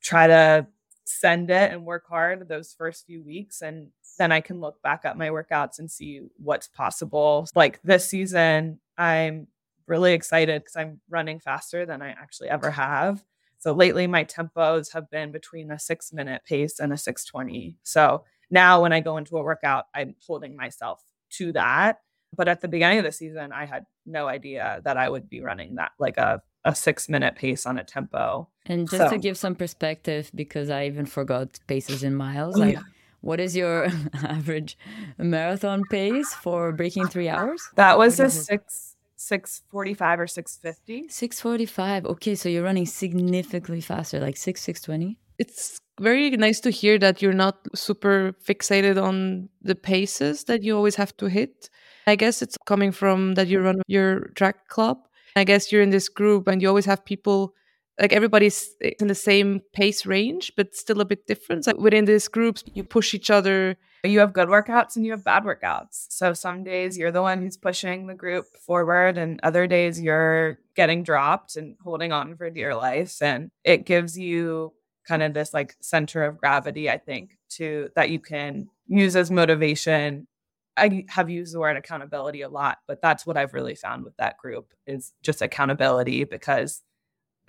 try 0.00 0.28
to 0.28 0.66
send 1.04 1.50
it 1.50 1.72
and 1.72 1.84
work 1.84 2.06
hard 2.08 2.48
those 2.48 2.74
first 2.78 3.06
few 3.06 3.22
weeks 3.24 3.62
and 3.62 3.88
then 4.18 4.30
i 4.30 4.40
can 4.40 4.60
look 4.60 4.80
back 4.82 5.04
at 5.04 5.16
my 5.16 5.30
workouts 5.30 5.78
and 5.78 5.90
see 5.90 6.20
what's 6.36 6.68
possible. 6.68 7.48
Like 7.54 7.80
this 7.82 8.08
season 8.08 8.78
i'm 8.96 9.48
really 9.88 10.12
excited 10.12 10.62
because 10.62 10.76
I'm 10.76 11.00
running 11.08 11.40
faster 11.40 11.86
than 11.86 12.02
I 12.02 12.10
actually 12.10 12.50
ever 12.50 12.70
have. 12.70 13.24
So 13.58 13.72
lately, 13.72 14.06
my 14.06 14.24
tempos 14.24 14.92
have 14.92 15.10
been 15.10 15.32
between 15.32 15.70
a 15.70 15.78
six 15.78 16.12
minute 16.12 16.42
pace 16.44 16.78
and 16.78 16.92
a 16.92 16.96
620. 16.96 17.76
So 17.82 18.24
now 18.50 18.82
when 18.82 18.92
I 18.92 19.00
go 19.00 19.16
into 19.16 19.36
a 19.36 19.42
workout, 19.42 19.86
I'm 19.94 20.14
holding 20.26 20.56
myself 20.56 21.02
to 21.30 21.52
that. 21.52 22.00
But 22.36 22.48
at 22.48 22.60
the 22.60 22.68
beginning 22.68 22.98
of 22.98 23.04
the 23.04 23.12
season, 23.12 23.52
I 23.52 23.64
had 23.64 23.84
no 24.06 24.28
idea 24.28 24.80
that 24.84 24.96
I 24.96 25.08
would 25.08 25.28
be 25.28 25.40
running 25.40 25.76
that 25.76 25.92
like 25.98 26.18
a, 26.18 26.42
a 26.64 26.74
six 26.74 27.08
minute 27.08 27.36
pace 27.36 27.66
on 27.66 27.78
a 27.78 27.84
tempo. 27.84 28.48
And 28.66 28.88
just 28.88 29.02
so. 29.02 29.10
to 29.10 29.18
give 29.18 29.36
some 29.36 29.54
perspective, 29.54 30.30
because 30.34 30.70
I 30.70 30.86
even 30.86 31.06
forgot 31.06 31.58
paces 31.66 32.04
in 32.04 32.14
miles, 32.14 32.56
oh, 32.56 32.60
like 32.60 32.74
yeah. 32.74 32.82
what 33.22 33.40
is 33.40 33.56
your 33.56 33.88
average 34.14 34.78
marathon 35.16 35.82
pace 35.90 36.32
for 36.34 36.70
breaking 36.70 37.08
three 37.08 37.28
hours? 37.28 37.66
That 37.76 37.98
was 37.98 38.20
a 38.20 38.30
six 38.30 38.87
645 39.18 40.20
or 40.20 40.26
650 40.26 41.08
645 41.08 42.06
okay 42.06 42.34
so 42.34 42.48
you're 42.48 42.62
running 42.62 42.86
significantly 42.86 43.80
faster 43.80 44.20
like 44.20 44.36
6 44.36 44.60
620 44.60 45.18
it's 45.38 45.78
very 46.00 46.30
nice 46.30 46.60
to 46.60 46.70
hear 46.70 46.98
that 46.98 47.22
you're 47.22 47.32
not 47.32 47.58
super 47.74 48.34
fixated 48.44 49.02
on 49.02 49.48
the 49.62 49.74
paces 49.74 50.44
that 50.44 50.62
you 50.62 50.76
always 50.76 50.96
have 50.96 51.16
to 51.18 51.26
hit. 51.26 51.70
I 52.06 52.16
guess 52.16 52.42
it's 52.42 52.56
coming 52.66 52.92
from 52.92 53.34
that 53.34 53.48
you 53.48 53.60
run 53.60 53.82
your 53.86 54.28
track 54.34 54.68
club. 54.68 54.98
I 55.36 55.44
guess 55.44 55.70
you're 55.70 55.82
in 55.82 55.90
this 55.90 56.08
group 56.08 56.48
and 56.48 56.60
you 56.62 56.68
always 56.68 56.86
have 56.86 57.04
people 57.04 57.54
like 58.00 58.12
everybody's 58.12 58.70
in 59.00 59.08
the 59.08 59.14
same 59.14 59.60
pace 59.72 60.06
range 60.06 60.52
but 60.56 60.74
still 60.74 61.00
a 61.00 61.04
bit 61.04 61.26
different. 61.26 61.64
So 61.64 61.74
within 61.76 62.06
these 62.06 62.28
groups 62.28 62.64
you 62.74 62.82
push 62.82 63.14
each 63.14 63.30
other 63.30 63.76
you 64.04 64.20
have 64.20 64.32
good 64.32 64.48
workouts 64.48 64.96
and 64.96 65.04
you 65.04 65.12
have 65.12 65.24
bad 65.24 65.44
workouts. 65.44 66.06
So 66.10 66.32
some 66.32 66.62
days 66.62 66.96
you're 66.96 67.10
the 67.10 67.22
one 67.22 67.42
who's 67.42 67.56
pushing 67.56 68.06
the 68.06 68.14
group 68.14 68.46
forward, 68.64 69.18
and 69.18 69.40
other 69.42 69.66
days 69.66 70.00
you're 70.00 70.58
getting 70.76 71.02
dropped 71.02 71.56
and 71.56 71.76
holding 71.82 72.12
on 72.12 72.36
for 72.36 72.50
dear 72.50 72.74
life. 72.74 73.20
And 73.20 73.50
it 73.64 73.86
gives 73.86 74.18
you 74.18 74.72
kind 75.06 75.22
of 75.22 75.34
this 75.34 75.52
like 75.54 75.74
center 75.80 76.22
of 76.22 76.38
gravity, 76.38 76.88
I 76.88 76.98
think, 76.98 77.38
to 77.50 77.88
that 77.96 78.10
you 78.10 78.20
can 78.20 78.68
use 78.86 79.16
as 79.16 79.30
motivation. 79.30 80.28
I 80.76 81.06
have 81.08 81.28
used 81.28 81.54
the 81.54 81.58
word 81.58 81.76
accountability 81.76 82.42
a 82.42 82.48
lot, 82.48 82.78
but 82.86 83.02
that's 83.02 83.26
what 83.26 83.36
I've 83.36 83.54
really 83.54 83.74
found 83.74 84.04
with 84.04 84.16
that 84.18 84.38
group 84.38 84.72
is 84.86 85.12
just 85.22 85.42
accountability 85.42 86.22
because 86.24 86.82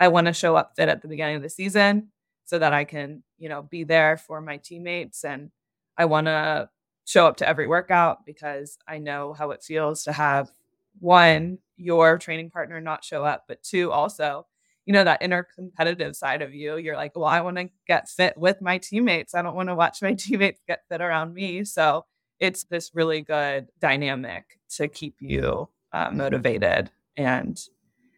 I 0.00 0.08
want 0.08 0.26
to 0.26 0.32
show 0.32 0.56
up 0.56 0.72
fit 0.74 0.88
at 0.88 1.02
the 1.02 1.08
beginning 1.08 1.36
of 1.36 1.42
the 1.42 1.50
season 1.50 2.08
so 2.46 2.58
that 2.58 2.72
I 2.72 2.84
can, 2.84 3.22
you 3.38 3.48
know, 3.48 3.62
be 3.62 3.84
there 3.84 4.16
for 4.16 4.40
my 4.40 4.56
teammates 4.56 5.22
and 5.24 5.50
I 5.96 6.04
want 6.06 6.26
to 6.26 6.68
show 7.04 7.26
up 7.26 7.36
to 7.38 7.48
every 7.48 7.66
workout 7.66 8.24
because 8.24 8.78
I 8.86 8.98
know 8.98 9.32
how 9.32 9.50
it 9.50 9.62
feels 9.62 10.04
to 10.04 10.12
have 10.12 10.50
one, 11.00 11.58
your 11.76 12.18
training 12.18 12.50
partner 12.50 12.80
not 12.80 13.04
show 13.04 13.24
up, 13.24 13.44
but 13.48 13.62
two, 13.62 13.90
also, 13.90 14.46
you 14.86 14.92
know, 14.92 15.04
that 15.04 15.22
inner 15.22 15.46
competitive 15.54 16.14
side 16.14 16.42
of 16.42 16.54
you. 16.54 16.76
You're 16.76 16.96
like, 16.96 17.16
well, 17.16 17.24
I 17.24 17.40
want 17.40 17.56
to 17.56 17.70
get 17.86 18.08
fit 18.08 18.36
with 18.36 18.60
my 18.60 18.78
teammates. 18.78 19.34
I 19.34 19.42
don't 19.42 19.56
want 19.56 19.68
to 19.68 19.74
watch 19.74 20.02
my 20.02 20.14
teammates 20.18 20.60
get 20.66 20.84
fit 20.88 21.00
around 21.00 21.34
me. 21.34 21.64
So 21.64 22.04
it's 22.38 22.64
this 22.64 22.94
really 22.94 23.22
good 23.22 23.68
dynamic 23.80 24.58
to 24.76 24.88
keep 24.88 25.16
you 25.20 25.68
uh, 25.92 26.10
motivated. 26.12 26.90
And 27.16 27.60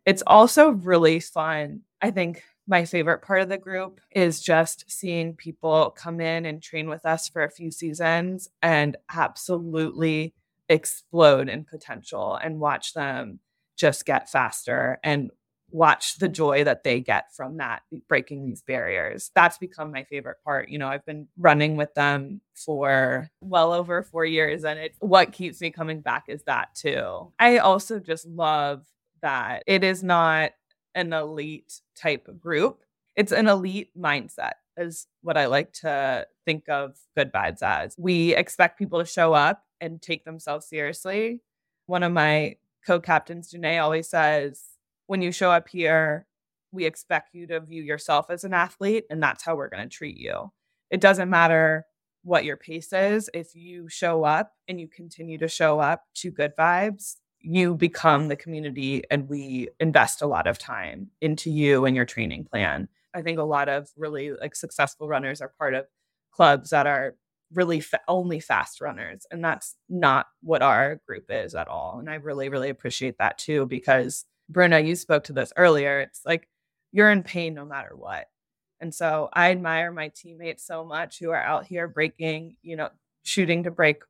it's 0.05 0.23
also 0.27 0.71
really 0.71 1.21
fun. 1.21 1.83
I 2.01 2.11
think 2.11 2.43
my 2.67 2.85
favorite 2.85 3.23
part 3.23 3.43
of 3.43 3.49
the 3.49 3.59
group 3.59 4.01
is 4.11 4.41
just 4.41 4.85
seeing 4.91 5.35
people 5.35 5.91
come 5.91 6.21
in 6.21 6.47
and 6.47 6.63
train 6.63 6.89
with 6.89 7.05
us 7.05 7.29
for 7.29 7.43
a 7.43 7.51
few 7.51 7.71
seasons 7.71 8.49
and 8.63 8.97
absolutely 9.13 10.35
explode 10.69 11.49
in 11.49 11.65
potential 11.65 12.37
and 12.37 12.61
watch 12.61 12.95
them 12.95 13.41
just 13.77 14.07
get 14.07 14.31
faster 14.31 14.99
and 15.03 15.31
watch 15.71 16.19
the 16.19 16.29
joy 16.29 16.63
that 16.63 16.85
they 16.85 17.01
get 17.01 17.35
from 17.35 17.57
that 17.57 17.81
breaking 18.07 18.45
these 18.45 18.63
barriers. 18.63 19.31
That's 19.35 19.59
become 19.59 19.91
my 19.91 20.05
favorite 20.05 20.37
part. 20.45 20.69
You 20.69 20.79
know 20.79 20.89
i've 20.89 21.05
been 21.05 21.29
running 21.39 21.77
with 21.77 21.93
them 21.95 22.43
for 22.55 23.29
well 23.41 23.73
over 23.73 24.03
4 24.03 24.25
years 24.25 24.65
and 24.65 24.79
it 24.79 24.95
what 25.01 25.33
keeps 25.33 25.61
me 25.61 25.71
coming 25.71 26.01
back 26.01 26.25
is 26.29 26.43
that 26.45 26.75
too. 26.75 27.33
I 27.39 27.59
also 27.59 27.99
just 27.99 28.27
love 28.27 28.85
that 29.23 29.63
it 29.67 29.83
is 29.83 30.03
not 30.03 30.53
an 30.95 31.13
elite 31.13 31.81
type 31.97 32.29
group. 32.41 32.83
It's 33.17 33.33
an 33.33 33.49
elite 33.49 33.91
mindset, 33.99 34.53
is 34.77 35.07
what 35.23 35.37
I 35.37 35.47
like 35.47 35.73
to 35.75 36.27
think 36.45 36.69
of 36.69 36.97
good 37.17 37.33
vibes 37.33 37.63
as. 37.63 37.95
We 37.99 38.35
expect 38.35 38.79
people 38.79 38.99
to 38.99 39.05
show 39.05 39.35
up 39.35 39.65
and 39.81 40.01
take 40.01 40.25
themselves 40.25 40.67
seriously. 40.67 41.41
One 41.87 42.03
of 42.03 42.13
my 42.13 42.57
co 42.87 43.01
captains, 43.01 43.53
Janae, 43.53 43.83
always 43.83 44.09
says, 44.09 44.63
when 45.07 45.23
you 45.23 45.33
show 45.33 45.51
up 45.51 45.69
here, 45.69 46.27
we 46.71 46.87
expect 46.87 47.35
you 47.35 47.47
to 47.49 47.61
view 47.61 47.83
yourself 47.83 48.31
as 48.31 48.45
an 48.45 48.55
athlete, 48.55 49.05
and 49.11 49.23
that's 49.23 49.45
how 49.45 49.55
we're 49.55 49.69
going 49.69 49.89
to 49.89 49.95
treat 49.95 50.17
you. 50.17 50.51
It 50.91 51.01
doesn't 51.01 51.29
matter 51.29 51.87
what 52.23 52.45
your 52.45 52.57
pace 52.57 52.93
is. 52.93 53.29
If 53.35 53.55
you 53.55 53.89
show 53.89 54.25
up 54.25 54.53
and 54.69 54.81
you 54.81 54.89
continue 54.89 55.39
to 55.39 55.49
show 55.49 55.81
up 55.81 56.05
to 56.17 56.31
good 56.31 56.53
vibes, 56.57 57.17
you 57.43 57.75
become 57.75 58.29
the 58.29 58.37
community, 58.37 59.03
and 59.11 59.29
we 59.29 59.69
invest 59.81 60.23
a 60.23 60.27
lot 60.27 60.47
of 60.47 60.59
time 60.59 61.11
into 61.21 61.51
you 61.51 61.85
and 61.85 61.97
your 61.97 62.05
training 62.05 62.45
plan. 62.45 62.89
I 63.15 63.23
think 63.23 63.39
a 63.39 63.45
lot 63.45 63.69
of 63.69 63.91
really 63.97 64.33
like 64.33 64.55
successful 64.55 65.09
runners 65.09 65.41
are 65.41 65.53
part 65.59 65.75
of 65.75 65.87
clubs 66.33 66.71
that 66.71 66.87
are 66.87 67.15
really 67.55 67.81
fa- 67.81 68.01
only 68.09 68.41
fast 68.41 68.81
runners 68.81 69.27
and 69.31 69.45
that's 69.45 69.77
not 69.89 70.27
what 70.43 70.63
our 70.63 71.01
group 71.07 71.25
is 71.29 71.55
at 71.55 71.69
all 71.69 71.99
and 71.99 72.09
i 72.09 72.15
really 72.15 72.49
really 72.49 72.71
appreciate 72.71 73.19
that 73.19 73.39
too 73.39 73.67
because 73.67 74.25
bruna 74.49 74.81
you 74.81 74.97
spoke 74.97 75.25
to 75.25 75.33
this 75.33 75.53
earlier 75.57 76.01
it's 76.01 76.23
like 76.25 76.49
you're 76.93 77.11
in 77.11 77.23
pain 77.23 77.55
no 77.55 77.65
matter 77.65 77.93
what 77.95 78.27
and 78.81 78.95
so 78.95 79.29
i 79.33 79.51
admire 79.51 79.93
my 79.93 80.09
teammates 80.09 80.67
so 80.67 80.85
much 80.85 81.19
who 81.19 81.31
are 81.31 81.43
out 81.43 81.67
here 81.67 81.89
breaking 81.89 82.57
you 82.63 82.77
know 82.77 82.89
shooting 83.23 83.65
to 83.65 83.71
break 83.71 84.03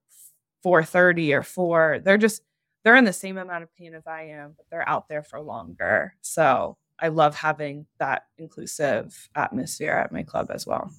430 0.63 1.35
or 1.35 1.43
4 1.43 2.01
they're 2.05 2.19
just 2.19 2.43
they're 2.83 2.97
in 2.97 3.05
the 3.05 3.13
same 3.13 3.39
amount 3.39 3.63
of 3.63 3.75
pain 3.77 3.95
as 3.95 4.07
i 4.07 4.23
am 4.23 4.55
but 4.57 4.67
they're 4.71 4.89
out 4.89 5.09
there 5.09 5.23
for 5.23 5.41
longer 5.41 6.15
so 6.21 6.77
i 6.99 7.09
love 7.09 7.35
having 7.37 7.87
that 7.99 8.27
inclusive 8.39 9.29
atmosphere 9.35 9.93
at 9.93 10.13
my 10.13 10.23
club 10.23 10.51
as 10.51 10.67
well 10.67 10.91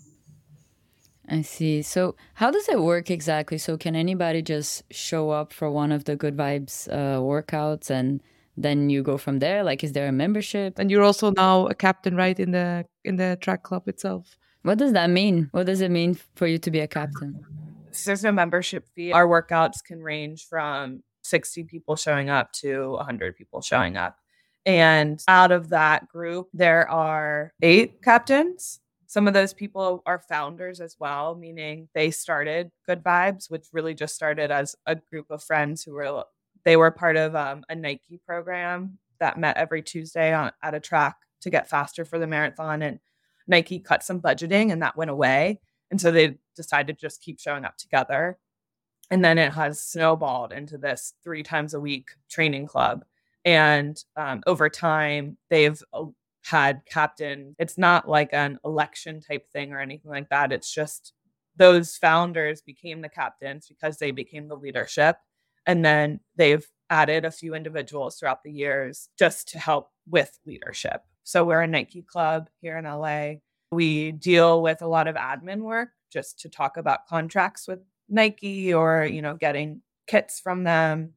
I 1.30 1.42
see. 1.42 1.82
So, 1.82 2.16
how 2.34 2.52
does 2.52 2.68
it 2.68 2.82
work 2.82 3.10
exactly? 3.10 3.58
So, 3.58 3.78
can 3.78 3.96
anybody 3.96 4.42
just 4.42 4.84
show 4.92 5.30
up 5.30 5.54
for 5.54 5.72
one 5.72 5.92
of 5.92 6.04
the 6.04 6.16
Good 6.16 6.36
Vibes 6.36 6.92
uh, 6.92 7.20
workouts 7.20 7.90
and 7.90 8.22
then 8.58 8.90
you 8.90 9.04
go 9.04 9.18
from 9.18 9.40
there? 9.40 9.64
Like, 9.64 9.84
is 9.84 9.94
there 9.94 10.08
a 10.08 10.12
membership? 10.12 10.78
And 10.78 10.92
you're 10.92 11.04
also 11.04 11.32
now 11.32 11.68
a 11.68 11.76
captain, 11.76 12.16
right, 12.16 12.38
in 12.38 12.52
the 12.52 12.86
in 13.06 13.16
the 13.16 13.38
track 13.40 13.64
club 13.64 13.88
itself. 13.88 14.38
What 14.64 14.78
does 14.78 14.94
that 14.94 15.10
mean? 15.10 15.50
What 15.52 15.66
does 15.66 15.82
it 15.82 15.92
mean 15.92 16.18
for 16.36 16.48
you 16.48 16.58
to 16.58 16.72
be 16.72 16.80
a 16.80 16.88
captain? 16.88 17.46
There's 18.06 18.24
no 18.24 18.32
membership 18.32 18.88
fee. 18.96 19.12
Our 19.12 19.28
workouts 19.28 19.84
can 19.86 20.02
range 20.02 20.48
from 20.48 21.04
60 21.24 21.64
people 21.64 21.96
showing 21.96 22.30
up 22.30 22.52
to 22.54 22.92
100 22.92 23.36
people 23.36 23.62
showing 23.62 23.98
up. 23.98 24.18
And 24.66 25.22
out 25.28 25.52
of 25.52 25.70
that 25.70 26.08
group, 26.08 26.48
there 26.54 26.90
are 26.90 27.52
eight 27.62 28.02
captains. 28.02 28.80
Some 29.08 29.28
of 29.28 29.34
those 29.34 29.54
people 29.54 30.02
are 30.06 30.20
founders 30.20 30.80
as 30.80 30.96
well, 31.00 31.36
meaning 31.36 31.90
they 31.94 32.12
started 32.12 32.72
Good 32.88 33.04
Vibes, 33.04 33.52
which 33.52 33.68
really 33.74 33.94
just 33.94 34.16
started 34.16 34.52
as 34.52 34.76
a 34.86 34.96
group 34.96 35.30
of 35.30 35.44
friends 35.44 35.84
who 35.84 35.94
were 35.94 36.24
they 36.66 36.78
were 36.78 36.92
part 36.92 37.18
of 37.18 37.36
um, 37.36 37.66
a 37.68 37.76
Nike 37.76 38.22
program 38.26 38.98
that 39.20 39.38
met 39.38 39.58
every 39.58 39.82
Tuesday 39.82 40.34
on, 40.34 40.52
at 40.62 40.74
a 40.74 40.80
track 40.80 41.18
to 41.42 41.50
get 41.50 41.70
faster 41.70 42.06
for 42.06 42.18
the 42.18 42.28
marathon, 42.28 42.82
and 42.82 43.00
Nike 43.48 43.80
cut 43.80 44.02
some 44.02 44.22
budgeting, 44.22 44.72
and 44.72 44.82
that 44.82 44.96
went 44.96 45.12
away, 45.12 45.60
and 45.92 46.00
so 46.00 46.10
they 46.10 46.38
decided 46.56 46.98
to 46.98 47.02
just 47.02 47.22
keep 47.22 47.40
showing 47.40 47.66
up 47.66 47.78
together, 47.78 48.40
and 49.12 49.24
then 49.24 49.38
it 49.38 49.54
has 49.54 49.82
snowballed 49.82 50.52
into 50.52 50.78
this 50.78 51.14
three 51.24 51.44
times 51.44 51.74
a 51.74 51.80
week 51.80 52.10
training 52.30 52.68
club, 52.68 53.04
and 53.46 54.04
um, 54.16 54.42
over 54.48 54.70
time 54.70 55.38
they've 55.50 55.82
uh, 55.94 56.06
had 56.46 56.82
captain. 56.86 57.56
It's 57.58 57.78
not 57.78 58.08
like 58.08 58.30
an 58.34 58.60
election 58.66 59.22
type 59.22 59.48
thing 59.50 59.74
or 59.74 59.80
anything 59.80 60.12
like 60.12 60.30
that. 60.30 60.52
It's 60.52 60.74
just 60.74 61.14
those 61.56 61.98
founders 61.98 62.62
became 62.62 63.02
the 63.02 63.10
captains 63.10 63.68
because 63.68 63.98
they 63.98 64.12
became 64.12 64.48
the 64.48 64.56
leadership. 64.56 65.18
And 65.66 65.86
then 65.86 66.20
they've 66.36 66.66
added 66.90 67.26
a 67.26 67.32
few 67.32 67.56
individuals 67.56 68.18
throughout 68.18 68.44
the 68.44 68.52
years 68.52 69.10
just 69.18 69.48
to 69.50 69.60
help 69.60 69.90
with 70.08 70.38
leadership. 70.46 71.02
So 71.24 71.46
we're 71.46 71.62
a 71.62 71.68
Nike 71.68 72.02
club 72.02 72.50
here 72.60 72.78
in 72.78 72.86
LA. 72.86 73.36
We 73.72 74.12
deal 74.12 74.62
with 74.62 74.82
a 74.82 74.88
lot 74.88 75.08
of 75.08 75.16
admin 75.16 75.62
work 75.62 75.90
just 76.12 76.40
to 76.42 76.50
talk 76.50 76.78
about 76.78 77.08
contracts 77.08 77.68
with 77.68 77.80
Nike 78.10 78.74
or, 78.74 79.06
you 79.06 79.22
know, 79.22 79.36
getting 79.36 79.82
kits 80.08 80.40
from 80.40 80.64
them. 80.64 81.14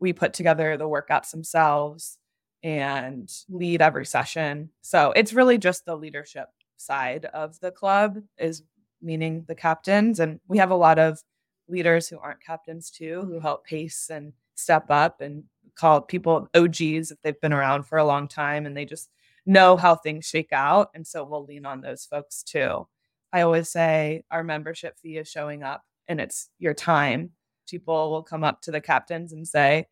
We 0.00 0.12
put 0.12 0.32
together 0.32 0.76
the 0.76 0.88
workouts 0.88 1.30
themselves 1.30 2.18
and 2.62 3.30
lead 3.48 3.82
every 3.82 4.06
session. 4.06 4.70
So 4.82 5.12
it's 5.14 5.32
really 5.32 5.58
just 5.58 5.84
the 5.84 5.96
leadership 5.96 6.48
side 6.76 7.26
of 7.26 7.60
the 7.60 7.70
club 7.70 8.18
is 8.38 8.62
meaning 9.00 9.44
the 9.46 9.54
captains 9.54 10.18
and 10.18 10.40
we 10.48 10.58
have 10.58 10.70
a 10.70 10.76
lot 10.76 10.98
of 10.98 11.22
leaders 11.68 12.08
who 12.08 12.18
aren't 12.18 12.42
captains 12.42 12.90
too 12.90 13.20
who 13.22 13.34
mm-hmm. 13.34 13.42
help 13.42 13.64
pace 13.64 14.10
and 14.10 14.32
step 14.54 14.86
up 14.90 15.20
and 15.20 15.44
call 15.76 16.00
people 16.00 16.48
OGs 16.54 17.10
if 17.10 17.20
they've 17.22 17.40
been 17.40 17.52
around 17.52 17.84
for 17.84 17.98
a 17.98 18.04
long 18.04 18.28
time 18.28 18.66
and 18.66 18.76
they 18.76 18.84
just 18.84 19.10
know 19.46 19.76
how 19.76 19.94
things 19.94 20.24
shake 20.24 20.52
out 20.52 20.90
and 20.94 21.06
so 21.06 21.24
we'll 21.24 21.44
lean 21.44 21.66
on 21.66 21.80
those 21.80 22.04
folks 22.04 22.42
too. 22.42 22.86
I 23.32 23.42
always 23.42 23.68
say 23.68 24.24
our 24.30 24.44
membership 24.44 24.98
fee 24.98 25.18
is 25.18 25.28
showing 25.28 25.62
up 25.62 25.82
and 26.08 26.20
it's 26.20 26.50
your 26.58 26.74
time. 26.74 27.30
People 27.68 28.10
will 28.10 28.22
come 28.22 28.44
up 28.44 28.60
to 28.62 28.70
the 28.70 28.80
captains 28.80 29.32
and 29.32 29.46
say, 29.46 29.86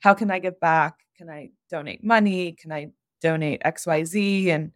"How 0.00 0.14
can 0.14 0.30
I 0.30 0.38
give 0.38 0.60
back? 0.60 0.94
Can 1.16 1.30
I 1.30 1.50
donate 1.70 2.04
money? 2.04 2.52
Can 2.52 2.72
I 2.72 2.90
donate 3.20 3.62
XYZ? 3.64 4.48
And 4.48 4.72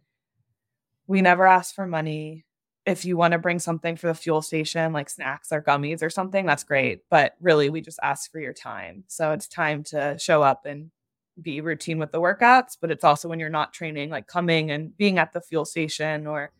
we 1.07 1.21
never 1.21 1.45
ask 1.45 1.75
for 1.75 1.85
money. 1.85 2.45
If 2.85 3.05
you 3.05 3.15
want 3.15 3.33
to 3.33 3.37
bring 3.37 3.59
something 3.59 3.95
for 3.95 4.07
the 4.07 4.15
fuel 4.15 4.41
station, 4.41 4.91
like 4.91 5.09
snacks 5.09 5.51
or 5.51 5.61
gummies 5.61 6.01
or 6.01 6.09
something, 6.09 6.45
that's 6.47 6.63
great. 6.63 7.01
But 7.09 7.35
really, 7.39 7.69
we 7.69 7.81
just 7.81 7.99
ask 8.01 8.31
for 8.31 8.39
your 8.39 8.53
time. 8.53 9.03
So 9.07 9.33
it's 9.33 9.47
time 9.47 9.83
to 9.85 10.17
show 10.17 10.41
up 10.41 10.65
and 10.65 10.89
be 11.39 11.61
routine 11.61 11.99
with 11.99 12.11
the 12.11 12.19
workouts, 12.19 12.77
but 12.79 12.91
it's 12.91 13.03
also 13.03 13.29
when 13.29 13.39
you're 13.39 13.49
not 13.49 13.73
training, 13.73 14.09
like 14.09 14.27
coming 14.27 14.71
and 14.71 14.95
being 14.97 15.17
at 15.19 15.31
the 15.31 15.41
fuel 15.41 15.65
station 15.65 16.27
or 16.27 16.51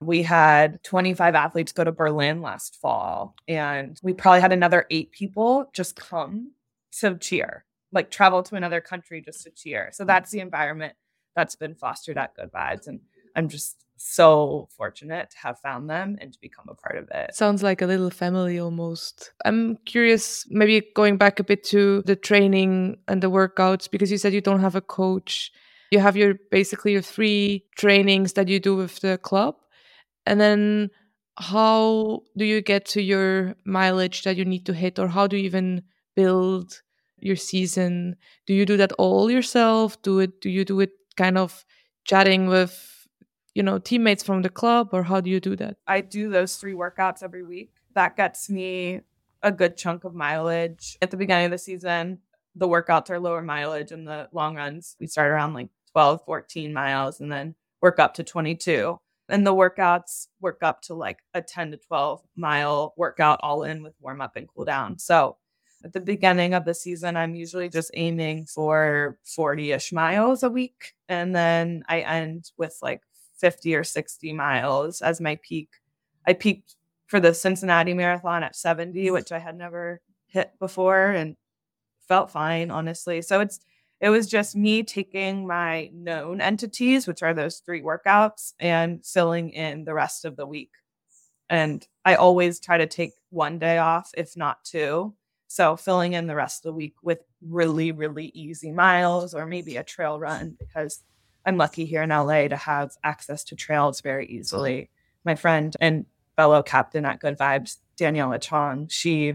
we 0.00 0.22
had 0.22 0.82
25 0.82 1.34
athletes 1.34 1.72
go 1.72 1.84
to 1.84 1.92
Berlin 1.92 2.42
last 2.42 2.76
fall, 2.76 3.34
and 3.48 3.98
we 4.02 4.12
probably 4.12 4.40
had 4.40 4.52
another 4.52 4.86
eight 4.90 5.10
people 5.12 5.70
just 5.72 5.96
come 5.96 6.52
to 6.92 7.16
cheer 7.18 7.66
like 7.92 8.10
travel 8.10 8.42
to 8.44 8.54
another 8.54 8.80
country 8.80 9.20
just 9.20 9.42
to 9.44 9.50
cheer. 9.50 9.90
So 9.92 10.04
that's 10.04 10.30
the 10.30 10.40
environment 10.40 10.94
that's 11.34 11.56
been 11.56 11.74
fostered 11.74 12.18
at 12.18 12.34
Good 12.34 12.52
Vibes. 12.52 12.86
And 12.86 13.00
I'm 13.34 13.48
just 13.48 13.84
so 13.96 14.68
fortunate 14.76 15.30
to 15.30 15.38
have 15.38 15.58
found 15.60 15.88
them 15.88 16.18
and 16.20 16.32
to 16.32 16.38
become 16.40 16.66
a 16.68 16.74
part 16.74 16.98
of 16.98 17.08
it. 17.10 17.34
Sounds 17.34 17.62
like 17.62 17.80
a 17.80 17.86
little 17.86 18.10
family 18.10 18.58
almost. 18.58 19.32
I'm 19.44 19.76
curious, 19.86 20.46
maybe 20.50 20.86
going 20.94 21.16
back 21.16 21.40
a 21.40 21.44
bit 21.44 21.64
to 21.64 22.02
the 22.02 22.16
training 22.16 22.98
and 23.08 23.22
the 23.22 23.30
workouts, 23.30 23.90
because 23.90 24.10
you 24.10 24.18
said 24.18 24.34
you 24.34 24.40
don't 24.42 24.60
have 24.60 24.74
a 24.74 24.80
coach. 24.80 25.50
You 25.90 26.00
have 26.00 26.16
your 26.16 26.34
basically 26.50 26.92
your 26.92 27.02
three 27.02 27.64
trainings 27.76 28.34
that 28.34 28.48
you 28.48 28.60
do 28.60 28.76
with 28.76 29.00
the 29.00 29.18
club. 29.18 29.56
And 30.26 30.40
then 30.40 30.90
how 31.38 32.22
do 32.36 32.44
you 32.44 32.60
get 32.60 32.86
to 32.86 33.02
your 33.02 33.54
mileage 33.64 34.22
that 34.24 34.36
you 34.36 34.44
need 34.44 34.66
to 34.66 34.72
hit, 34.72 34.98
or 34.98 35.08
how 35.08 35.26
do 35.26 35.36
you 35.36 35.44
even 35.44 35.82
build 36.14 36.82
your 37.18 37.36
season? 37.36 38.16
Do 38.46 38.54
you 38.54 38.66
do 38.66 38.76
that 38.78 38.92
all 38.92 39.30
yourself? 39.30 40.00
Do 40.02 40.20
it 40.20 40.40
do 40.40 40.50
you 40.50 40.64
do 40.64 40.80
it 40.80 40.90
kind 41.16 41.38
of 41.38 41.64
chatting 42.04 42.46
with 42.46 43.08
you 43.54 43.62
know 43.62 43.78
teammates 43.78 44.22
from 44.22 44.42
the 44.42 44.48
club? 44.48 44.90
Or 44.92 45.02
how 45.02 45.20
do 45.20 45.30
you 45.30 45.40
do 45.40 45.56
that? 45.56 45.76
I 45.86 46.00
do 46.00 46.30
those 46.30 46.56
three 46.56 46.74
workouts 46.74 47.22
every 47.22 47.42
week. 47.42 47.72
That 47.94 48.16
gets 48.16 48.50
me 48.50 49.00
a 49.42 49.52
good 49.52 49.76
chunk 49.76 50.04
of 50.04 50.14
mileage. 50.14 50.98
At 51.00 51.10
the 51.10 51.16
beginning 51.16 51.46
of 51.46 51.50
the 51.52 51.58
season 51.58 52.18
the 52.56 52.66
workouts 52.66 53.10
are 53.10 53.20
lower 53.20 53.42
mileage 53.42 53.92
and 53.92 54.08
the 54.08 54.28
long 54.32 54.56
runs. 54.56 54.96
We 54.98 55.06
start 55.06 55.30
around 55.30 55.54
like 55.54 55.68
12 55.92 56.22
14 56.24 56.72
miles 56.72 57.20
and 57.20 57.30
then 57.30 57.54
work 57.82 57.98
up 57.98 58.14
to 58.14 58.24
22 58.24 58.98
and 59.28 59.46
the 59.46 59.54
workouts 59.54 60.28
work 60.40 60.58
up 60.62 60.82
to 60.82 60.94
like 60.94 61.18
a 61.34 61.42
10 61.42 61.72
to 61.72 61.76
12 61.76 62.22
mile 62.36 62.94
workout 62.96 63.40
all 63.42 63.64
in 63.64 63.82
with 63.82 63.94
warm 64.00 64.20
up 64.20 64.36
and 64.36 64.48
cool 64.48 64.64
down 64.64 64.98
so 64.98 65.36
at 65.84 65.92
the 65.92 66.00
beginning 66.00 66.52
of 66.52 66.64
the 66.64 66.74
season, 66.74 67.16
I'm 67.16 67.34
usually 67.36 67.68
just 67.68 67.92
aiming 67.94 68.46
for 68.46 69.18
40 69.24 69.72
ish 69.72 69.92
miles 69.92 70.42
a 70.42 70.50
week. 70.50 70.94
And 71.08 71.34
then 71.34 71.84
I 71.88 72.00
end 72.00 72.50
with 72.56 72.76
like 72.82 73.02
50 73.38 73.74
or 73.76 73.84
60 73.84 74.32
miles 74.32 75.00
as 75.00 75.20
my 75.20 75.38
peak. 75.42 75.68
I 76.26 76.32
peaked 76.32 76.74
for 77.06 77.20
the 77.20 77.32
Cincinnati 77.32 77.94
Marathon 77.94 78.42
at 78.42 78.56
70, 78.56 79.12
which 79.12 79.30
I 79.30 79.38
had 79.38 79.56
never 79.56 80.00
hit 80.26 80.58
before 80.58 81.10
and 81.10 81.36
felt 82.08 82.32
fine, 82.32 82.70
honestly. 82.70 83.22
So 83.22 83.40
it's, 83.40 83.60
it 84.00 84.10
was 84.10 84.26
just 84.26 84.56
me 84.56 84.82
taking 84.82 85.46
my 85.46 85.90
known 85.92 86.40
entities, 86.40 87.06
which 87.06 87.22
are 87.22 87.34
those 87.34 87.58
three 87.58 87.82
workouts, 87.82 88.52
and 88.60 89.04
filling 89.04 89.50
in 89.50 89.84
the 89.84 89.94
rest 89.94 90.24
of 90.24 90.36
the 90.36 90.46
week. 90.46 90.72
And 91.48 91.86
I 92.04 92.16
always 92.16 92.60
try 92.60 92.78
to 92.78 92.86
take 92.86 93.12
one 93.30 93.58
day 93.58 93.78
off, 93.78 94.10
if 94.16 94.36
not 94.36 94.64
two 94.64 95.14
so 95.48 95.76
filling 95.76 96.12
in 96.12 96.26
the 96.26 96.34
rest 96.34 96.64
of 96.64 96.70
the 96.70 96.76
week 96.76 96.94
with 97.02 97.20
really, 97.40 97.92
really 97.92 98.26
easy 98.34 98.72
miles 98.72 99.34
or 99.34 99.46
maybe 99.46 99.76
a 99.76 99.84
trail 99.84 100.18
run 100.18 100.56
because 100.58 101.02
I'm 101.44 101.56
lucky 101.56 101.86
here 101.86 102.02
in 102.02 102.10
LA 102.10 102.48
to 102.48 102.56
have 102.56 102.90
access 103.04 103.44
to 103.44 103.56
trails 103.56 104.00
very 104.00 104.26
easily. 104.26 104.90
My 105.24 105.36
friend 105.36 105.74
and 105.80 106.06
fellow 106.34 106.62
captain 106.62 107.04
at 107.04 107.20
Good 107.20 107.38
Vibes, 107.38 107.76
Daniela 107.98 108.40
Chong, 108.40 108.88
she 108.88 109.34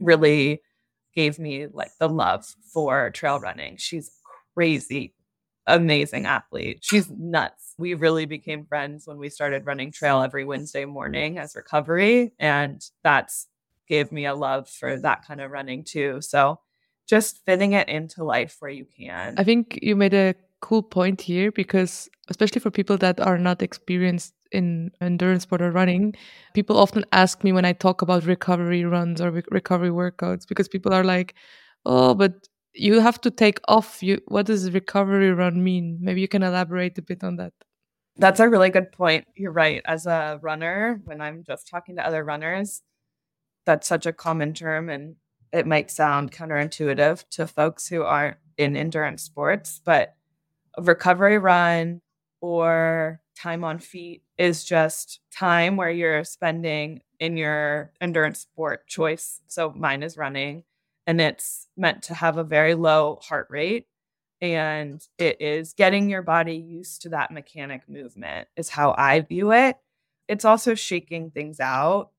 really 0.00 0.62
gave 1.16 1.38
me 1.40 1.66
like 1.66 1.90
the 1.98 2.08
love 2.08 2.46
for 2.72 3.10
trail 3.10 3.40
running. 3.40 3.76
She's 3.78 4.12
crazy 4.54 5.14
amazing 5.66 6.26
athlete. 6.26 6.78
She's 6.82 7.10
nuts. 7.10 7.74
We 7.78 7.94
really 7.94 8.26
became 8.26 8.64
friends 8.64 9.06
when 9.06 9.18
we 9.18 9.28
started 9.28 9.66
running 9.66 9.92
trail 9.92 10.22
every 10.22 10.44
Wednesday 10.44 10.84
morning 10.84 11.38
as 11.38 11.56
recovery. 11.56 12.32
And 12.38 12.82
that's 13.02 13.48
gave 13.88 14.10
me 14.10 14.26
a 14.26 14.34
love 14.34 14.68
for 14.68 14.98
that 14.98 15.24
kind 15.26 15.40
of 15.40 15.50
running 15.50 15.84
too. 15.84 16.20
So 16.20 16.60
just 17.06 17.44
fitting 17.44 17.72
it 17.72 17.88
into 17.88 18.24
life 18.24 18.56
where 18.58 18.70
you 18.70 18.86
can. 18.96 19.34
I 19.38 19.44
think 19.44 19.78
you 19.82 19.94
made 19.94 20.14
a 20.14 20.34
cool 20.60 20.82
point 20.82 21.20
here 21.20 21.52
because 21.52 22.08
especially 22.28 22.60
for 22.60 22.70
people 22.70 22.96
that 22.98 23.20
are 23.20 23.38
not 23.38 23.62
experienced 23.62 24.34
in 24.52 24.90
endurance 25.00 25.44
sport 25.44 25.62
or 25.62 25.70
running, 25.70 26.14
people 26.54 26.76
often 26.78 27.04
ask 27.12 27.44
me 27.44 27.52
when 27.52 27.64
I 27.64 27.72
talk 27.72 28.02
about 28.02 28.24
recovery 28.24 28.84
runs 28.84 29.20
or 29.20 29.30
recovery 29.50 29.90
workouts 29.90 30.46
because 30.46 30.68
people 30.68 30.92
are 30.92 31.04
like, 31.04 31.34
"Oh, 31.84 32.14
but 32.14 32.48
you 32.74 33.00
have 33.00 33.20
to 33.22 33.30
take 33.30 33.60
off. 33.68 34.02
You 34.02 34.20
what 34.28 34.46
does 34.46 34.70
recovery 34.72 35.32
run 35.32 35.62
mean? 35.62 35.98
Maybe 36.00 36.20
you 36.20 36.28
can 36.28 36.42
elaborate 36.42 36.98
a 36.98 37.02
bit 37.02 37.24
on 37.24 37.36
that." 37.36 37.52
That's 38.16 38.40
a 38.40 38.48
really 38.48 38.70
good 38.70 38.92
point. 38.92 39.26
You're 39.34 39.52
right. 39.52 39.82
As 39.84 40.06
a 40.06 40.38
runner, 40.42 41.00
when 41.04 41.20
I'm 41.20 41.44
just 41.44 41.68
talking 41.68 41.96
to 41.96 42.06
other 42.06 42.24
runners, 42.24 42.82
that's 43.66 43.86
such 43.86 44.06
a 44.06 44.12
common 44.12 44.54
term 44.54 44.88
and 44.88 45.16
it 45.52 45.66
might 45.66 45.90
sound 45.90 46.32
counterintuitive 46.32 47.24
to 47.30 47.46
folks 47.46 47.88
who 47.88 48.02
aren't 48.02 48.36
in 48.56 48.76
endurance 48.76 49.22
sports, 49.22 49.80
but 49.84 50.14
a 50.76 50.82
recovery 50.82 51.38
run 51.38 52.00
or 52.40 53.20
time 53.36 53.64
on 53.64 53.78
feet 53.78 54.22
is 54.38 54.64
just 54.64 55.20
time 55.32 55.76
where 55.76 55.90
you're 55.90 56.24
spending 56.24 57.00
in 57.18 57.36
your 57.36 57.92
endurance 58.00 58.40
sport 58.40 58.86
choice. 58.86 59.40
So 59.46 59.72
mine 59.74 60.02
is 60.02 60.16
running, 60.16 60.64
and 61.06 61.20
it's 61.20 61.68
meant 61.76 62.02
to 62.04 62.14
have 62.14 62.36
a 62.36 62.44
very 62.44 62.74
low 62.74 63.18
heart 63.22 63.48
rate. 63.50 63.86
And 64.42 65.02
it 65.16 65.40
is 65.40 65.72
getting 65.72 66.10
your 66.10 66.20
body 66.20 66.56
used 66.56 67.02
to 67.02 67.08
that 67.10 67.30
mechanic 67.30 67.88
movement, 67.88 68.48
is 68.56 68.68
how 68.68 68.94
I 68.98 69.20
view 69.20 69.52
it. 69.52 69.76
It's 70.28 70.44
also 70.44 70.74
shaking 70.74 71.30
things 71.30 71.58
out, 71.58 72.10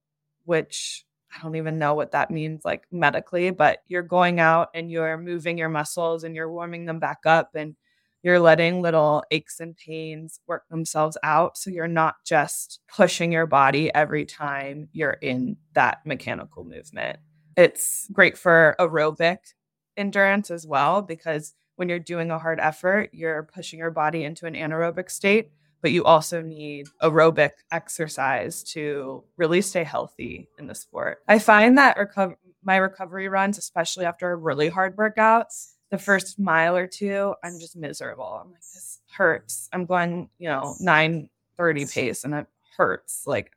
which 0.46 1.06
I 1.32 1.44
don't 1.44 1.56
even 1.58 1.78
know 1.78 1.94
what 1.94 2.14
that 2.14 2.32
means 2.32 2.66
like 2.66 2.88
medically, 2.92 3.52
but 3.52 3.84
you're 3.88 4.02
going 4.02 4.40
out 4.40 4.70
and 4.74 4.90
you're 4.90 5.18
moving 5.18 5.58
your 5.58 5.70
muscles 5.70 6.24
and 6.24 6.36
you're 6.36 6.52
warming 6.52 6.86
them 6.86 7.00
back 7.00 7.20
up 7.26 7.54
and 7.54 7.76
you're 8.24 8.40
letting 8.40 8.82
little 8.82 9.24
aches 9.32 9.60
and 9.60 9.76
pains 9.76 10.40
work 10.48 10.64
themselves 10.70 11.18
out. 11.24 11.58
So 11.58 11.70
you're 11.70 11.88
not 11.88 12.16
just 12.26 12.80
pushing 12.94 13.32
your 13.32 13.46
body 13.46 13.94
every 13.94 14.26
time 14.26 14.90
you're 14.92 15.18
in 15.22 15.58
that 15.74 16.06
mechanical 16.06 16.64
movement. 16.64 17.20
It's 17.56 18.08
great 18.12 18.38
for 18.38 18.76
aerobic 18.80 19.38
endurance 19.96 20.52
as 20.52 20.68
well, 20.68 21.02
because 21.02 21.54
when 21.76 21.90
you're 21.90 22.00
doing 22.00 22.32
a 22.32 22.40
hard 22.40 22.60
effort, 22.60 23.10
you're 23.14 23.44
pushing 23.44 23.80
your 23.80 23.92
body 23.92 24.24
into 24.24 24.46
an 24.46 24.54
anaerobic 24.54 25.10
state 25.10 25.52
but 25.82 25.92
you 25.92 26.04
also 26.04 26.42
need 26.42 26.88
aerobic 27.02 27.52
exercise 27.72 28.64
to 28.64 29.24
really 29.38 29.62
stay 29.62 29.84
healthy 29.84 30.50
in 30.58 30.68
the 30.68 30.76
sport. 30.76 31.20
I 31.28 31.40
find 31.40 31.78
that 31.78 31.98
reco- 31.98 32.36
my 32.64 32.78
recovery 32.78 33.30
runs, 33.30 33.58
especially 33.58 34.06
after 34.06 34.36
really 34.36 34.70
hard 34.70 34.98
workouts, 34.98 35.74
the 35.90 35.98
first 35.98 36.40
mile 36.40 36.76
or 36.76 36.88
two, 36.88 37.34
I'm 37.44 37.60
just 37.60 37.76
miserable. 37.76 38.42
I'm 38.44 38.52
like, 38.52 38.62
this 38.62 39.00
hurts. 39.16 39.70
I'm 39.72 39.86
going, 39.86 40.30
you 40.38 40.50
know, 40.50 40.76
930 40.80 41.86
pace 41.86 42.24
and 42.24 42.34
it 42.34 42.48
hurts. 42.78 43.24
Like, 43.26 43.52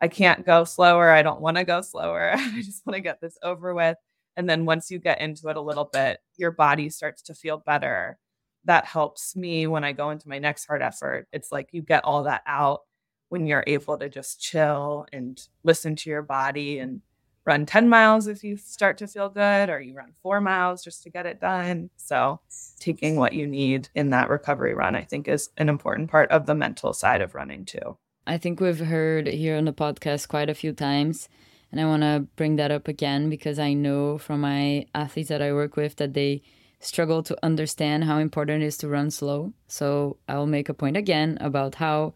I 0.00 0.08
can't 0.08 0.44
go 0.44 0.64
slower. 0.64 1.10
I 1.10 1.22
don't 1.22 1.40
want 1.40 1.56
to 1.56 1.64
go 1.64 1.82
slower. 1.82 2.32
I 2.36 2.62
just 2.62 2.84
want 2.86 2.96
to 2.96 3.02
get 3.02 3.20
this 3.20 3.38
over 3.42 3.74
with. 3.74 3.96
And 4.36 4.48
then 4.48 4.64
once 4.64 4.90
you 4.90 4.98
get 4.98 5.20
into 5.20 5.48
it 5.48 5.56
a 5.56 5.60
little 5.60 5.88
bit, 5.92 6.20
your 6.36 6.50
body 6.50 6.88
starts 6.88 7.22
to 7.22 7.34
feel 7.34 7.58
better 7.58 8.18
that 8.64 8.84
helps 8.84 9.34
me 9.36 9.66
when 9.66 9.84
I 9.84 9.92
go 9.92 10.10
into 10.10 10.28
my 10.28 10.38
next 10.38 10.66
hard 10.66 10.82
effort. 10.82 11.28
It's 11.32 11.50
like 11.50 11.70
you 11.72 11.82
get 11.82 12.04
all 12.04 12.24
that 12.24 12.42
out 12.46 12.80
when 13.28 13.46
you're 13.46 13.64
able 13.66 13.96
to 13.98 14.08
just 14.08 14.40
chill 14.40 15.06
and 15.12 15.40
listen 15.62 15.96
to 15.96 16.10
your 16.10 16.22
body 16.22 16.78
and 16.78 17.00
run 17.44 17.66
10 17.66 17.88
miles 17.88 18.26
if 18.26 18.44
you 18.44 18.56
start 18.56 18.98
to 18.98 19.06
feel 19.06 19.28
good, 19.28 19.70
or 19.70 19.80
you 19.80 19.94
run 19.94 20.12
four 20.22 20.40
miles 20.40 20.84
just 20.84 21.02
to 21.02 21.10
get 21.10 21.26
it 21.26 21.40
done. 21.40 21.90
So, 21.96 22.40
taking 22.78 23.16
what 23.16 23.32
you 23.32 23.46
need 23.46 23.88
in 23.94 24.10
that 24.10 24.28
recovery 24.28 24.74
run, 24.74 24.94
I 24.94 25.02
think, 25.02 25.28
is 25.28 25.50
an 25.56 25.68
important 25.68 26.10
part 26.10 26.30
of 26.30 26.46
the 26.46 26.54
mental 26.54 26.92
side 26.92 27.22
of 27.22 27.34
running 27.34 27.64
too. 27.64 27.96
I 28.26 28.38
think 28.38 28.60
we've 28.60 28.78
heard 28.78 29.26
here 29.26 29.56
on 29.56 29.64
the 29.64 29.72
podcast 29.72 30.28
quite 30.28 30.50
a 30.50 30.54
few 30.54 30.72
times. 30.72 31.28
And 31.72 31.80
I 31.80 31.84
want 31.84 32.02
to 32.02 32.26
bring 32.36 32.56
that 32.56 32.70
up 32.70 32.88
again 32.88 33.30
because 33.30 33.58
I 33.58 33.74
know 33.74 34.18
from 34.18 34.40
my 34.40 34.86
athletes 34.94 35.28
that 35.28 35.42
I 35.42 35.52
work 35.52 35.76
with 35.76 35.96
that 35.96 36.14
they 36.14 36.42
struggle 36.80 37.22
to 37.22 37.36
understand 37.42 38.04
how 38.04 38.18
important 38.18 38.62
it 38.62 38.66
is 38.66 38.76
to 38.78 38.88
run 38.88 39.10
slow. 39.10 39.52
So 39.68 40.16
I'll 40.28 40.46
make 40.46 40.68
a 40.68 40.74
point 40.74 40.96
again 40.96 41.38
about 41.40 41.76
how 41.76 42.14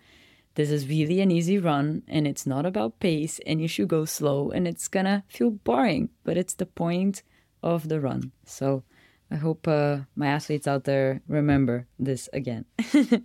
this 0.54 0.70
is 0.70 0.88
really 0.88 1.20
an 1.20 1.30
easy 1.30 1.58
run 1.58 2.02
and 2.08 2.26
it's 2.26 2.46
not 2.46 2.66
about 2.66 3.00
pace 3.00 3.40
and 3.46 3.60
you 3.60 3.68
should 3.68 3.88
go 3.88 4.04
slow 4.04 4.50
and 4.50 4.68
it's 4.68 4.88
gonna 4.88 5.24
feel 5.28 5.50
boring, 5.50 6.10
but 6.24 6.36
it's 6.36 6.54
the 6.54 6.66
point 6.66 7.22
of 7.62 7.88
the 7.88 8.00
run. 8.00 8.32
So 8.44 8.84
I 9.30 9.36
hope 9.36 9.66
uh, 9.66 10.00
my 10.14 10.28
athletes 10.28 10.66
out 10.66 10.84
there 10.84 11.22
remember 11.26 11.86
this 11.98 12.28
again. 12.32 12.66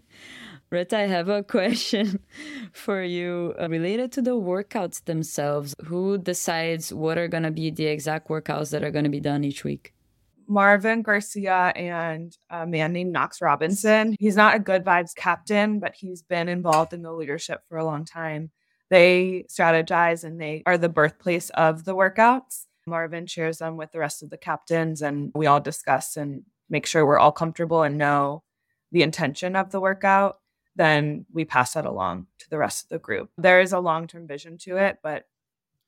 Rita, 0.72 0.98
I 0.98 1.08
have 1.08 1.30
a 1.30 1.44
question 1.44 2.20
for 2.74 3.02
you 3.02 3.56
uh, 3.60 3.68
related 3.70 4.12
to 4.14 4.22
the 4.22 4.36
workouts 4.36 5.04
themselves. 5.06 5.76
Who 5.86 6.18
decides 6.20 6.94
what 6.94 7.18
are 7.18 7.28
going 7.28 7.44
to 7.44 7.52
be 7.52 7.72
the 7.72 7.88
exact 7.88 8.28
workouts 8.28 8.70
that 8.72 8.84
are 8.84 8.92
going 8.92 9.06
to 9.06 9.10
be 9.10 9.20
done 9.20 9.44
each 9.44 9.64
week? 9.64 9.94
Marvin 10.50 11.04
Garcia 11.04 11.72
and 11.76 12.36
a 12.50 12.66
man 12.66 12.92
named 12.92 13.14
Knox 13.14 13.40
Robinson. 13.40 14.16
He's 14.20 14.36
not 14.36 14.56
a 14.56 14.60
good 14.60 14.84
vibes 14.84 15.16
captain, 15.16 15.80
but 15.80 15.94
he's 15.96 16.24
been 16.24 16.50
involved 16.50 16.92
in 16.92 17.04
the 17.04 17.14
leadership 17.14 17.62
for 17.70 17.78
a 17.78 17.86
long 17.86 18.04
time. 18.04 18.50
They 18.90 19.46
strategize 19.48 20.24
and 20.24 20.42
they 20.42 20.64
are 20.66 20.78
the 20.78 20.90
birthplace 20.90 21.52
of 21.52 21.86
the 21.86 21.96
workouts. 21.96 22.66
Marvin 22.88 23.28
shares 23.28 23.60
them 23.60 23.78
with 23.78 23.92
the 23.92 24.00
rest 24.00 24.24
of 24.24 24.32
the 24.32 24.38
captains, 24.38 25.04
and 25.04 25.32
we 25.36 25.46
all 25.46 25.60
discuss 25.60 26.18
and 26.18 26.42
make 26.72 26.88
sure 26.88 27.06
we're 27.06 27.20
all 27.20 27.32
comfortable 27.32 27.84
and 27.84 28.00
know 28.00 28.42
the 28.92 29.04
intention 29.04 29.56
of 29.56 29.70
the 29.70 29.80
workout. 29.80 30.40
Then 30.76 31.28
we 31.32 31.46
pass 31.46 31.74
that 31.74 31.86
along 31.86 32.26
to 32.40 32.50
the 32.50 32.58
rest 32.58 32.86
of 32.86 32.90
the 32.90 32.98
group. 32.98 33.30
There 33.38 33.62
is 33.62 33.74
a 33.74 33.80
long 33.80 34.08
term 34.08 34.28
vision 34.28 34.58
to 34.60 34.78
it, 34.78 34.98
but 35.04 35.26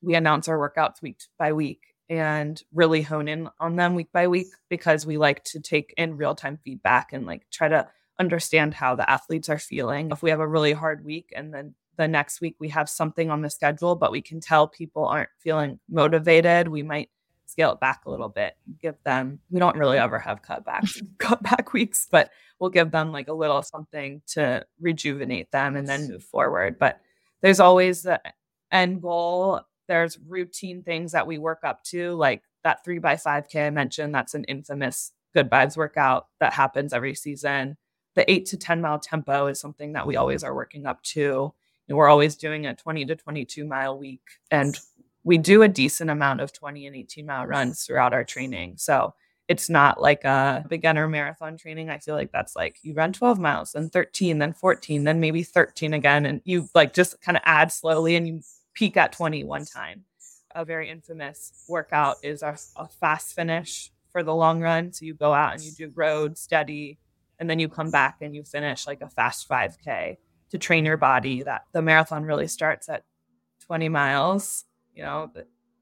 we 0.04 0.14
announce 0.14 0.48
our 0.48 0.58
workouts 0.58 1.02
week 1.02 1.22
by 1.40 1.54
week 1.54 1.91
and 2.12 2.62
really 2.74 3.02
hone 3.02 3.30
in 3.30 3.48
on 3.62 3.78
them 3.78 3.96
week 3.96 4.12
by 4.12 4.28
week 4.28 4.48
because 4.70 5.06
we 5.06 5.18
like 5.18 5.42
to 5.46 5.62
take 5.62 5.94
in 5.96 6.18
real 6.18 6.36
time 6.36 6.60
feedback 6.62 7.14
and 7.14 7.26
like 7.26 7.50
try 7.52 7.70
to 7.70 7.88
understand 8.20 8.74
how 8.74 8.96
the 8.96 9.10
athletes 9.10 9.48
are 9.48 9.58
feeling. 9.58 10.12
If 10.12 10.22
we 10.22 10.30
have 10.30 10.42
a 10.42 10.48
really 10.48 10.74
hard 10.74 11.06
week 11.06 11.32
and 11.34 11.54
then 11.54 11.74
the 11.96 12.10
next 12.10 12.42
week 12.42 12.58
we 12.60 12.68
have 12.68 12.90
something 12.90 13.32
on 13.32 13.42
the 13.42 13.50
schedule, 13.50 13.96
but 13.96 14.12
we 14.12 14.22
can 14.22 14.42
tell 14.42 14.68
people 14.68 15.08
aren't 15.08 15.30
feeling 15.40 15.80
motivated, 15.90 16.68
we 16.68 16.84
might 16.84 17.10
scale 17.46 17.72
it 17.72 17.80
back 17.80 18.02
a 18.06 18.12
little 18.12 18.28
bit, 18.28 18.58
give 18.82 18.96
them, 19.06 19.40
we 19.50 19.62
don't 19.62 19.78
really 19.78 19.98
ever 19.98 20.20
have 20.20 20.42
cutbacks, 20.42 21.02
cutback 21.18 21.72
weeks, 21.72 22.10
but 22.12 22.30
we'll 22.60 22.70
give 22.70 22.92
them 22.92 23.14
like 23.14 23.30
a 23.30 23.34
little 23.34 23.62
something 23.62 24.22
to 24.28 24.66
rejuvenate 24.82 25.50
them 25.52 25.78
and 25.78 25.88
then 25.88 26.10
move 26.10 26.26
forward. 26.26 26.78
But 26.78 27.00
there's 27.42 27.62
always 27.62 28.02
the 28.02 28.22
end 28.70 29.02
goal 29.02 29.62
there's 29.92 30.18
routine 30.26 30.84
things 30.84 31.12
that 31.12 31.28
we 31.28 31.38
work 31.38 31.60
up 31.66 31.84
to, 31.84 32.14
like 32.14 32.44
that 32.64 32.82
three 32.82 32.98
by 32.98 33.16
5K 33.16 33.68
I 33.68 33.70
mentioned. 33.72 34.16
That's 34.16 34.34
an 34.34 34.46
infamous 34.46 35.12
good 35.34 35.50
vibes 35.50 35.76
workout 35.76 36.28
that 36.40 36.54
happens 36.54 36.94
every 36.94 37.14
season. 37.14 37.76
The 38.16 38.30
eight 38.32 38.46
to 38.48 38.58
10 38.58 38.80
mile 38.80 39.00
tempo 39.00 39.48
is 39.48 39.60
something 39.60 39.92
that 39.92 40.08
we 40.08 40.16
always 40.16 40.46
are 40.46 40.56
working 40.56 40.86
up 40.86 41.04
to. 41.04 41.54
And 41.90 41.98
we're 41.98 42.08
always 42.08 42.38
doing 42.38 42.66
a 42.66 42.74
20 42.74 43.04
to 43.08 43.18
22 43.18 43.66
mile 43.66 44.00
week. 44.00 44.22
And 44.50 44.80
we 45.26 45.38
do 45.38 45.62
a 45.62 45.68
decent 45.68 46.10
amount 46.10 46.40
of 46.40 46.54
20 46.54 46.88
and 46.88 46.96
18 46.96 47.26
mile 47.26 47.46
runs 47.46 47.84
throughout 47.84 48.14
our 48.14 48.24
training. 48.24 48.76
So 48.78 49.14
it's 49.50 49.70
not 49.70 50.00
like 50.00 50.24
a 50.24 50.64
beginner 50.70 51.10
marathon 51.10 51.58
training. 51.58 51.90
I 51.90 51.98
feel 51.98 52.16
like 52.16 52.32
that's 52.32 52.56
like 52.56 52.78
you 52.82 52.94
run 52.94 53.12
12 53.12 53.40
miles, 53.40 53.74
then 53.74 53.90
13, 53.90 54.38
then 54.38 54.54
14, 54.54 55.04
then 55.04 55.20
maybe 55.20 55.44
13 55.44 55.94
again. 55.94 56.26
And 56.26 56.40
you 56.46 56.70
like 56.74 56.94
just 56.94 57.20
kind 57.20 57.36
of 57.36 57.44
add 57.46 57.74
slowly 57.74 58.16
and 58.16 58.26
you 58.26 58.42
peak 58.82 58.98
at 58.98 59.12
20 59.12 59.44
one 59.44 59.64
time. 59.64 60.06
A 60.56 60.66
very 60.66 60.90
infamous 60.90 61.66
workout 61.70 62.16
is 62.24 62.42
a, 62.42 62.58
a 62.76 62.88
fast 62.88 63.36
finish 63.36 63.92
for 64.12 64.24
the 64.24 64.34
long 64.34 64.60
run. 64.60 64.92
So 64.92 65.06
you 65.06 65.14
go 65.14 65.36
out 65.36 65.54
and 65.54 65.62
you 65.62 65.72
do 65.72 65.92
road 65.94 66.36
steady, 66.36 66.98
and 67.38 67.48
then 67.48 67.60
you 67.60 67.70
come 67.70 67.92
back 67.92 68.18
and 68.22 68.36
you 68.36 68.44
finish 68.44 68.88
like 68.88 69.02
a 69.02 69.08
fast 69.08 69.48
5K 69.48 70.18
to 70.50 70.58
train 70.58 70.84
your 70.84 70.98
body. 70.98 71.44
That 71.44 71.66
the 71.74 71.84
marathon 71.84 72.24
really 72.24 72.48
starts 72.48 72.90
at 72.90 73.04
20 73.68 73.88
miles. 73.90 74.66
You 74.96 75.04
know, 75.04 75.32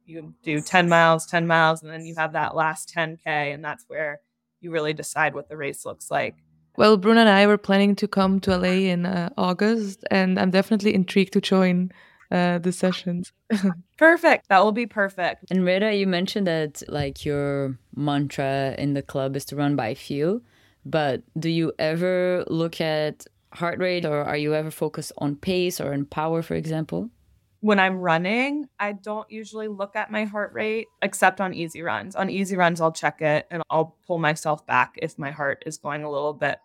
you 0.05 0.33
do 0.43 0.59
10 0.59 0.89
miles, 0.89 1.25
10 1.25 1.47
miles, 1.47 1.81
and 1.81 1.89
then 1.89 2.05
you 2.05 2.15
have 2.17 2.33
that 2.33 2.53
last 2.53 2.93
10K, 2.93 3.25
and 3.25 3.63
that's 3.63 3.85
where 3.87 4.19
you 4.59 4.71
really 4.71 4.93
decide 4.93 5.33
what 5.33 5.47
the 5.47 5.55
race 5.55 5.85
looks 5.85 6.11
like. 6.11 6.35
Well, 6.75 6.97
Bruno 6.97 7.21
and 7.21 7.29
I 7.29 7.47
were 7.47 7.57
planning 7.57 7.95
to 7.95 8.09
come 8.09 8.41
to 8.41 8.57
LA 8.57 8.91
in 8.91 9.05
uh, 9.05 9.29
August, 9.37 10.03
and 10.11 10.37
I'm 10.37 10.51
definitely 10.51 10.93
intrigued 10.93 11.31
to 11.33 11.41
join 11.41 11.91
uh, 12.31 12.59
the 12.59 12.71
sessions. 12.71 13.31
perfect. 13.97 14.47
That 14.49 14.63
will 14.63 14.71
be 14.71 14.85
perfect. 14.85 15.45
And 15.49 15.65
Rita, 15.65 15.95
you 15.95 16.07
mentioned 16.07 16.47
that 16.47 16.83
like 16.87 17.25
your 17.25 17.77
mantra 17.95 18.75
in 18.77 18.93
the 18.93 19.01
club 19.01 19.35
is 19.35 19.45
to 19.45 19.55
run 19.55 19.75
by 19.75 19.95
feel. 19.95 20.41
But 20.85 21.23
do 21.37 21.49
you 21.49 21.73
ever 21.79 22.43
look 22.47 22.79
at 22.81 23.25
heart 23.53 23.79
rate 23.79 24.05
or 24.05 24.23
are 24.23 24.37
you 24.37 24.53
ever 24.53 24.71
focused 24.71 25.11
on 25.17 25.35
pace 25.35 25.81
or 25.81 25.93
on 25.93 26.05
power, 26.05 26.41
for 26.41 26.55
example? 26.55 27.09
When 27.61 27.79
I'm 27.79 27.97
running, 27.97 28.69
I 28.79 28.93
don't 28.93 29.29
usually 29.29 29.67
look 29.67 29.97
at 29.97 30.11
my 30.11 30.23
heart 30.23 30.53
rate 30.53 30.87
except 31.01 31.41
on 31.41 31.53
easy 31.53 31.81
runs. 31.81 32.15
On 32.15 32.29
easy 32.29 32.55
runs, 32.55 32.79
I'll 32.79 32.93
check 32.93 33.21
it 33.21 33.47
and 33.51 33.63
I'll 33.69 33.97
pull 34.07 34.17
myself 34.17 34.65
back 34.65 34.93
if 35.01 35.19
my 35.19 35.31
heart 35.31 35.63
is 35.65 35.77
going 35.77 36.03
a 36.03 36.09
little 36.09 36.33
bit 36.33 36.59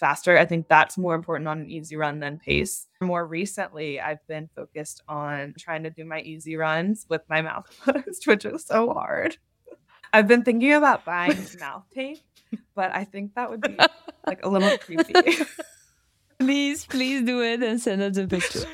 faster. 0.00 0.36
I 0.36 0.46
think 0.46 0.66
that's 0.66 0.98
more 0.98 1.14
important 1.14 1.46
on 1.46 1.60
an 1.60 1.70
easy 1.70 1.94
run 1.94 2.18
than 2.18 2.38
pace. 2.38 2.88
More 3.00 3.26
recently, 3.26 4.00
I've 4.00 4.26
been 4.26 4.48
focused 4.56 5.02
on 5.06 5.54
trying 5.58 5.84
to 5.84 5.90
do 5.90 6.04
my 6.04 6.20
easy 6.22 6.56
runs 6.56 7.06
with 7.08 7.22
my 7.28 7.42
mouth 7.42 7.66
closed, 7.80 8.26
which 8.26 8.44
is 8.44 8.64
so 8.64 8.92
hard. 8.92 9.36
I've 10.12 10.26
been 10.26 10.42
thinking 10.42 10.72
about 10.72 11.04
buying 11.04 11.46
mouth 11.60 11.84
tape, 11.94 12.18
but 12.74 12.92
I 12.92 13.04
think 13.04 13.34
that 13.34 13.50
would 13.50 13.60
be 13.60 13.76
like 14.26 14.44
a 14.44 14.48
little 14.48 14.76
creepy. 14.78 15.14
Please, 16.40 16.86
please 16.86 17.22
do 17.26 17.42
it 17.42 17.62
and 17.62 17.78
send 17.78 18.00
us 18.00 18.16
a 18.16 18.26
picture. 18.26 18.64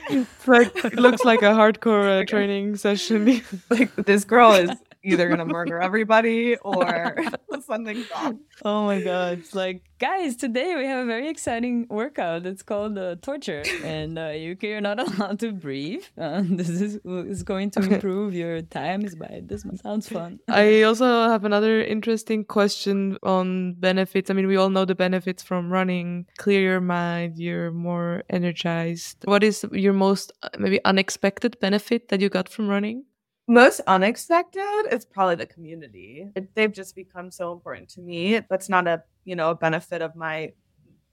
Like 0.46 0.70
it 0.84 1.00
looks 1.00 1.24
like 1.24 1.42
a 1.42 1.46
hardcore 1.46 2.22
uh, 2.22 2.24
training 2.24 2.76
session. 2.76 3.42
like 3.70 3.92
this 3.96 4.22
girl 4.22 4.52
is 4.52 4.70
either 5.06 5.28
gonna 5.28 5.46
murder 5.58 5.80
everybody 5.80 6.56
or 6.56 7.16
something's 7.66 8.10
wrong. 8.10 8.40
Oh 8.64 8.86
my 8.86 9.00
god! 9.00 9.38
It's 9.38 9.54
like 9.54 9.82
guys, 9.98 10.36
today 10.36 10.74
we 10.76 10.84
have 10.86 11.04
a 11.04 11.06
very 11.06 11.28
exciting 11.28 11.86
workout. 11.88 12.46
It's 12.46 12.62
called 12.62 12.98
uh, 12.98 13.16
torture, 13.22 13.62
and 13.82 14.18
uh, 14.18 14.28
you 14.28 14.56
you're 14.60 14.80
not 14.80 14.98
allowed 15.00 15.38
to 15.40 15.52
breathe. 15.52 16.04
Uh, 16.18 16.42
this 16.44 16.68
is 16.68 16.98
is 17.04 17.42
going 17.42 17.70
to 17.72 17.80
improve 17.80 18.34
your 18.34 18.62
times 18.62 19.14
by 19.14 19.42
this. 19.44 19.64
Sounds 19.82 20.08
fun. 20.08 20.40
I 20.48 20.82
also 20.82 21.06
have 21.28 21.44
another 21.44 21.82
interesting 21.82 22.44
question 22.44 23.18
on 23.22 23.74
benefits. 23.74 24.30
I 24.30 24.34
mean, 24.34 24.46
we 24.46 24.56
all 24.56 24.70
know 24.70 24.84
the 24.84 24.94
benefits 24.94 25.42
from 25.42 25.70
running. 25.70 26.26
Clear 26.38 26.60
your 26.60 26.80
mind. 26.80 27.38
You're 27.38 27.70
more 27.70 28.22
energized. 28.30 29.24
What 29.24 29.42
is 29.42 29.64
your 29.72 29.92
most 29.92 30.32
uh, 30.42 30.48
maybe 30.58 30.80
unexpected 30.84 31.58
benefit 31.60 32.08
that 32.08 32.20
you 32.20 32.28
got 32.28 32.48
from 32.48 32.68
running? 32.68 33.04
Most 33.48 33.80
unexpected 33.86 34.86
is 34.90 35.04
probably 35.04 35.36
the 35.36 35.46
community. 35.46 36.30
It, 36.34 36.54
they've 36.54 36.72
just 36.72 36.94
become 36.94 37.30
so 37.30 37.52
important 37.52 37.88
to 37.90 38.00
me. 38.00 38.40
That's 38.50 38.68
not 38.68 38.86
a, 38.86 39.02
you 39.24 39.36
know, 39.36 39.50
a 39.50 39.54
benefit 39.54 40.02
of 40.02 40.16
my 40.16 40.52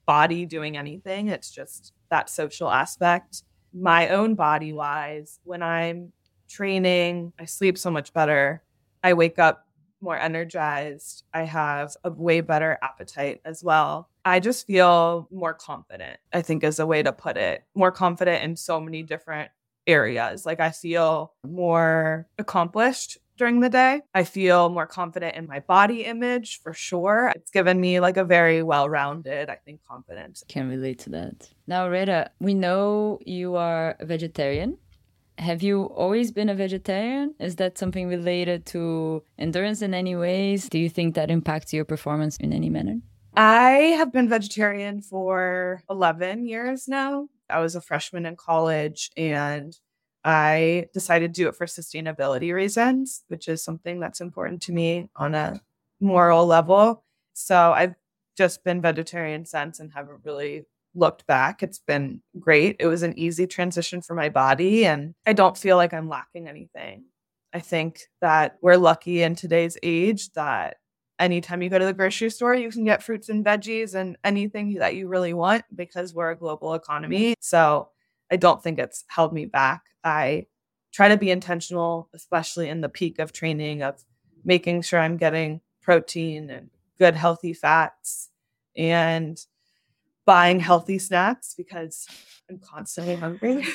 body 0.06 0.44
doing 0.44 0.76
anything. 0.76 1.28
It's 1.28 1.50
just 1.50 1.92
that 2.10 2.28
social 2.28 2.70
aspect. 2.70 3.42
My 3.72 4.08
own 4.08 4.34
body 4.34 4.72
wise, 4.72 5.40
when 5.44 5.62
I'm 5.62 6.12
training, 6.48 7.32
I 7.38 7.44
sleep 7.44 7.78
so 7.78 7.90
much 7.90 8.12
better. 8.12 8.62
I 9.02 9.14
wake 9.14 9.38
up 9.38 9.66
more 10.00 10.18
energized. 10.18 11.24
I 11.32 11.42
have 11.44 11.96
a 12.04 12.10
way 12.10 12.40
better 12.40 12.78
appetite 12.82 13.40
as 13.44 13.64
well. 13.64 14.10
I 14.24 14.40
just 14.40 14.66
feel 14.66 15.28
more 15.30 15.54
confident, 15.54 16.18
I 16.32 16.42
think 16.42 16.62
is 16.64 16.78
a 16.78 16.86
way 16.86 17.02
to 17.02 17.12
put 17.12 17.36
it. 17.36 17.64
More 17.74 17.90
confident 17.90 18.42
in 18.42 18.56
so 18.56 18.80
many 18.80 19.02
different 19.02 19.50
areas. 19.86 20.46
Like 20.46 20.60
I 20.60 20.70
feel 20.70 21.32
more 21.46 22.26
accomplished 22.38 23.18
during 23.36 23.60
the 23.60 23.68
day. 23.68 24.02
I 24.14 24.24
feel 24.24 24.68
more 24.68 24.86
confident 24.86 25.36
in 25.36 25.46
my 25.46 25.60
body 25.60 26.04
image 26.04 26.60
for 26.62 26.72
sure. 26.72 27.32
It's 27.34 27.50
given 27.50 27.80
me 27.80 28.00
like 28.00 28.16
a 28.16 28.24
very 28.24 28.62
well 28.62 28.88
rounded, 28.88 29.50
I 29.50 29.56
think, 29.56 29.80
confidence. 29.88 30.44
Can 30.48 30.68
relate 30.68 31.00
to 31.00 31.10
that. 31.10 31.48
Now, 31.66 31.88
Rita, 31.88 32.30
we 32.40 32.54
know 32.54 33.18
you 33.24 33.56
are 33.56 33.96
a 33.98 34.06
vegetarian. 34.06 34.78
Have 35.38 35.64
you 35.64 35.84
always 35.84 36.30
been 36.30 36.48
a 36.48 36.54
vegetarian? 36.54 37.34
Is 37.40 37.56
that 37.56 37.76
something 37.76 38.06
related 38.06 38.66
to 38.66 39.24
endurance 39.36 39.82
in 39.82 39.92
any 39.92 40.14
ways? 40.14 40.68
Do 40.68 40.78
you 40.78 40.88
think 40.88 41.16
that 41.16 41.30
impacts 41.30 41.72
your 41.72 41.84
performance 41.84 42.36
in 42.36 42.52
any 42.52 42.70
manner? 42.70 43.00
I 43.36 43.96
have 43.98 44.12
been 44.12 44.28
vegetarian 44.28 45.00
for 45.00 45.82
11 45.90 46.46
years 46.46 46.86
now. 46.86 47.28
I 47.54 47.60
was 47.60 47.76
a 47.76 47.80
freshman 47.80 48.26
in 48.26 48.36
college 48.36 49.10
and 49.16 49.76
I 50.24 50.86
decided 50.92 51.34
to 51.34 51.42
do 51.42 51.48
it 51.48 51.54
for 51.54 51.66
sustainability 51.66 52.52
reasons, 52.52 53.24
which 53.28 53.46
is 53.46 53.62
something 53.62 54.00
that's 54.00 54.20
important 54.20 54.62
to 54.62 54.72
me 54.72 55.08
on 55.14 55.34
a 55.34 55.60
moral 56.00 56.46
level. 56.46 57.04
So 57.34 57.72
I've 57.72 57.94
just 58.36 58.64
been 58.64 58.80
vegetarian 58.80 59.44
since 59.44 59.78
and 59.80 59.92
haven't 59.92 60.24
really 60.24 60.64
looked 60.94 61.26
back. 61.26 61.62
It's 61.62 61.78
been 61.78 62.22
great. 62.38 62.76
It 62.78 62.86
was 62.86 63.02
an 63.02 63.18
easy 63.18 63.46
transition 63.46 64.00
for 64.00 64.14
my 64.14 64.28
body, 64.28 64.86
and 64.86 65.14
I 65.26 65.32
don't 65.32 65.58
feel 65.58 65.76
like 65.76 65.92
I'm 65.92 66.08
lacking 66.08 66.48
anything. 66.48 67.04
I 67.52 67.60
think 67.60 68.00
that 68.20 68.56
we're 68.62 68.76
lucky 68.76 69.22
in 69.22 69.34
today's 69.34 69.76
age 69.82 70.30
that 70.32 70.76
anytime 71.18 71.62
you 71.62 71.70
go 71.70 71.78
to 71.78 71.84
the 71.84 71.92
grocery 71.92 72.30
store, 72.30 72.54
you 72.54 72.70
can 72.70 72.84
get 72.84 73.02
fruits 73.02 73.28
and 73.28 73.44
veggies 73.44 73.94
and 73.94 74.16
anything 74.24 74.74
that 74.74 74.94
you 74.94 75.08
really 75.08 75.32
want 75.32 75.64
because 75.74 76.14
we're 76.14 76.30
a 76.30 76.36
global 76.36 76.74
economy. 76.74 77.32
Mm-hmm. 77.32 77.40
So 77.40 77.90
I 78.30 78.36
don't 78.36 78.62
think 78.62 78.78
it's 78.78 79.04
held 79.08 79.32
me 79.32 79.46
back. 79.46 79.82
I 80.02 80.46
try 80.92 81.08
to 81.08 81.16
be 81.16 81.30
intentional, 81.30 82.08
especially 82.14 82.68
in 82.68 82.80
the 82.80 82.88
peak 82.88 83.18
of 83.18 83.32
training, 83.32 83.82
of 83.82 84.02
making 84.44 84.82
sure 84.82 85.00
I'm 85.00 85.16
getting 85.16 85.60
protein 85.82 86.50
and 86.50 86.70
good, 86.98 87.14
healthy 87.14 87.52
fats 87.52 88.30
and 88.76 89.38
buying 90.24 90.60
healthy 90.60 90.98
snacks 90.98 91.54
because 91.56 92.06
I'm 92.48 92.58
constantly 92.58 93.16
hungry. 93.16 93.66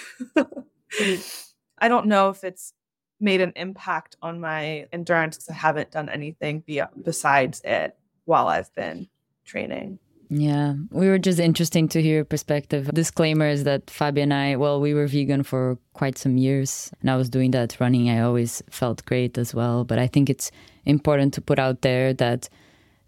Mm. 1.00 1.46
I 1.78 1.88
don't 1.88 2.08
know 2.08 2.30
if 2.30 2.44
it's 2.44 2.74
made 3.20 3.42
an 3.42 3.54
impact 3.56 4.16
on 4.22 4.40
my 4.40 4.88
endurance 4.92 5.38
because 5.38 5.50
I 5.50 5.54
haven't 5.54 5.92
done 5.92 6.10
anything 6.10 6.64
besides 7.04 7.62
it 7.64 7.98
while 8.26 8.48
I've 8.48 8.74
been 8.76 9.10
training. 9.46 10.00
Yeah, 10.32 10.76
we 10.92 11.08
were 11.08 11.18
just 11.18 11.40
interesting 11.40 11.88
to 11.90 12.02
hear 12.04 12.24
perspective. 12.24 12.92
Disclaimer 12.94 13.48
is 13.48 13.64
that 13.64 13.88
Fabi 13.88 14.22
and 14.22 14.34
I, 14.34 14.58
well, 14.58 14.80
we 14.80 14.94
were 14.94 15.08
vegan 15.08 15.42
for 15.42 15.80
quite 15.94 16.20
some 16.20 16.38
years, 16.38 16.92
and 17.02 17.10
I 17.10 17.16
was 17.16 17.32
doing 17.32 17.50
that 17.52 17.80
running. 17.80 18.12
I 18.12 18.20
always 18.20 18.62
felt 18.70 19.04
great 19.06 19.40
as 19.40 19.56
well, 19.56 19.84
but 19.84 19.98
I 19.98 20.06
think 20.06 20.30
it's 20.30 20.52
important 20.86 21.34
to 21.34 21.42
put 21.42 21.58
out 21.58 21.82
there 21.82 22.14
that 22.14 22.48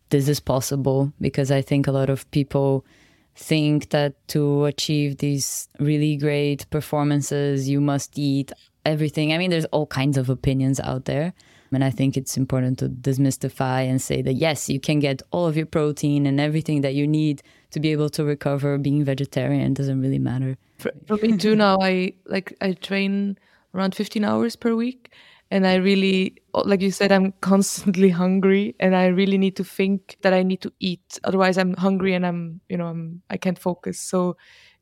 this 0.09 0.28
is 0.28 0.39
possible 0.39 1.14
because 1.22 1.51
I 1.51 1.62
think 1.62 1.86
a 1.86 1.91
lot 1.91 2.09
of 2.09 2.30
people 2.32 2.86
think 3.36 3.91
that 3.91 4.16
to 4.30 4.66
achieve 4.66 5.18
these 5.18 5.70
really 5.80 6.18
great 6.18 6.68
performances, 6.72 7.70
you 7.70 7.80
must 7.80 8.18
eat 8.18 8.51
everything. 8.86 9.34
I 9.34 9.38
mean, 9.38 9.49
there's 9.49 9.65
all 9.65 9.88
kinds 9.88 10.17
of 10.17 10.29
opinions 10.29 10.79
out 10.79 11.05
there. 11.05 11.34
And 11.73 11.86
I 11.86 11.89
think 11.89 12.17
it's 12.17 12.36
important 12.36 12.79
to 12.79 12.89
demystify 12.89 13.89
and 13.89 14.01
say 14.01 14.21
that 14.23 14.34
yes, 14.34 14.69
you 14.69 14.79
can 14.79 14.99
get 14.99 15.21
all 15.32 15.47
of 15.47 15.55
your 15.55 15.65
protein 15.65 16.25
and 16.25 16.39
everything 16.39 16.82
that 16.82 16.95
you 16.95 17.07
need 17.07 17.41
to 17.71 17.79
be 17.79 17.93
able 17.93 18.09
to 18.09 18.25
recover. 18.25 18.77
Being 18.77 19.05
vegetarian 19.05 19.73
doesn't 19.73 20.01
really 20.01 20.19
matter. 20.19 20.57
For, 20.79 20.91
me 21.21 21.38
too 21.38 21.55
now, 21.55 21.77
I 21.82 22.13
like 22.25 22.53
I 22.59 22.73
train 22.73 23.38
around 23.73 23.95
15 23.95 24.25
hours 24.25 24.55
per 24.57 24.75
week. 24.75 25.13
And 25.49 25.67
I 25.67 25.75
really, 25.75 26.38
like 26.53 26.82
you 26.82 26.91
said, 26.91 27.11
I'm 27.11 27.34
constantly 27.41 28.09
hungry 28.23 28.73
and 28.79 28.95
I 28.95 29.07
really 29.07 29.38
need 29.38 29.57
to 29.57 29.65
think 29.65 30.17
that 30.21 30.34
I 30.34 30.43
need 30.43 30.61
to 30.61 30.71
eat. 30.79 31.19
Otherwise 31.25 31.57
I'm 31.57 31.73
hungry 31.75 32.13
and 32.13 32.25
I'm, 32.25 32.61
you 32.69 32.77
know, 32.77 32.88
I'm, 32.88 33.21
I 33.29 33.36
can't 33.36 33.59
focus. 33.59 33.99
So 33.99 34.38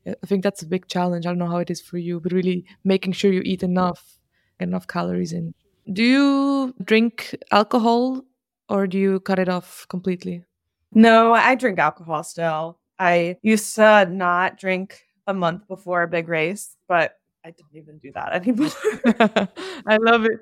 I 0.06 0.26
think 0.26 0.42
that's 0.42 0.62
a 0.62 0.66
big 0.66 0.86
challenge. 0.88 1.26
I 1.26 1.30
don't 1.30 1.38
know 1.38 1.46
how 1.46 1.58
it 1.58 1.70
is 1.70 1.80
for 1.80 1.98
you, 1.98 2.20
but 2.20 2.32
really 2.32 2.64
making 2.84 3.12
sure 3.12 3.32
you 3.32 3.42
eat 3.44 3.62
enough, 3.62 4.18
enough 4.58 4.86
calories 4.86 5.32
in. 5.32 5.54
Do 5.92 6.02
you 6.02 6.74
drink 6.82 7.36
alcohol 7.50 8.24
or 8.68 8.86
do 8.86 8.98
you 8.98 9.20
cut 9.20 9.38
it 9.38 9.48
off 9.48 9.86
completely? 9.88 10.44
No, 10.92 11.32
I 11.34 11.54
drink 11.54 11.78
alcohol 11.78 12.22
still. 12.24 12.78
I 12.98 13.36
used 13.42 13.74
to 13.76 14.06
not 14.10 14.58
drink 14.58 15.02
a 15.26 15.34
month 15.34 15.66
before 15.68 16.02
a 16.02 16.08
big 16.08 16.28
race, 16.28 16.76
but 16.88 17.14
I 17.44 17.50
don't 17.50 17.74
even 17.74 17.98
do 17.98 18.12
that 18.12 18.32
anymore. 18.42 18.70
I 19.86 19.96
love 19.96 20.24
it. 20.24 20.40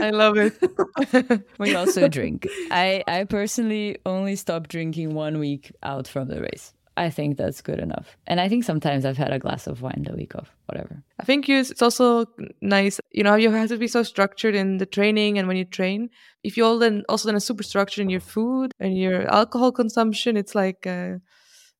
I 0.00 0.10
love 0.10 0.36
it. 0.38 1.44
we 1.58 1.74
also 1.74 2.08
drink. 2.08 2.48
I 2.70 3.04
I 3.06 3.24
personally 3.24 3.98
only 4.06 4.36
stopped 4.36 4.70
drinking 4.70 5.14
one 5.14 5.38
week 5.38 5.72
out 5.82 6.08
from 6.08 6.28
the 6.28 6.40
race. 6.40 6.72
I 6.96 7.08
think 7.08 7.38
that's 7.38 7.62
good 7.62 7.78
enough. 7.78 8.16
And 8.26 8.40
I 8.40 8.48
think 8.48 8.64
sometimes 8.64 9.04
I've 9.04 9.16
had 9.16 9.32
a 9.32 9.38
glass 9.38 9.66
of 9.66 9.80
wine 9.80 10.04
the 10.06 10.14
week 10.14 10.34
of 10.34 10.50
whatever. 10.66 11.02
I 11.18 11.24
think 11.24 11.48
you, 11.48 11.58
it's 11.58 11.80
also 11.80 12.26
nice, 12.60 13.00
you 13.10 13.22
know, 13.22 13.34
you 13.34 13.50
have 13.50 13.68
to 13.70 13.78
be 13.78 13.88
so 13.88 14.02
structured 14.02 14.54
in 14.54 14.78
the 14.78 14.86
training 14.86 15.38
and 15.38 15.48
when 15.48 15.56
you 15.56 15.64
train. 15.64 16.10
If 16.42 16.56
you 16.56 16.64
all 16.64 16.78
then 16.78 17.04
also 17.08 17.28
then 17.28 17.36
are 17.36 17.40
super 17.40 17.62
structured 17.62 18.02
in 18.02 18.10
your 18.10 18.20
food 18.20 18.72
and 18.78 18.96
your 18.96 19.26
alcohol 19.32 19.72
consumption, 19.72 20.36
it's 20.36 20.54
like 20.54 20.86
uh, 20.86 21.16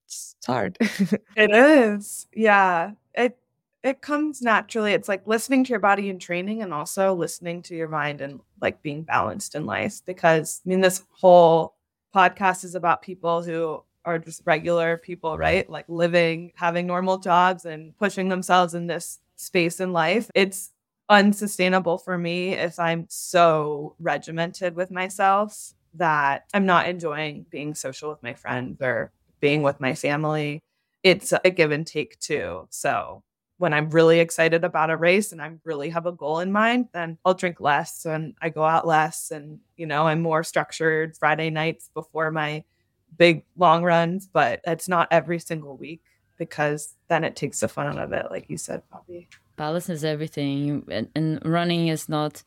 it's, 0.07 0.35
it's 0.39 0.47
hard. 0.47 0.79
it 1.37 1.51
is, 1.51 2.27
yeah. 2.33 2.93
It 3.15 3.37
it 3.83 4.01
comes 4.01 4.41
naturally. 4.41 4.93
It's 4.93 5.09
like 5.09 5.27
listening 5.27 5.65
to 5.65 5.71
your 5.71 5.81
body 5.81 6.09
in 6.09 6.19
training 6.19 6.63
and 6.63 6.73
also 6.73 7.15
listening 7.15 7.63
to 7.63 7.75
your 7.75 7.89
mind 7.89 8.21
and 8.21 8.41
like 8.61 8.83
being 8.83 9.03
balanced 9.03 9.55
in 9.55 9.67
life. 9.67 10.01
Because 10.07 10.63
I 10.65 10.69
mean, 10.69 10.81
this 10.81 11.03
whole 11.11 11.75
podcast 12.15 12.65
is 12.65 12.75
about 12.75 13.03
people 13.03 13.43
who 13.43 13.83
are 14.05 14.19
just 14.19 14.43
regular 14.45 14.97
people, 14.99 15.39
right? 15.39 15.69
Like 15.71 15.87
living, 15.89 16.53
having 16.57 16.87
normal 16.87 17.19
jobs 17.19 17.65
and 17.65 17.97
pushing 17.99 18.29
themselves 18.29 18.75
in 18.75 18.87
this 18.87 19.21
space 19.37 19.81
in 19.81 19.93
life. 19.93 20.31
It's 20.35 20.71
unsustainable 21.09 21.99
for 21.99 22.17
me 22.19 22.53
if 22.55 22.79
I'm 22.79 23.07
so 23.09 23.95
regimented 24.01 24.75
with 24.77 24.91
myself. 24.91 25.75
that 25.95 26.45
I'm 26.55 26.67
not 26.67 26.89
enjoying 26.89 27.47
being 27.51 27.75
social 27.75 28.11
with 28.11 28.23
my 28.23 28.35
friends 28.35 28.81
or 28.81 29.13
being 29.41 29.63
with 29.63 29.81
my 29.81 29.95
family. 29.95 30.61
It's 31.03 31.33
a 31.45 31.51
give 31.51 31.71
and 31.71 31.87
take 31.87 32.19
too. 32.21 32.67
So 32.71 33.23
when 33.59 33.73
I'm 33.73 33.91
really 33.91 34.21
excited 34.21 34.65
about 34.65 34.91
a 34.91 34.97
race 34.97 35.33
and 35.33 35.43
I 35.43 35.53
really 35.65 35.91
have 35.91 36.07
a 36.07 36.13
goal 36.13 36.41
in 36.41 36.53
mind, 36.53 36.89
then 36.93 37.19
I'll 37.25 37.35
drink 37.35 37.61
less 37.61 38.05
and 38.07 38.35
I 38.41 38.49
go 38.49 38.65
out 38.65 38.87
less. 38.87 39.31
And, 39.31 39.61
you 39.77 39.87
know, 39.87 40.07
I'm 40.07 40.23
more 40.23 40.43
structured 40.45 41.17
Friday 41.17 41.51
nights 41.51 41.91
before 41.95 42.31
my 42.31 42.65
big 43.17 43.45
long 43.57 43.83
runs, 43.83 44.27
but 44.27 44.61
it's 44.65 44.89
not 44.89 45.09
every 45.11 45.39
single 45.39 45.77
week 45.77 46.03
because 46.39 46.97
then 47.09 47.25
it 47.25 47.37
takes 47.37 47.61
the 47.61 47.69
fun 47.69 47.87
out 47.87 47.99
of 47.99 48.13
it, 48.13 48.27
like 48.31 48.49
you 48.49 48.57
said, 48.57 48.83
Bobby. 48.91 49.29
Balance 49.57 49.89
is 49.89 50.05
everything. 50.05 50.85
And, 50.91 51.09
and 51.15 51.45
running 51.45 51.89
is 51.89 52.09
not 52.09 52.43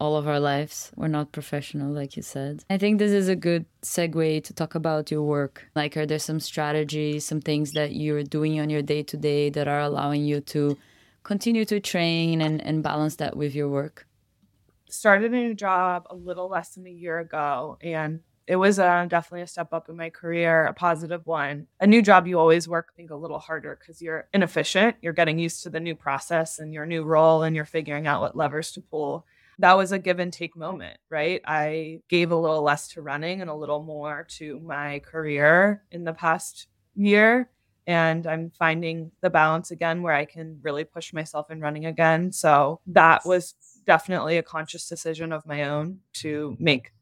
all 0.00 0.16
of 0.16 0.26
our 0.26 0.40
lives. 0.40 0.92
We're 0.96 1.08
not 1.08 1.32
professional, 1.32 1.92
like 1.92 2.16
you 2.16 2.22
said. 2.22 2.64
I 2.70 2.78
think 2.78 2.98
this 2.98 3.12
is 3.12 3.28
a 3.28 3.36
good 3.36 3.66
segue 3.82 4.44
to 4.44 4.52
talk 4.54 4.74
about 4.74 5.10
your 5.10 5.22
work. 5.22 5.66
Like, 5.74 5.96
are 5.96 6.06
there 6.06 6.18
some 6.18 6.40
strategies, 6.40 7.26
some 7.26 7.40
things 7.40 7.72
that 7.72 7.94
you're 7.94 8.22
doing 8.22 8.60
on 8.60 8.70
your 8.70 8.82
day 8.82 9.02
to 9.02 9.16
day 9.16 9.50
that 9.50 9.68
are 9.68 9.80
allowing 9.80 10.24
you 10.24 10.40
to 10.40 10.78
continue 11.22 11.64
to 11.66 11.80
train 11.80 12.40
and, 12.40 12.62
and 12.62 12.82
balance 12.82 13.16
that 13.16 13.36
with 13.36 13.54
your 13.54 13.68
work? 13.68 14.06
Started 14.88 15.32
a 15.32 15.36
new 15.36 15.54
job 15.54 16.06
a 16.10 16.14
little 16.14 16.48
less 16.48 16.74
than 16.74 16.86
a 16.86 16.90
year 16.90 17.18
ago, 17.18 17.78
and 17.80 18.20
it 18.46 18.56
was 18.56 18.78
uh, 18.78 19.06
definitely 19.08 19.42
a 19.42 19.46
step 19.46 19.72
up 19.72 19.88
in 19.88 19.96
my 19.96 20.10
career, 20.10 20.66
a 20.66 20.74
positive 20.74 21.26
one. 21.26 21.66
A 21.80 21.86
new 21.86 22.02
job, 22.02 22.26
you 22.26 22.38
always 22.38 22.66
work, 22.68 22.88
I 22.92 22.96
think, 22.96 23.10
a 23.10 23.16
little 23.16 23.38
harder 23.38 23.78
because 23.78 24.02
you're 24.02 24.28
inefficient. 24.34 24.96
You're 25.02 25.12
getting 25.12 25.38
used 25.38 25.62
to 25.62 25.70
the 25.70 25.80
new 25.80 25.94
process 25.94 26.58
and 26.58 26.72
your 26.72 26.86
new 26.86 27.04
role, 27.04 27.42
and 27.42 27.54
you're 27.54 27.64
figuring 27.64 28.06
out 28.06 28.20
what 28.20 28.36
levers 28.36 28.72
to 28.72 28.80
pull 28.80 29.26
that 29.60 29.76
was 29.76 29.92
a 29.92 29.98
give 29.98 30.18
and 30.18 30.32
take 30.32 30.56
moment, 30.56 30.98
right? 31.10 31.42
I 31.44 32.00
gave 32.08 32.30
a 32.30 32.36
little 32.36 32.62
less 32.62 32.88
to 32.88 33.02
running 33.02 33.42
and 33.42 33.50
a 33.50 33.54
little 33.54 33.82
more 33.82 34.26
to 34.36 34.58
my 34.60 35.00
career 35.00 35.84
in 35.90 36.04
the 36.04 36.14
past 36.14 36.66
year. 36.94 37.50
And 37.86 38.26
I'm 38.26 38.52
finding 38.58 39.10
the 39.20 39.30
balance 39.30 39.70
again 39.70 40.02
where 40.02 40.14
I 40.14 40.24
can 40.24 40.60
really 40.62 40.84
push 40.84 41.12
myself 41.12 41.50
in 41.50 41.60
running 41.60 41.86
again. 41.86 42.32
So 42.32 42.80
that 42.86 43.26
was 43.26 43.54
definitely 43.84 44.38
a 44.38 44.42
conscious 44.42 44.88
decision 44.88 45.32
of 45.32 45.46
my 45.46 45.64
own 45.64 45.98
to 46.14 46.56
make 46.58 46.92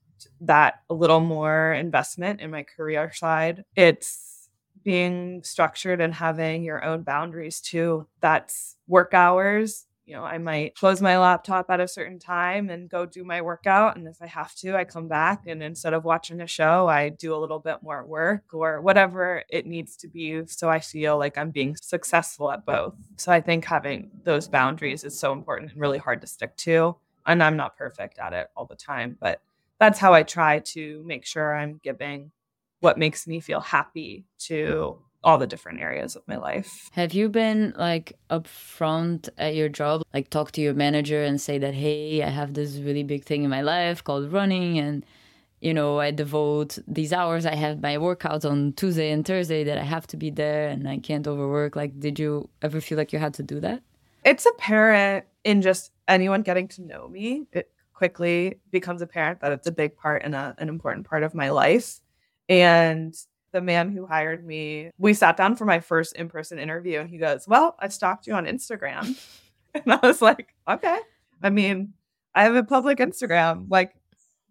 that 0.42 0.82
a 0.90 0.94
little 0.94 1.20
more 1.20 1.72
investment 1.72 2.40
in 2.40 2.50
my 2.50 2.62
career 2.62 3.12
side. 3.12 3.64
It's 3.76 4.48
being 4.84 5.42
structured 5.42 6.00
and 6.00 6.14
having 6.14 6.62
your 6.62 6.84
own 6.84 7.02
boundaries 7.02 7.60
too. 7.60 8.06
That's 8.20 8.76
work 8.86 9.12
hours 9.14 9.86
you 10.08 10.14
know, 10.14 10.24
I 10.24 10.38
might 10.38 10.74
close 10.74 11.02
my 11.02 11.18
laptop 11.18 11.68
at 11.68 11.80
a 11.80 11.86
certain 11.86 12.18
time 12.18 12.70
and 12.70 12.88
go 12.88 13.04
do 13.04 13.24
my 13.24 13.42
workout. 13.42 13.98
And 13.98 14.08
if 14.08 14.22
I 14.22 14.26
have 14.26 14.54
to, 14.56 14.74
I 14.74 14.84
come 14.84 15.06
back 15.06 15.42
and 15.46 15.62
instead 15.62 15.92
of 15.92 16.02
watching 16.02 16.40
a 16.40 16.46
show, 16.46 16.88
I 16.88 17.10
do 17.10 17.34
a 17.34 17.36
little 17.36 17.58
bit 17.58 17.82
more 17.82 18.06
work 18.06 18.44
or 18.54 18.80
whatever 18.80 19.44
it 19.50 19.66
needs 19.66 19.98
to 19.98 20.08
be. 20.08 20.46
So 20.46 20.70
I 20.70 20.80
feel 20.80 21.18
like 21.18 21.36
I'm 21.36 21.50
being 21.50 21.76
successful 21.76 22.50
at 22.50 22.64
both. 22.64 22.94
So 23.18 23.30
I 23.30 23.42
think 23.42 23.66
having 23.66 24.10
those 24.24 24.48
boundaries 24.48 25.04
is 25.04 25.18
so 25.18 25.30
important 25.30 25.72
and 25.72 25.80
really 25.80 25.98
hard 25.98 26.22
to 26.22 26.26
stick 26.26 26.56
to. 26.58 26.96
And 27.26 27.42
I'm 27.42 27.58
not 27.58 27.76
perfect 27.76 28.18
at 28.18 28.32
it 28.32 28.48
all 28.56 28.64
the 28.64 28.76
time, 28.76 29.18
but 29.20 29.42
that's 29.78 29.98
how 29.98 30.14
I 30.14 30.22
try 30.22 30.60
to 30.60 31.02
make 31.06 31.24
sure 31.24 31.54
I'm 31.54 31.80
giving 31.82 32.32
what 32.80 32.98
makes 32.98 33.26
me 33.26 33.40
feel 33.40 33.60
happy 33.60 34.26
to 34.38 34.98
all 35.24 35.38
the 35.38 35.46
different 35.46 35.80
areas 35.80 36.14
of 36.14 36.22
my 36.28 36.36
life. 36.36 36.88
Have 36.92 37.12
you 37.12 37.28
been 37.28 37.74
like 37.76 38.12
upfront 38.30 39.28
at 39.36 39.54
your 39.54 39.68
job, 39.68 40.02
like 40.14 40.30
talk 40.30 40.52
to 40.52 40.60
your 40.60 40.74
manager 40.74 41.24
and 41.24 41.40
say 41.40 41.58
that, 41.58 41.74
hey, 41.74 42.22
I 42.22 42.28
have 42.28 42.54
this 42.54 42.76
really 42.76 43.02
big 43.02 43.24
thing 43.24 43.42
in 43.42 43.50
my 43.50 43.62
life 43.62 44.04
called 44.04 44.32
running 44.32 44.78
and 44.78 45.04
you 45.60 45.74
know, 45.74 45.98
I 45.98 46.12
devote 46.12 46.78
these 46.86 47.12
hours. 47.12 47.44
I 47.44 47.56
have 47.56 47.82
my 47.82 47.96
workouts 47.96 48.48
on 48.48 48.74
Tuesday 48.74 49.10
and 49.10 49.24
Thursday 49.24 49.64
that 49.64 49.76
I 49.76 49.82
have 49.82 50.06
to 50.08 50.16
be 50.16 50.30
there 50.30 50.68
and 50.68 50.88
I 50.88 50.98
can't 50.98 51.26
overwork. 51.26 51.74
Like, 51.74 51.98
did 51.98 52.16
you 52.18 52.48
ever 52.62 52.80
feel 52.80 52.96
like 52.96 53.12
you 53.12 53.18
had 53.18 53.34
to 53.34 53.42
do 53.42 53.58
that? 53.60 53.82
It's 54.24 54.46
apparent 54.46 55.24
in 55.42 55.62
just 55.62 55.90
anyone 56.06 56.42
getting 56.42 56.68
to 56.68 56.82
know 56.82 57.08
me. 57.08 57.48
It 57.52 57.72
quickly 57.98 58.60
becomes 58.70 59.02
apparent 59.02 59.40
that 59.40 59.50
it's 59.50 59.66
a 59.66 59.72
big 59.72 59.96
part 59.96 60.22
and 60.24 60.32
a, 60.32 60.54
an 60.58 60.68
important 60.68 61.04
part 61.04 61.24
of 61.24 61.34
my 61.34 61.50
life. 61.50 61.98
And 62.48 63.12
the 63.50 63.60
man 63.60 63.90
who 63.90 64.06
hired 64.06 64.46
me, 64.46 64.92
we 64.98 65.12
sat 65.14 65.36
down 65.36 65.56
for 65.56 65.64
my 65.64 65.80
first 65.80 66.14
in 66.14 66.28
person 66.28 66.60
interview 66.60 67.00
and 67.00 67.10
he 67.10 67.18
goes, 67.18 67.48
Well, 67.48 67.74
I 67.80 67.88
stalked 67.88 68.28
you 68.28 68.34
on 68.34 68.46
Instagram. 68.46 69.18
and 69.74 69.92
I 69.92 69.98
was 70.00 70.22
like, 70.22 70.54
Okay. 70.70 70.96
I 71.42 71.50
mean, 71.50 71.92
I 72.36 72.44
have 72.44 72.54
a 72.54 72.62
public 72.62 72.98
Instagram. 72.98 73.66
Like, 73.68 73.96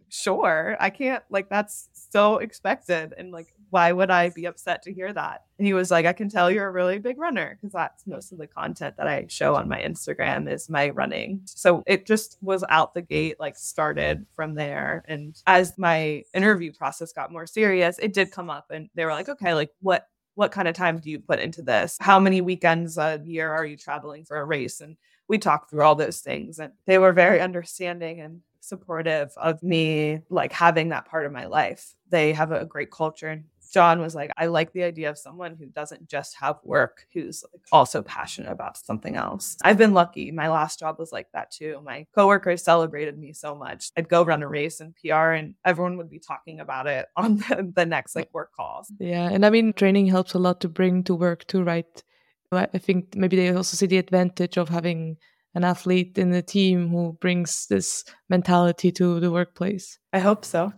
sure. 0.09 0.75
I 0.77 0.89
can't, 0.89 1.23
like, 1.29 1.47
that's 1.47 1.87
so 1.93 2.39
expected. 2.39 3.13
And 3.17 3.31
like, 3.31 3.53
why 3.69 3.91
would 3.91 4.09
I 4.09 4.29
be 4.29 4.45
upset 4.45 4.83
to 4.83 4.93
hear 4.93 5.11
that? 5.11 5.43
And 5.57 5.67
he 5.67 5.73
was 5.73 5.91
like, 5.91 6.05
I 6.05 6.13
can 6.13 6.29
tell 6.29 6.49
you're 6.49 6.67
a 6.67 6.71
really 6.71 6.99
big 6.99 7.17
runner 7.17 7.57
because 7.59 7.73
that's 7.73 8.07
most 8.07 8.31
of 8.31 8.37
the 8.37 8.47
content 8.47 8.95
that 8.97 9.07
I 9.07 9.25
show 9.27 9.55
on 9.55 9.67
my 9.67 9.81
Instagram 9.81 10.51
is 10.51 10.69
my 10.69 10.89
running. 10.89 11.41
So 11.45 11.83
it 11.85 12.05
just 12.05 12.37
was 12.41 12.63
out 12.69 12.93
the 12.93 13.01
gate, 13.01 13.39
like 13.39 13.57
started 13.57 14.25
from 14.35 14.55
there. 14.55 15.03
And 15.07 15.35
as 15.45 15.77
my 15.77 16.23
interview 16.33 16.71
process 16.71 17.11
got 17.11 17.31
more 17.31 17.47
serious, 17.47 17.97
it 17.99 18.13
did 18.13 18.31
come 18.31 18.49
up 18.49 18.71
and 18.71 18.89
they 18.95 19.05
were 19.05 19.13
like, 19.13 19.29
okay, 19.29 19.53
like 19.53 19.71
what 19.81 20.07
what 20.35 20.51
kind 20.51 20.67
of 20.67 20.75
time 20.75 20.99
do 20.99 21.09
you 21.09 21.19
put 21.19 21.39
into 21.39 21.63
this? 21.63 21.97
How 21.99 22.19
many 22.19 22.41
weekends 22.41 22.99
a 22.99 23.19
year 23.25 23.51
are 23.51 23.65
you 23.65 23.75
traveling 23.75 24.23
for 24.23 24.37
a 24.37 24.45
race? 24.45 24.81
And 24.81 24.95
we 25.27 25.39
talked 25.39 25.71
through 25.71 25.81
all 25.81 25.95
those 25.95 26.19
things 26.19 26.59
and 26.59 26.73
they 26.85 26.99
were 26.99 27.11
very 27.11 27.41
understanding 27.41 28.21
and 28.21 28.41
supportive 28.67 29.31
of 29.37 29.63
me 29.63 30.21
like 30.29 30.51
having 30.51 30.89
that 30.89 31.05
part 31.05 31.25
of 31.25 31.31
my 31.31 31.45
life. 31.45 31.95
They 32.09 32.33
have 32.33 32.51
a 32.51 32.65
great 32.65 32.91
culture 32.91 33.29
and 33.29 33.45
John 33.71 33.99
was 33.99 34.15
like, 34.15 34.31
I 34.37 34.47
like 34.47 34.73
the 34.73 34.83
idea 34.83 35.09
of 35.09 35.17
someone 35.17 35.55
who 35.55 35.67
doesn't 35.67 36.07
just 36.07 36.35
have 36.37 36.57
work, 36.63 37.05
who's 37.13 37.43
like 37.53 37.63
also 37.71 38.01
passionate 38.01 38.51
about 38.51 38.77
something 38.77 39.15
else. 39.15 39.57
I've 39.63 39.77
been 39.77 39.93
lucky. 39.93 40.31
My 40.31 40.49
last 40.49 40.79
job 40.79 40.99
was 40.99 41.11
like 41.11 41.27
that 41.33 41.51
too. 41.51 41.81
My 41.83 42.05
coworkers 42.15 42.63
celebrated 42.63 43.17
me 43.17 43.33
so 43.33 43.55
much. 43.55 43.91
I'd 43.97 44.09
go 44.09 44.23
run 44.23 44.43
a 44.43 44.47
race 44.47 44.81
in 44.81 44.93
PR 44.93 45.31
and 45.31 45.55
everyone 45.65 45.97
would 45.97 46.09
be 46.09 46.19
talking 46.19 46.59
about 46.59 46.87
it 46.87 47.07
on 47.15 47.37
the, 47.37 47.71
the 47.75 47.85
next 47.85 48.15
like 48.15 48.29
work 48.33 48.51
calls. 48.53 48.91
Yeah. 48.99 49.29
And 49.29 49.45
I 49.45 49.49
mean, 49.49 49.73
training 49.73 50.07
helps 50.07 50.33
a 50.33 50.39
lot 50.39 50.61
to 50.61 50.69
bring 50.69 51.03
to 51.03 51.15
work 51.15 51.45
too, 51.47 51.63
right? 51.63 52.03
I 52.51 52.77
think 52.77 53.15
maybe 53.15 53.35
they 53.35 53.49
also 53.49 53.75
see 53.75 53.87
the 53.87 53.97
advantage 53.97 54.57
of 54.57 54.69
having 54.69 55.17
an 55.57 55.63
athlete 55.63 56.19
in 56.19 56.29
the 56.29 56.43
team 56.43 56.87
who 56.89 57.17
brings 57.19 57.65
this 57.65 58.05
mentality 58.29 58.91
to 58.91 59.19
the 59.19 59.31
workplace. 59.31 59.97
I 60.13 60.19
hope 60.19 60.45
so. 60.45 60.71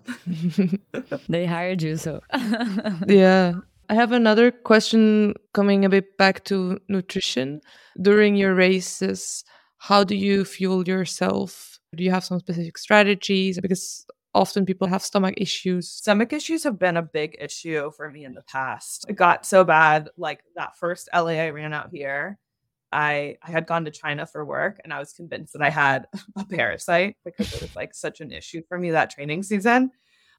they 1.28 1.46
hired 1.46 1.82
you, 1.82 1.98
so. 1.98 2.22
yeah. 3.08 3.56
I 3.90 3.94
have 3.94 4.14
another 4.14 4.52
question 4.52 5.34
coming 5.54 5.84
a 5.84 5.90
bit 5.90 6.18
back 6.18 6.46
to 6.46 6.80
nutrition. 6.88 7.60
During 8.02 8.38
your 8.38 8.56
races, 8.56 9.44
how 9.80 10.06
do 10.06 10.16
you 10.16 10.46
fuel 10.46 10.88
yourself? 10.88 11.78
Do 11.94 12.06
you 12.06 12.12
have 12.12 12.24
some 12.24 12.40
specific 12.40 12.78
strategies? 12.78 13.60
Because 13.60 14.06
often 14.34 14.66
people 14.66 14.88
have 14.88 15.04
stomach 15.04 15.34
issues. 15.36 15.90
Stomach 15.90 16.32
issues 16.32 16.64
have 16.64 16.80
been 16.80 16.96
a 16.96 17.02
big 17.02 17.36
issue 17.42 17.92
for 17.92 18.10
me 18.10 18.24
in 18.24 18.34
the 18.34 18.44
past. 18.44 19.08
It 19.10 19.18
got 19.18 19.46
so 19.46 19.66
bad, 19.66 20.10
like 20.16 20.40
that 20.56 20.78
first 20.78 21.10
LA 21.14 21.32
I 21.32 21.50
ran 21.50 21.74
out 21.74 21.90
here. 21.92 22.40
I 22.92 23.38
I 23.44 23.52
had 23.52 23.68
gone 23.68 23.86
to 23.86 23.92
China 23.92 24.26
for 24.26 24.44
work 24.44 24.80
and 24.84 24.94
I 24.94 25.00
was 25.00 25.14
convinced 25.14 25.54
that 25.54 25.62
I 25.62 25.70
had 25.70 26.08
a 26.38 26.46
parasite 26.46 27.18
because 27.24 27.54
it 27.54 27.62
was 27.62 27.76
like 27.76 27.94
such 27.94 28.22
an 28.22 28.32
issue 28.32 28.62
for 28.68 28.78
me 28.78 28.92
that 28.92 29.12
training 29.12 29.44
season. 29.44 29.92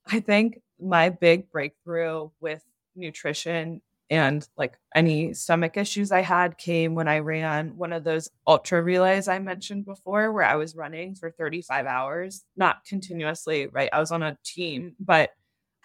I 0.07 0.21
think 0.21 0.61
my 0.81 1.11
big 1.11 1.51
breakthrough 1.51 2.31
with 2.41 2.65
nutrition 2.97 3.83
and 4.11 4.47
like 4.57 4.77
any 4.95 5.33
stomach 5.35 5.77
issues 5.77 6.11
I 6.11 6.23
had 6.23 6.59
came 6.59 6.95
when 6.95 7.07
I 7.07 7.21
ran 7.21 7.77
one 7.77 7.93
of 7.93 8.03
those 8.03 8.29
ultra 8.47 8.83
relays 8.83 9.29
I 9.29 9.39
mentioned 9.39 9.85
before, 9.85 10.33
where 10.33 10.45
I 10.45 10.57
was 10.57 10.75
running 10.75 11.15
for 11.15 11.31
35 11.31 11.87
hours, 11.87 12.45
not 12.57 12.85
continuously, 12.85 13.69
right? 13.69 13.89
I 13.93 14.01
was 14.01 14.11
on 14.11 14.25
a 14.25 14.37
team, 14.45 14.97
but 14.99 15.31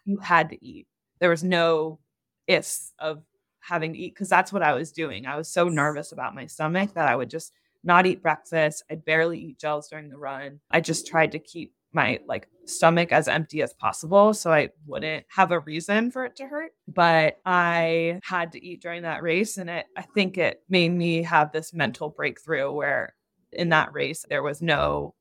you 0.06 0.18
had 0.18 0.50
to 0.50 0.66
eat. 0.66 0.88
There 1.20 1.30
was 1.30 1.44
no 1.44 2.00
ifs 2.48 2.94
of 2.98 3.22
having 3.68 3.94
to 3.94 4.00
eat 4.00 4.14
because 4.14 4.30
that's 4.30 4.54
what 4.54 4.64
I 4.64 4.74
was 4.74 4.92
doing. 4.92 5.26
I 5.26 5.38
was 5.38 5.48
so 5.48 5.68
nervous 5.68 6.12
about 6.12 6.36
my 6.36 6.46
stomach 6.46 6.94
that 6.94 7.08
I 7.08 7.16
would 7.16 7.30
just 7.30 7.54
not 7.84 8.06
eat 8.06 8.22
breakfast. 8.22 8.84
I'd 8.90 9.06
barely 9.06 9.40
eat 9.40 9.60
gels 9.60 9.88
during 9.90 10.10
the 10.10 10.18
run. 10.18 10.60
I 10.72 10.82
just 10.82 11.08
tried 11.08 11.32
to 11.34 11.40
keep 11.40 11.74
my 11.94 12.20
like 12.28 12.48
stomach 12.66 13.12
as 13.12 13.28
empty 13.28 13.62
as 13.62 13.74
possible 13.74 14.34
so 14.34 14.52
I 14.52 14.70
wouldn't 14.86 15.26
have 15.30 15.52
a 15.52 15.60
reason 15.60 16.12
for 16.12 16.26
it 16.26 16.36
to 16.38 16.48
hurt. 16.48 16.74
But 16.88 17.40
I 17.46 18.20
had 18.24 18.52
to 18.52 18.64
eat 18.64 18.82
during 18.82 19.04
that 19.04 19.24
race 19.24 19.58
and 19.58 19.70
it 19.70 19.86
I 19.96 20.02
think 20.02 20.38
it 20.38 20.62
made 20.68 20.90
me 20.90 21.24
have 21.24 21.52
this 21.52 21.74
mental 21.74 22.10
breakthrough 22.10 22.72
where 22.72 23.16
in 23.54 23.70
that 23.70 23.94
race 23.94 24.26
there 24.28 24.44
was 24.44 24.62
no 24.62 25.16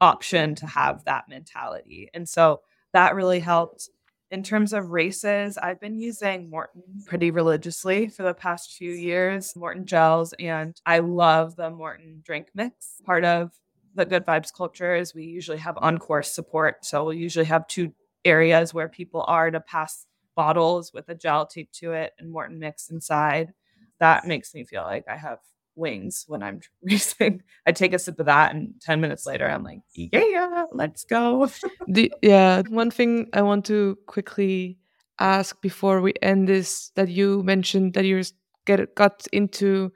option 0.00 0.54
to 0.56 0.66
have 0.66 1.04
that 1.04 1.28
mentality. 1.28 2.08
And 2.14 2.28
so 2.28 2.62
that 2.92 3.14
really 3.14 3.40
helped 3.40 3.90
in 4.30 4.42
terms 4.42 4.72
of 4.72 4.90
races, 4.90 5.56
I've 5.56 5.80
been 5.80 5.98
using 5.98 6.50
Maurten 6.50 7.06
pretty 7.06 7.30
religiously 7.30 8.08
for 8.08 8.22
the 8.22 8.34
past 8.34 8.72
few 8.76 8.90
years, 8.92 9.54
Maurten 9.54 9.84
gels, 9.84 10.34
and 10.38 10.78
I 10.84 10.98
love 10.98 11.56
the 11.56 11.70
Maurten 11.70 12.22
drink 12.22 12.48
mix. 12.54 13.00
Part 13.04 13.24
of 13.24 13.52
the 13.94 14.04
good 14.04 14.26
vibes 14.26 14.52
culture 14.52 14.94
is 14.94 15.14
we 15.14 15.24
usually 15.24 15.58
have 15.58 15.78
on 15.78 15.98
course 15.98 16.30
support. 16.30 16.84
So 16.84 17.04
we'll 17.04 17.14
usually 17.14 17.46
have 17.46 17.66
two 17.68 17.92
areas 18.24 18.74
where 18.74 18.88
people 18.88 19.24
are 19.26 19.50
to 19.50 19.60
pass 19.60 20.06
bottles 20.36 20.92
with 20.92 21.08
a 21.08 21.14
gel 21.14 21.46
taped 21.46 21.74
to 21.76 21.92
it 21.92 22.12
and 22.18 22.32
Maurten 22.32 22.58
mix 22.58 22.90
inside. 22.90 23.52
That 23.98 24.26
makes 24.26 24.54
me 24.54 24.64
feel 24.64 24.82
like 24.82 25.04
I 25.08 25.16
have 25.16 25.38
wings 25.78 26.24
when 26.26 26.42
I'm 26.42 26.60
racing. 26.82 27.42
I 27.66 27.72
take 27.72 27.94
a 27.94 27.98
sip 27.98 28.18
of 28.20 28.26
that, 28.26 28.54
and 28.54 28.74
10 28.82 29.00
minutes 29.00 29.26
later, 29.26 29.48
I'm 29.48 29.62
like, 29.62 29.80
yeah, 29.94 30.64
let's 30.72 31.04
go. 31.04 31.48
the, 31.88 32.12
yeah, 32.22 32.62
one 32.68 32.90
thing 32.90 33.28
I 33.32 33.42
want 33.42 33.64
to 33.66 33.96
quickly 34.06 34.78
ask 35.18 35.60
before 35.62 36.00
we 36.00 36.14
end 36.22 36.48
this 36.48 36.90
that 36.94 37.08
you 37.08 37.42
mentioned 37.42 37.94
that 37.94 38.04
you 38.04 38.22
get 38.66 38.94
got 38.94 39.26
into 39.32 39.92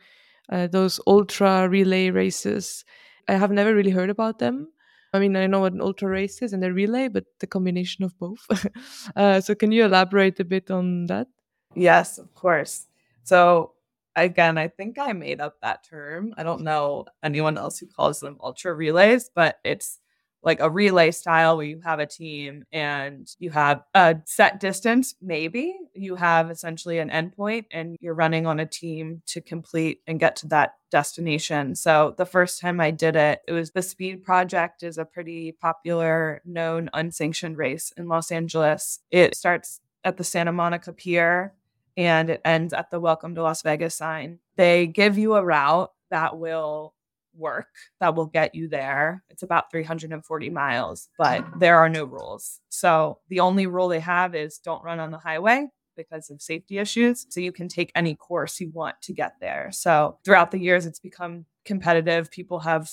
uh, 0.50 0.66
those 0.66 1.00
ultra 1.06 1.68
relay 1.68 2.10
races. 2.10 2.84
I 3.28 3.34
have 3.34 3.52
never 3.52 3.74
really 3.74 3.90
heard 3.90 4.10
about 4.10 4.38
them. 4.38 4.68
I 5.14 5.18
mean, 5.18 5.36
I 5.36 5.46
know 5.46 5.60
what 5.60 5.74
an 5.74 5.82
ultra 5.82 6.08
race 6.08 6.40
is 6.40 6.52
and 6.52 6.64
a 6.64 6.72
relay, 6.72 7.08
but 7.08 7.24
the 7.40 7.46
combination 7.46 8.04
of 8.04 8.18
both. 8.18 8.46
uh, 9.16 9.40
so, 9.40 9.54
can 9.54 9.70
you 9.70 9.84
elaborate 9.84 10.40
a 10.40 10.44
bit 10.44 10.70
on 10.70 11.06
that? 11.06 11.28
Yes, 11.74 12.18
of 12.18 12.34
course. 12.34 12.86
So, 13.22 13.72
again, 14.16 14.58
I 14.58 14.68
think 14.68 14.98
I 14.98 15.12
made 15.12 15.40
up 15.40 15.60
that 15.62 15.84
term. 15.84 16.34
I 16.36 16.42
don't 16.42 16.62
know 16.62 17.06
anyone 17.22 17.58
else 17.58 17.78
who 17.78 17.86
calls 17.86 18.20
them 18.20 18.38
ultra 18.40 18.74
relays, 18.74 19.30
but 19.34 19.58
it's 19.64 19.98
like 20.42 20.60
a 20.60 20.70
relay 20.70 21.10
style 21.10 21.56
where 21.56 21.66
you 21.66 21.80
have 21.84 22.00
a 22.00 22.06
team 22.06 22.64
and 22.72 23.28
you 23.38 23.50
have 23.50 23.82
a 23.94 24.16
set 24.24 24.58
distance, 24.58 25.14
maybe 25.22 25.74
you 25.94 26.16
have 26.16 26.50
essentially 26.50 26.98
an 26.98 27.10
endpoint 27.10 27.66
and 27.70 27.96
you're 28.00 28.14
running 28.14 28.46
on 28.46 28.58
a 28.58 28.66
team 28.66 29.22
to 29.26 29.40
complete 29.40 30.00
and 30.06 30.18
get 30.18 30.36
to 30.36 30.48
that 30.48 30.74
destination. 30.90 31.74
So 31.76 32.14
the 32.18 32.26
first 32.26 32.60
time 32.60 32.80
I 32.80 32.90
did 32.90 33.14
it, 33.14 33.40
it 33.46 33.52
was 33.52 33.70
the 33.70 33.82
Speed 33.82 34.24
Project 34.24 34.82
is 34.82 34.98
a 34.98 35.04
pretty 35.04 35.52
popular, 35.52 36.42
known, 36.44 36.90
unsanctioned 36.92 37.56
race 37.56 37.92
in 37.96 38.08
Los 38.08 38.32
Angeles. 38.32 38.98
It 39.10 39.36
starts 39.36 39.80
at 40.04 40.16
the 40.16 40.24
Santa 40.24 40.52
Monica 40.52 40.92
Pier 40.92 41.54
and 41.96 42.30
it 42.30 42.40
ends 42.44 42.72
at 42.72 42.90
the 42.90 43.00
Welcome 43.00 43.34
to 43.34 43.42
Las 43.42 43.62
Vegas 43.62 43.94
sign. 43.94 44.38
They 44.56 44.86
give 44.86 45.18
you 45.18 45.34
a 45.34 45.44
route 45.44 45.90
that 46.10 46.38
will 46.38 46.94
work 47.34 47.68
that 48.00 48.14
will 48.14 48.26
get 48.26 48.54
you 48.54 48.68
there. 48.68 49.22
It's 49.30 49.42
about 49.42 49.70
340 49.70 50.50
miles, 50.50 51.08
but 51.18 51.40
oh. 51.40 51.58
there 51.58 51.78
are 51.78 51.88
no 51.88 52.04
rules. 52.04 52.60
So 52.68 53.18
the 53.28 53.40
only 53.40 53.66
rule 53.66 53.88
they 53.88 54.00
have 54.00 54.34
is 54.34 54.58
don't 54.58 54.84
run 54.84 55.00
on 55.00 55.10
the 55.10 55.18
highway 55.18 55.68
because 55.96 56.30
of 56.30 56.40
safety 56.40 56.78
issues. 56.78 57.26
So 57.28 57.40
you 57.40 57.52
can 57.52 57.68
take 57.68 57.92
any 57.94 58.14
course 58.14 58.60
you 58.60 58.70
want 58.70 59.00
to 59.02 59.12
get 59.12 59.34
there. 59.40 59.70
So 59.72 60.18
throughout 60.24 60.50
the 60.50 60.58
years, 60.60 60.86
it's 60.86 61.00
become 61.00 61.46
competitive. 61.64 62.30
People 62.30 62.60
have 62.60 62.90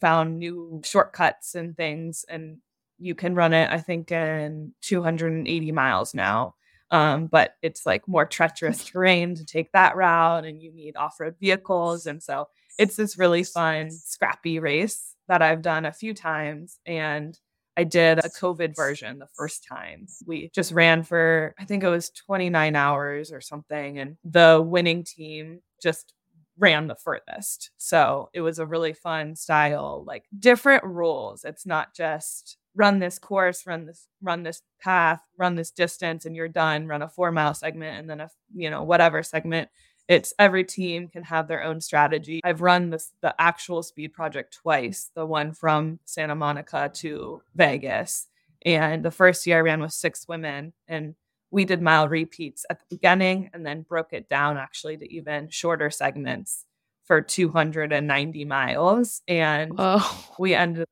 found 0.00 0.38
new 0.38 0.80
shortcuts 0.84 1.54
and 1.54 1.76
things, 1.76 2.24
and 2.28 2.58
you 2.98 3.14
can 3.14 3.34
run 3.34 3.52
it, 3.52 3.70
I 3.70 3.78
think, 3.78 4.12
in 4.12 4.72
280 4.82 5.72
miles 5.72 6.14
now. 6.14 6.54
Um, 6.92 7.26
but 7.26 7.54
it's 7.62 7.84
like 7.86 8.06
more 8.06 8.26
treacherous 8.26 8.84
terrain 8.90 9.34
to 9.34 9.44
take 9.44 9.72
that 9.72 9.96
route, 9.96 10.44
and 10.44 10.62
you 10.62 10.72
need 10.72 10.94
off 10.96 11.18
road 11.18 11.36
vehicles. 11.40 12.06
And 12.06 12.22
so 12.22 12.48
it's 12.78 12.96
this 12.96 13.18
really 13.18 13.42
fun, 13.42 13.90
scrappy 13.90 14.60
race 14.60 15.16
that 15.26 15.42
I've 15.42 15.62
done 15.62 15.86
a 15.86 15.92
few 15.92 16.14
times. 16.14 16.78
And 16.86 17.36
I 17.76 17.84
did 17.84 18.18
a 18.18 18.28
COVID 18.28 18.76
version 18.76 19.18
the 19.18 19.28
first 19.34 19.66
time. 19.66 20.06
We 20.26 20.50
just 20.54 20.72
ran 20.72 21.02
for, 21.02 21.54
I 21.58 21.64
think 21.64 21.82
it 21.82 21.88
was 21.88 22.10
29 22.10 22.76
hours 22.76 23.32
or 23.32 23.40
something. 23.40 23.98
And 23.98 24.18
the 24.24 24.62
winning 24.64 25.04
team 25.04 25.60
just 25.82 26.12
ran 26.58 26.86
the 26.86 26.94
furthest. 26.94 27.70
So 27.76 28.30
it 28.32 28.40
was 28.40 28.58
a 28.58 28.66
really 28.66 28.92
fun 28.92 29.36
style, 29.36 30.04
like 30.06 30.24
different 30.38 30.84
rules. 30.84 31.44
It's 31.44 31.66
not 31.66 31.94
just 31.94 32.58
run 32.74 32.98
this 32.98 33.18
course, 33.18 33.66
run 33.66 33.86
this, 33.86 34.08
run 34.22 34.42
this 34.42 34.62
path, 34.80 35.22
run 35.38 35.56
this 35.56 35.70
distance, 35.70 36.24
and 36.24 36.34
you're 36.34 36.48
done, 36.48 36.86
run 36.86 37.02
a 37.02 37.08
four 37.08 37.32
mile 37.32 37.54
segment 37.54 37.98
and 37.98 38.08
then 38.08 38.20
a, 38.20 38.30
you 38.54 38.70
know, 38.70 38.82
whatever 38.82 39.22
segment 39.22 39.68
it's 40.08 40.34
every 40.38 40.64
team 40.64 41.08
can 41.08 41.22
have 41.22 41.48
their 41.48 41.62
own 41.62 41.80
strategy. 41.80 42.40
I've 42.44 42.60
run 42.60 42.90
this 42.90 43.12
the 43.20 43.34
actual 43.38 43.82
speed 43.82 44.12
project 44.12 44.58
twice, 44.62 45.10
the 45.14 45.26
one 45.26 45.52
from 45.52 46.00
Santa 46.04 46.34
Monica 46.34 46.90
to 46.94 47.42
Vegas. 47.54 48.28
And 48.64 49.04
the 49.04 49.10
first 49.10 49.46
year 49.46 49.58
I 49.58 49.62
ran 49.62 49.80
with 49.80 49.92
six 49.92 50.28
women 50.28 50.72
and 50.86 51.14
we 51.52 51.66
did 51.66 51.82
mile 51.82 52.08
repeats 52.08 52.64
at 52.70 52.80
the 52.80 52.86
beginning 52.88 53.50
and 53.52 53.64
then 53.64 53.82
broke 53.82 54.12
it 54.12 54.28
down 54.28 54.56
actually 54.56 54.96
to 54.96 55.12
even 55.14 55.50
shorter 55.50 55.90
segments 55.90 56.64
for 57.04 57.20
290 57.20 58.44
miles. 58.46 59.20
And 59.28 59.72
oh. 59.76 60.34
we 60.38 60.54
ended 60.54 60.86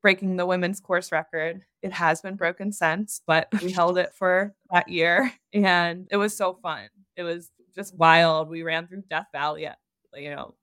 breaking 0.00 0.36
the 0.36 0.46
women's 0.46 0.78
course 0.78 1.10
record. 1.10 1.62
It 1.82 1.92
has 1.92 2.20
been 2.22 2.36
broken 2.36 2.70
since, 2.72 3.20
but 3.26 3.48
we 3.60 3.72
held 3.72 3.98
it 3.98 4.14
for 4.14 4.54
that 4.70 4.88
year 4.88 5.32
and 5.52 6.06
it 6.12 6.16
was 6.16 6.36
so 6.36 6.54
fun. 6.62 6.88
It 7.16 7.24
was 7.24 7.50
just 7.74 7.96
wild. 7.96 8.48
We 8.48 8.62
ran 8.62 8.86
through 8.86 9.02
Death 9.10 9.26
Valley 9.32 9.66
at, 9.66 9.78
you 10.14 10.30
know, 10.30 10.54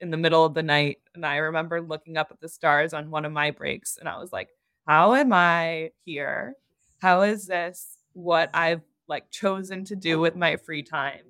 in 0.00 0.10
the 0.10 0.16
middle 0.16 0.44
of 0.44 0.54
the 0.54 0.64
night. 0.64 0.98
And 1.14 1.24
I 1.24 1.36
remember 1.36 1.80
looking 1.80 2.16
up 2.16 2.32
at 2.32 2.40
the 2.40 2.48
stars 2.48 2.92
on 2.92 3.10
one 3.10 3.24
of 3.24 3.30
my 3.30 3.52
breaks 3.52 3.98
and 3.98 4.08
I 4.08 4.18
was 4.18 4.32
like, 4.32 4.48
how 4.84 5.14
am 5.14 5.32
I 5.32 5.90
here? 6.04 6.54
How 7.00 7.22
is 7.22 7.46
this 7.46 7.99
what 8.12 8.50
I've 8.54 8.82
like 9.08 9.30
chosen 9.30 9.84
to 9.86 9.96
do 9.96 10.20
with 10.20 10.36
my 10.36 10.56
free 10.56 10.82
time? 10.82 11.22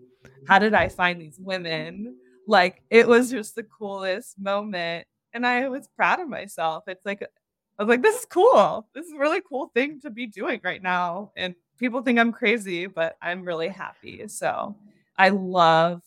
How 0.47 0.59
did 0.59 0.75
I 0.75 0.89
find 0.89 1.21
these 1.21 1.39
women? 1.39 2.17
Like 2.47 2.83
it 2.91 3.07
was 3.07 3.31
just 3.31 3.55
the 3.55 3.63
coolest 3.63 4.39
moment. 4.39 5.07
And 5.33 5.47
I 5.47 5.69
was 5.69 5.89
proud 5.97 6.21
of 6.21 6.29
myself. 6.29 6.85
It's 6.89 7.07
like 7.07 7.23
I 7.23 7.83
was 7.83 7.89
like, 7.89 8.03
this 8.03 8.21
is 8.21 8.27
cool. 8.27 8.87
This 8.95 9.07
is 9.07 9.13
a 9.13 9.19
really 9.19 9.41
cool 9.41 9.71
thing 9.75 10.01
to 10.01 10.11
be 10.11 10.27
doing 10.27 10.61
right 10.63 10.83
now. 10.83 11.33
And 11.37 11.55
people 11.79 12.03
think 12.03 12.19
I'm 12.19 12.33
crazy, 12.33 12.87
but 12.87 13.17
I'm 13.23 13.43
really 13.43 13.69
happy. 13.69 14.29
So 14.29 14.77
I 15.17 15.31
love 15.31 16.03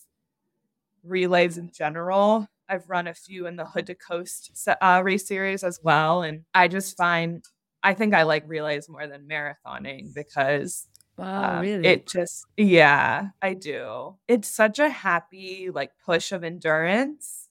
relays 1.03 1.57
in 1.57 1.71
general. 1.71 2.47
I've 2.69 2.89
run 2.89 3.07
a 3.07 3.13
few 3.13 3.47
in 3.47 3.55
the 3.55 3.65
Hood 3.65 3.87
to 3.87 3.95
Coast 3.95 4.51
uh, 4.81 5.01
race 5.03 5.27
series 5.27 5.63
as 5.63 5.79
well. 5.83 6.21
And 6.21 6.43
I 6.53 6.67
just 6.67 6.95
find, 6.95 7.43
I 7.83 7.93
think 7.93 8.13
I 8.13 8.23
like 8.23 8.43
relays 8.47 8.87
more 8.87 9.07
than 9.07 9.27
marathoning 9.27 10.13
because 10.13 10.87
Wow, 11.17 11.57
uh, 11.57 11.61
really? 11.61 11.87
It 11.87 12.07
just, 12.07 12.45
yeah, 12.57 13.27
I 13.41 13.53
do. 13.53 14.15
It's 14.27 14.47
such 14.47 14.79
a 14.79 14.89
happy, 14.89 15.69
like, 15.71 15.91
push 16.03 16.31
of 16.31 16.43
endurance 16.43 17.49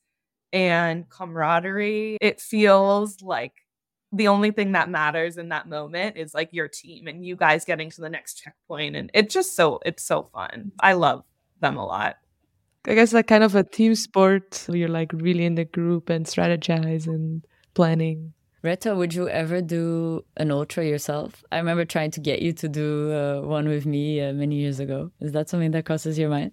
and 0.52 1.08
camaraderie. 1.08 2.18
It 2.20 2.40
feels 2.40 3.22
like 3.22 3.52
the 4.10 4.28
only 4.28 4.50
thing 4.50 4.72
that 4.72 4.90
matters 4.90 5.38
in 5.38 5.50
that 5.50 5.68
moment 5.68 6.16
is 6.16 6.34
like 6.34 6.52
your 6.52 6.68
team 6.68 7.06
and 7.06 7.24
you 7.24 7.36
guys 7.36 7.64
getting 7.64 7.90
to 7.90 8.00
the 8.00 8.10
next 8.10 8.34
checkpoint. 8.34 8.96
And 8.96 9.10
it's 9.14 9.32
just 9.32 9.54
so, 9.54 9.80
it's 9.86 10.02
so 10.02 10.24
fun. 10.24 10.72
I 10.80 10.94
love 10.94 11.24
them 11.60 11.76
a 11.76 11.86
lot. 11.86 12.16
I 12.84 12.94
guess 12.94 13.12
like 13.12 13.28
kind 13.28 13.44
of 13.44 13.54
a 13.54 13.62
team 13.62 13.94
sport. 13.94 14.66
You're 14.68 14.88
like 14.88 15.12
really 15.14 15.44
in 15.44 15.54
the 15.54 15.64
group 15.64 16.10
and 16.10 16.26
strategize 16.26 17.06
and 17.06 17.46
planning. 17.74 18.34
Rhetta, 18.62 18.94
would 18.96 19.12
you 19.12 19.28
ever 19.28 19.60
do 19.60 20.24
an 20.36 20.50
ultra 20.50 20.84
yourself? 20.84 21.42
I 21.50 21.58
remember 21.58 21.84
trying 21.84 22.12
to 22.12 22.20
get 22.20 22.42
you 22.42 22.52
to 22.54 22.68
do 22.68 23.12
uh, 23.12 23.40
one 23.40 23.68
with 23.68 23.86
me 23.86 24.20
uh, 24.20 24.32
many 24.32 24.56
years 24.56 24.78
ago. 24.78 25.10
Is 25.20 25.32
that 25.32 25.48
something 25.48 25.72
that 25.72 25.84
crosses 25.84 26.18
your 26.18 26.30
mind? 26.30 26.52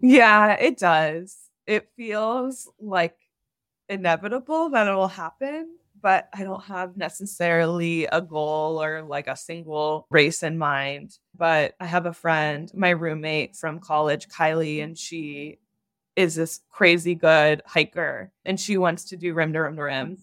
Yeah, 0.00 0.54
it 0.54 0.78
does. 0.78 1.36
It 1.66 1.88
feels 1.96 2.68
like 2.80 3.16
inevitable 3.88 4.70
that 4.70 4.88
it 4.88 4.94
will 4.94 5.08
happen 5.08 5.76
but 6.06 6.28
I 6.32 6.44
don't 6.44 6.62
have 6.64 6.96
necessarily 6.96 8.06
a 8.06 8.20
goal 8.20 8.80
or 8.80 9.02
like 9.02 9.26
a 9.26 9.36
single 9.36 10.06
race 10.10 10.42
in 10.42 10.58
mind. 10.58 11.18
But 11.36 11.74
I 11.80 11.86
have 11.86 12.06
a 12.06 12.12
friend, 12.12 12.70
my 12.74 12.90
roommate 12.90 13.56
from 13.56 13.80
college, 13.80 14.28
Kylie, 14.28 14.82
and 14.82 14.96
she 14.96 15.58
is 16.14 16.34
this 16.34 16.60
crazy 16.70 17.14
good 17.14 17.60
hiker 17.66 18.32
and 18.44 18.58
she 18.58 18.78
wants 18.78 19.04
to 19.06 19.16
do 19.16 19.34
rim 19.34 19.52
to 19.52 19.60
rim 19.60 19.76
to 19.76 19.82
rim. 19.82 20.18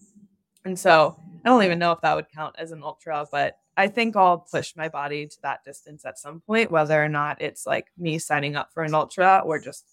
And 0.64 0.78
so 0.78 1.16
I 1.44 1.48
don't 1.48 1.62
even 1.62 1.78
know 1.78 1.92
if 1.92 2.00
that 2.00 2.14
would 2.14 2.30
count 2.34 2.56
as 2.58 2.72
an 2.72 2.82
ultra, 2.82 3.26
but 3.30 3.58
I 3.76 3.88
think 3.88 4.16
I'll 4.16 4.38
push 4.38 4.74
my 4.76 4.88
body 4.88 5.26
to 5.26 5.36
that 5.42 5.64
distance 5.64 6.04
at 6.04 6.18
some 6.18 6.40
point, 6.40 6.70
whether 6.70 7.02
or 7.02 7.08
not 7.08 7.42
it's 7.42 7.66
like 7.66 7.86
me 7.98 8.18
signing 8.18 8.56
up 8.56 8.72
for 8.72 8.82
an 8.82 8.94
ultra 8.94 9.42
or 9.44 9.58
just 9.58 9.84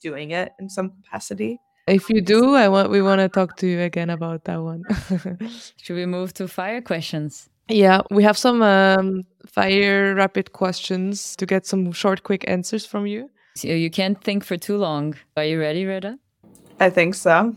doing 0.00 0.30
it 0.30 0.52
in 0.60 0.68
some 0.68 0.90
capacity. 0.90 1.58
If 1.86 2.08
you 2.10 2.20
do, 2.20 2.54
I 2.54 2.68
want 2.68 2.90
we 2.90 3.02
want 3.02 3.20
to 3.20 3.28
talk 3.28 3.56
to 3.56 3.66
you 3.66 3.80
again 3.80 4.10
about 4.10 4.44
that 4.44 4.62
one. 4.62 4.84
Should 5.76 5.96
we 5.96 6.06
move 6.06 6.32
to 6.34 6.46
fire 6.46 6.80
questions? 6.80 7.48
Yeah, 7.68 8.02
we 8.10 8.22
have 8.22 8.36
some 8.36 8.62
um, 8.62 9.24
fire 9.46 10.14
rapid 10.14 10.52
questions 10.52 11.34
to 11.36 11.46
get 11.46 11.66
some 11.66 11.92
short, 11.92 12.22
quick 12.22 12.44
answers 12.48 12.84
from 12.84 13.06
you. 13.06 13.30
So 13.56 13.68
you 13.68 13.90
can't 13.90 14.22
think 14.22 14.44
for 14.44 14.56
too 14.56 14.76
long. 14.76 15.16
Are 15.36 15.44
you 15.44 15.58
ready, 15.58 15.84
Rhetta? 15.84 16.18
I 16.78 16.90
think 16.90 17.14
so. 17.14 17.56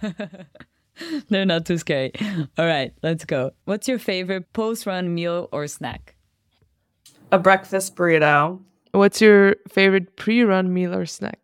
They're 1.28 1.46
not 1.46 1.66
too 1.66 1.78
scary. 1.78 2.12
All 2.58 2.66
right, 2.66 2.92
let's 3.02 3.24
go. 3.24 3.52
What's 3.64 3.88
your 3.88 3.98
favorite 3.98 4.52
post 4.52 4.86
run 4.86 5.14
meal 5.14 5.48
or 5.52 5.66
snack? 5.66 6.16
A 7.30 7.38
breakfast 7.38 7.96
burrito. 7.96 8.60
What's 8.92 9.20
your 9.20 9.56
favorite 9.68 10.16
pre 10.16 10.42
run 10.42 10.72
meal 10.72 10.94
or 10.94 11.06
snack? 11.06 11.38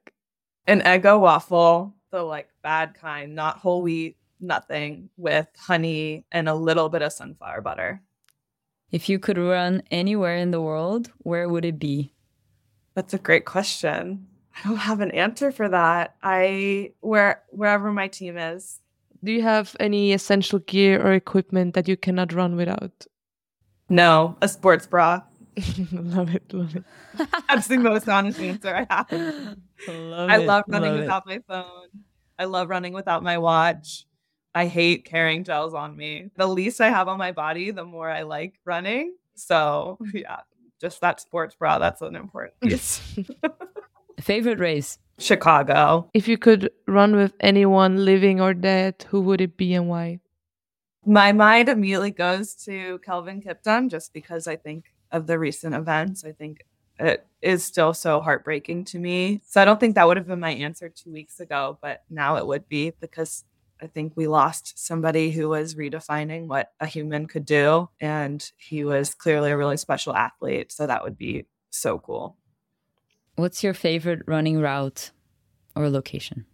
an 0.69 0.83
Eggo 0.83 1.19
waffle, 1.19 1.95
the 2.11 2.23
like 2.23 2.49
bad 2.63 2.95
kind, 2.95 3.35
not 3.35 3.57
whole 3.57 3.83
wheat, 3.83 4.19
nothing, 4.39 5.09
with 5.17 5.49
honey 5.59 6.27
and 6.31 6.49
a 6.49 6.55
little 6.55 6.91
bit 6.91 7.03
of 7.03 7.13
sunflower 7.13 7.63
butter. 7.63 8.03
If 8.93 9.09
you 9.09 9.19
could 9.19 9.39
run 9.39 9.83
anywhere 9.91 10.37
in 10.37 10.51
the 10.51 10.61
world, 10.61 11.11
where 11.19 11.49
would 11.49 11.65
it 11.65 11.79
be? 11.79 12.13
That's 12.95 13.15
a 13.15 13.19
great 13.19 13.47
question. 13.47 14.27
I 14.57 14.69
don't 14.69 14.77
have 14.77 15.01
an 15.01 15.11
answer 15.11 15.51
for 15.51 15.69
that. 15.71 16.17
I 16.23 16.93
where 17.01 17.43
wherever 17.49 17.91
my 17.91 18.09
team 18.09 18.37
is. 18.37 18.81
Do 19.23 19.33
you 19.33 19.43
have 19.43 19.75
any 19.81 20.13
essential 20.13 20.61
gear 20.61 21.05
or 21.05 21.13
equipment 21.13 21.75
that 21.75 21.89
you 21.89 21.97
cannot 21.97 22.33
run 22.33 22.57
without? 22.57 23.07
No, 23.89 24.37
a 24.43 24.49
sports 24.49 24.87
bra. 24.87 25.23
love 25.93 26.35
it, 26.35 26.53
love 26.53 26.77
it. 26.77 26.85
That's 27.49 27.67
the 27.67 27.79
most 27.79 28.09
honest 28.09 28.39
answer 28.39 28.75
I 28.77 28.87
have. 28.89 29.07
Love 29.87 30.31
I 30.31 30.37
it, 30.37 30.47
love 30.47 30.65
running 30.69 30.91
love 30.91 30.99
it. 30.99 31.03
without 31.03 31.27
my 31.27 31.41
phone. 31.49 31.89
I 32.39 32.45
love 32.45 32.69
running 32.69 32.93
without 32.93 33.23
my 33.23 33.39
watch. 33.39 34.07
I 34.55 34.67
hate 34.67 35.05
carrying 35.05 35.45
gels 35.45 35.75
on 35.75 35.97
me. 35.97 36.31
The 36.37 36.47
least 36.47 36.81
I 36.81 36.91
have 36.91 37.09
on 37.09 37.19
my 37.19 37.33
body, 37.33 37.71
the 37.71 37.85
more 37.85 38.09
I 38.11 38.23
like 38.23 38.55
running. 38.65 39.15
So, 39.35 39.99
yeah, 40.13 40.41
just 40.81 41.01
that 41.01 41.21
sports 41.21 41.55
bra, 41.55 41.79
that's 41.79 42.03
an 42.03 42.17
important 42.17 42.61
piece. 42.61 43.01
Favorite 44.21 44.59
race? 44.59 44.99
Chicago. 45.19 46.09
If 46.15 46.29
you 46.29 46.39
could 46.39 46.71
run 46.87 47.17
with 47.17 47.33
anyone 47.41 48.05
living 48.05 48.41
or 48.41 48.55
dead, 48.55 49.05
who 49.09 49.21
would 49.23 49.41
it 49.41 49.57
be 49.57 49.75
and 49.75 49.89
why? 49.89 50.21
My 51.05 51.33
mind 51.33 51.69
immediately 51.69 52.11
goes 52.11 52.55
to 52.67 52.99
Kelvin 53.05 53.43
Kiptum 53.43 53.91
just 53.91 54.13
because 54.13 54.47
I 54.47 54.57
think 54.57 54.85
of 55.11 55.27
the 55.27 55.39
recent 55.39 55.75
events. 55.75 56.25
I 56.25 56.33
think 56.33 56.65
it 56.99 57.27
is 57.41 57.65
still 57.65 57.95
so 57.95 58.21
heartbreaking 58.21 58.85
to 58.87 58.99
me. 58.99 59.41
So 59.47 59.63
I 59.63 59.65
don't 59.65 59.81
think 59.81 59.95
that 59.95 60.07
would 60.07 60.17
have 60.17 60.27
been 60.27 60.41
my 60.41 60.51
answer 60.51 60.89
two 60.89 61.13
weeks 61.13 61.41
ago, 61.41 61.79
but 61.81 62.03
now 62.11 62.37
it 62.37 62.47
would 62.47 62.69
be 62.69 62.93
because 63.01 63.45
I 63.81 63.87
think 63.87 64.15
we 64.17 64.27
lost 64.27 64.79
somebody 64.79 65.31
who 65.31 65.49
was 65.49 65.77
redefining 65.77 66.47
what 66.47 66.73
a 66.81 66.87
human 66.87 67.27
could 67.27 67.45
do. 67.45 67.89
And 68.01 68.51
he 68.57 68.85
was 68.85 69.15
clearly 69.15 69.51
a 69.51 69.57
really 69.57 69.77
special 69.77 70.15
athlete. 70.15 70.73
So 70.73 70.87
that 70.87 71.05
would 71.05 71.17
be 71.17 71.47
so 71.71 71.99
cool. 71.99 72.37
What's 73.39 73.63
your 73.63 73.73
favorite 73.73 74.23
running 74.27 74.61
route 74.61 75.13
or 75.77 75.89
location? 75.89 76.45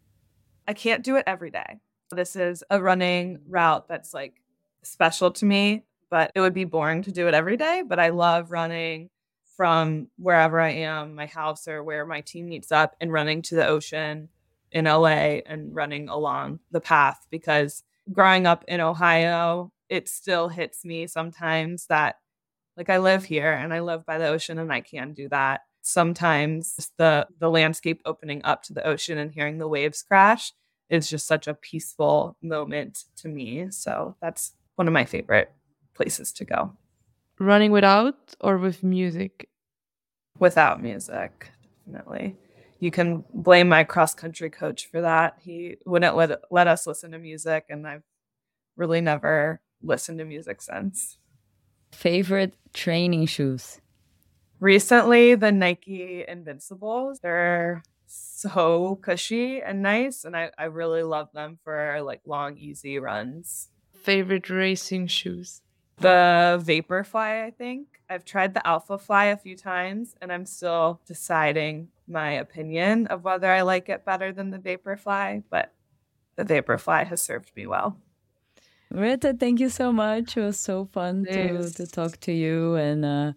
I 0.68 0.74
can't 0.74 1.02
do 1.02 1.16
it 1.16 1.24
every 1.26 1.50
day. 1.50 1.80
This 2.10 2.36
is 2.36 2.62
a 2.68 2.78
running 2.78 3.40
route 3.48 3.88
that's 3.88 4.12
like 4.12 4.34
special 4.82 5.30
to 5.30 5.46
me, 5.46 5.84
but 6.10 6.30
it 6.34 6.42
would 6.42 6.52
be 6.52 6.66
boring 6.66 7.00
to 7.04 7.10
do 7.10 7.26
it 7.26 7.32
every 7.32 7.56
day. 7.56 7.82
But 7.88 8.00
I 8.00 8.10
love 8.10 8.50
running 8.50 9.08
from 9.56 10.08
wherever 10.18 10.60
I 10.60 10.72
am, 10.72 11.14
my 11.14 11.24
house 11.24 11.66
or 11.68 11.82
where 11.82 12.04
my 12.04 12.20
team 12.20 12.50
meets 12.50 12.70
up, 12.70 12.96
and 13.00 13.10
running 13.10 13.40
to 13.40 13.54
the 13.54 13.66
ocean 13.66 14.28
in 14.70 14.84
LA 14.84 15.40
and 15.46 15.74
running 15.74 16.10
along 16.10 16.58
the 16.70 16.82
path 16.82 17.26
because 17.30 17.82
growing 18.12 18.46
up 18.46 18.62
in 18.68 18.82
Ohio, 18.82 19.72
it 19.88 20.06
still 20.06 20.48
hits 20.48 20.84
me 20.84 21.06
sometimes 21.06 21.86
that 21.86 22.16
like 22.76 22.90
I 22.90 22.98
live 22.98 23.24
here 23.24 23.52
and 23.52 23.72
I 23.72 23.80
live 23.80 24.04
by 24.04 24.18
the 24.18 24.28
ocean 24.28 24.58
and 24.58 24.70
I 24.70 24.82
can 24.82 25.14
do 25.14 25.30
that. 25.30 25.62
Sometimes 25.86 26.90
the 26.96 27.26
the 27.38 27.50
landscape 27.50 28.00
opening 28.06 28.40
up 28.42 28.62
to 28.64 28.72
the 28.72 28.86
ocean 28.86 29.18
and 29.18 29.30
hearing 29.32 29.58
the 29.58 29.68
waves 29.68 30.02
crash 30.02 30.52
is 30.88 31.10
just 31.10 31.26
such 31.26 31.46
a 31.46 31.52
peaceful 31.54 32.36
moment 32.42 33.04
to 33.16 33.28
me. 33.28 33.70
So 33.70 34.16
that's 34.20 34.52
one 34.76 34.88
of 34.88 34.94
my 34.94 35.04
favorite 35.04 35.52
places 35.94 36.32
to 36.32 36.44
go 36.44 36.72
Running 37.38 37.70
without 37.70 38.34
or 38.40 38.56
with 38.58 38.82
music? 38.82 39.48
without 40.38 40.82
music, 40.82 41.50
definitely. 41.86 42.36
You 42.80 42.90
can 42.90 43.24
blame 43.32 43.68
my 43.68 43.84
cross 43.84 44.14
country 44.14 44.50
coach 44.50 44.86
for 44.90 45.00
that. 45.02 45.38
He 45.40 45.76
wouldn't 45.86 46.16
let 46.16 46.40
let 46.50 46.66
us 46.66 46.86
listen 46.86 47.12
to 47.12 47.18
music, 47.18 47.66
and 47.68 47.86
I've 47.86 48.02
really 48.76 49.00
never 49.00 49.60
listened 49.82 50.18
to 50.18 50.24
music 50.24 50.62
since. 50.62 51.18
Favorite 51.92 52.54
training 52.72 53.26
shoes? 53.26 53.80
Recently, 54.64 55.34
the 55.34 55.52
Nike 55.52 56.24
Invincibles, 56.26 57.20
they're 57.20 57.82
so 58.06 58.98
cushy 59.02 59.60
and 59.60 59.82
nice, 59.82 60.24
and 60.24 60.34
I, 60.34 60.52
I 60.56 60.64
really 60.64 61.02
love 61.02 61.28
them 61.34 61.58
for 61.62 62.00
like 62.00 62.22
long, 62.24 62.56
easy 62.56 62.98
runs. 62.98 63.68
Favorite 63.92 64.48
racing 64.48 65.08
shoes? 65.08 65.60
The 65.98 66.62
Vaporfly, 66.64 67.44
I 67.44 67.50
think. 67.50 67.88
I've 68.08 68.24
tried 68.24 68.54
the 68.54 68.62
Alphafly 68.64 69.34
a 69.34 69.36
few 69.36 69.54
times 69.54 70.14
and 70.22 70.32
I'm 70.32 70.46
still 70.46 71.02
deciding 71.04 71.88
my 72.08 72.30
opinion 72.30 73.06
of 73.08 73.22
whether 73.22 73.50
I 73.52 73.60
like 73.60 73.90
it 73.90 74.06
better 74.06 74.32
than 74.32 74.48
the 74.48 74.58
Vaporfly, 74.58 75.42
but 75.50 75.74
the 76.36 76.44
Vaporfly 76.46 77.06
has 77.06 77.20
served 77.20 77.52
me 77.54 77.66
well. 77.66 77.98
Rhetta, 78.90 79.38
thank 79.38 79.60
you 79.60 79.68
so 79.68 79.92
much. 79.92 80.38
It 80.38 80.42
was 80.42 80.58
so 80.58 80.86
fun 80.86 81.26
to, 81.26 81.70
to 81.70 81.86
talk 81.86 82.18
to 82.20 82.32
you 82.32 82.76
and 82.76 83.04
uh, 83.04 83.32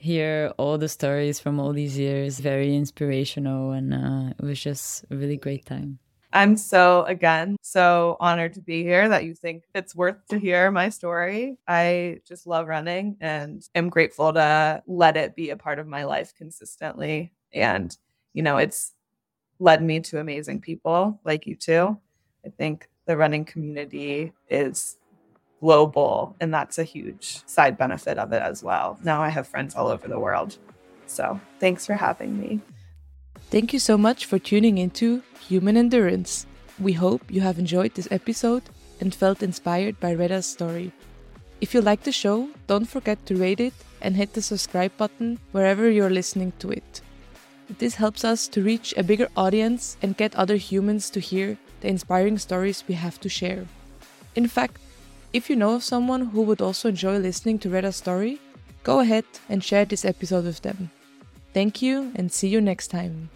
hear 0.00 0.52
all 0.56 0.78
the 0.78 0.88
stories 0.88 1.38
from 1.38 1.60
all 1.60 1.72
these 1.72 1.98
years. 1.98 2.40
Very 2.40 2.74
inspirational, 2.74 3.72
and 3.72 3.94
uh, 3.94 4.34
it 4.38 4.42
was 4.42 4.60
just 4.60 5.04
a 5.10 5.16
really 5.16 5.36
great 5.36 5.66
time. 5.66 5.98
I'm 6.32 6.56
so, 6.56 7.02
again, 7.04 7.56
so 7.60 8.16
honored 8.20 8.54
to 8.54 8.60
be 8.60 8.82
here 8.82 9.08
that 9.08 9.24
you 9.24 9.34
think 9.34 9.64
it's 9.74 9.96
worth 9.96 10.26
to 10.28 10.38
hear 10.38 10.70
my 10.70 10.88
story. 10.88 11.58
I 11.66 12.20
just 12.24 12.46
love 12.46 12.68
running 12.68 13.16
and 13.20 13.68
am 13.74 13.88
grateful 13.88 14.32
to 14.32 14.82
let 14.86 15.16
it 15.16 15.34
be 15.34 15.50
a 15.50 15.56
part 15.56 15.80
of 15.80 15.88
my 15.88 16.04
life 16.04 16.32
consistently. 16.36 17.32
And, 17.52 17.96
you 18.32 18.44
know, 18.44 18.58
it's 18.58 18.92
led 19.58 19.82
me 19.82 20.00
to 20.00 20.20
amazing 20.20 20.60
people 20.60 21.20
like 21.24 21.48
you 21.48 21.56
too. 21.56 21.98
I 22.46 22.50
think 22.50 22.88
the 23.06 23.16
running 23.16 23.44
community 23.44 24.32
is 24.48 24.98
global, 25.60 26.34
and 26.40 26.52
that's 26.52 26.78
a 26.78 26.84
huge 26.84 27.46
side 27.46 27.76
benefit 27.76 28.18
of 28.18 28.32
it 28.32 28.42
as 28.42 28.62
well. 28.62 28.98
Now 29.04 29.22
I 29.22 29.28
have 29.28 29.46
friends 29.46 29.74
all 29.74 29.88
over 29.88 30.08
the 30.08 30.18
world. 30.18 30.56
So 31.06 31.38
thanks 31.58 31.86
for 31.86 31.94
having 31.94 32.40
me. 32.40 32.60
Thank 33.50 33.72
you 33.72 33.78
so 33.78 33.98
much 33.98 34.26
for 34.26 34.38
tuning 34.38 34.78
into 34.78 35.22
Human 35.48 35.76
Endurance. 35.76 36.46
We 36.78 36.92
hope 36.92 37.22
you 37.28 37.40
have 37.40 37.58
enjoyed 37.58 37.94
this 37.94 38.08
episode 38.10 38.62
and 39.00 39.14
felt 39.14 39.42
inspired 39.42 39.98
by 40.00 40.14
Rhetta's 40.14 40.46
story. 40.46 40.92
If 41.60 41.74
you 41.74 41.80
like 41.80 42.04
the 42.04 42.12
show, 42.12 42.48
don't 42.66 42.86
forget 42.86 43.26
to 43.26 43.36
rate 43.36 43.60
it 43.60 43.74
and 44.00 44.16
hit 44.16 44.32
the 44.32 44.42
subscribe 44.42 44.96
button 44.96 45.38
wherever 45.52 45.90
you're 45.90 46.10
listening 46.10 46.52
to 46.60 46.70
it. 46.70 47.02
This 47.78 47.96
helps 47.96 48.24
us 48.24 48.48
to 48.48 48.62
reach 48.62 48.94
a 48.96 49.02
bigger 49.02 49.28
audience 49.36 49.96
and 50.00 50.16
get 50.16 50.34
other 50.34 50.56
humans 50.56 51.10
to 51.10 51.20
hear 51.20 51.58
the 51.80 51.88
inspiring 51.88 52.38
stories 52.38 52.84
we 52.88 52.94
have 52.94 53.20
to 53.20 53.28
share. 53.28 53.66
In 54.34 54.48
fact, 54.48 54.80
if 55.32 55.48
you 55.48 55.56
know 55.56 55.74
of 55.74 55.84
someone 55.84 56.26
who 56.26 56.42
would 56.42 56.60
also 56.60 56.88
enjoy 56.88 57.18
listening 57.18 57.58
to 57.60 57.70
Rhetta's 57.70 57.96
story, 57.96 58.40
go 58.82 59.00
ahead 59.00 59.24
and 59.48 59.62
share 59.62 59.84
this 59.84 60.04
episode 60.04 60.44
with 60.44 60.62
them. 60.62 60.90
Thank 61.54 61.82
you 61.82 62.12
and 62.14 62.32
see 62.32 62.48
you 62.48 62.60
next 62.60 62.88
time. 62.88 63.30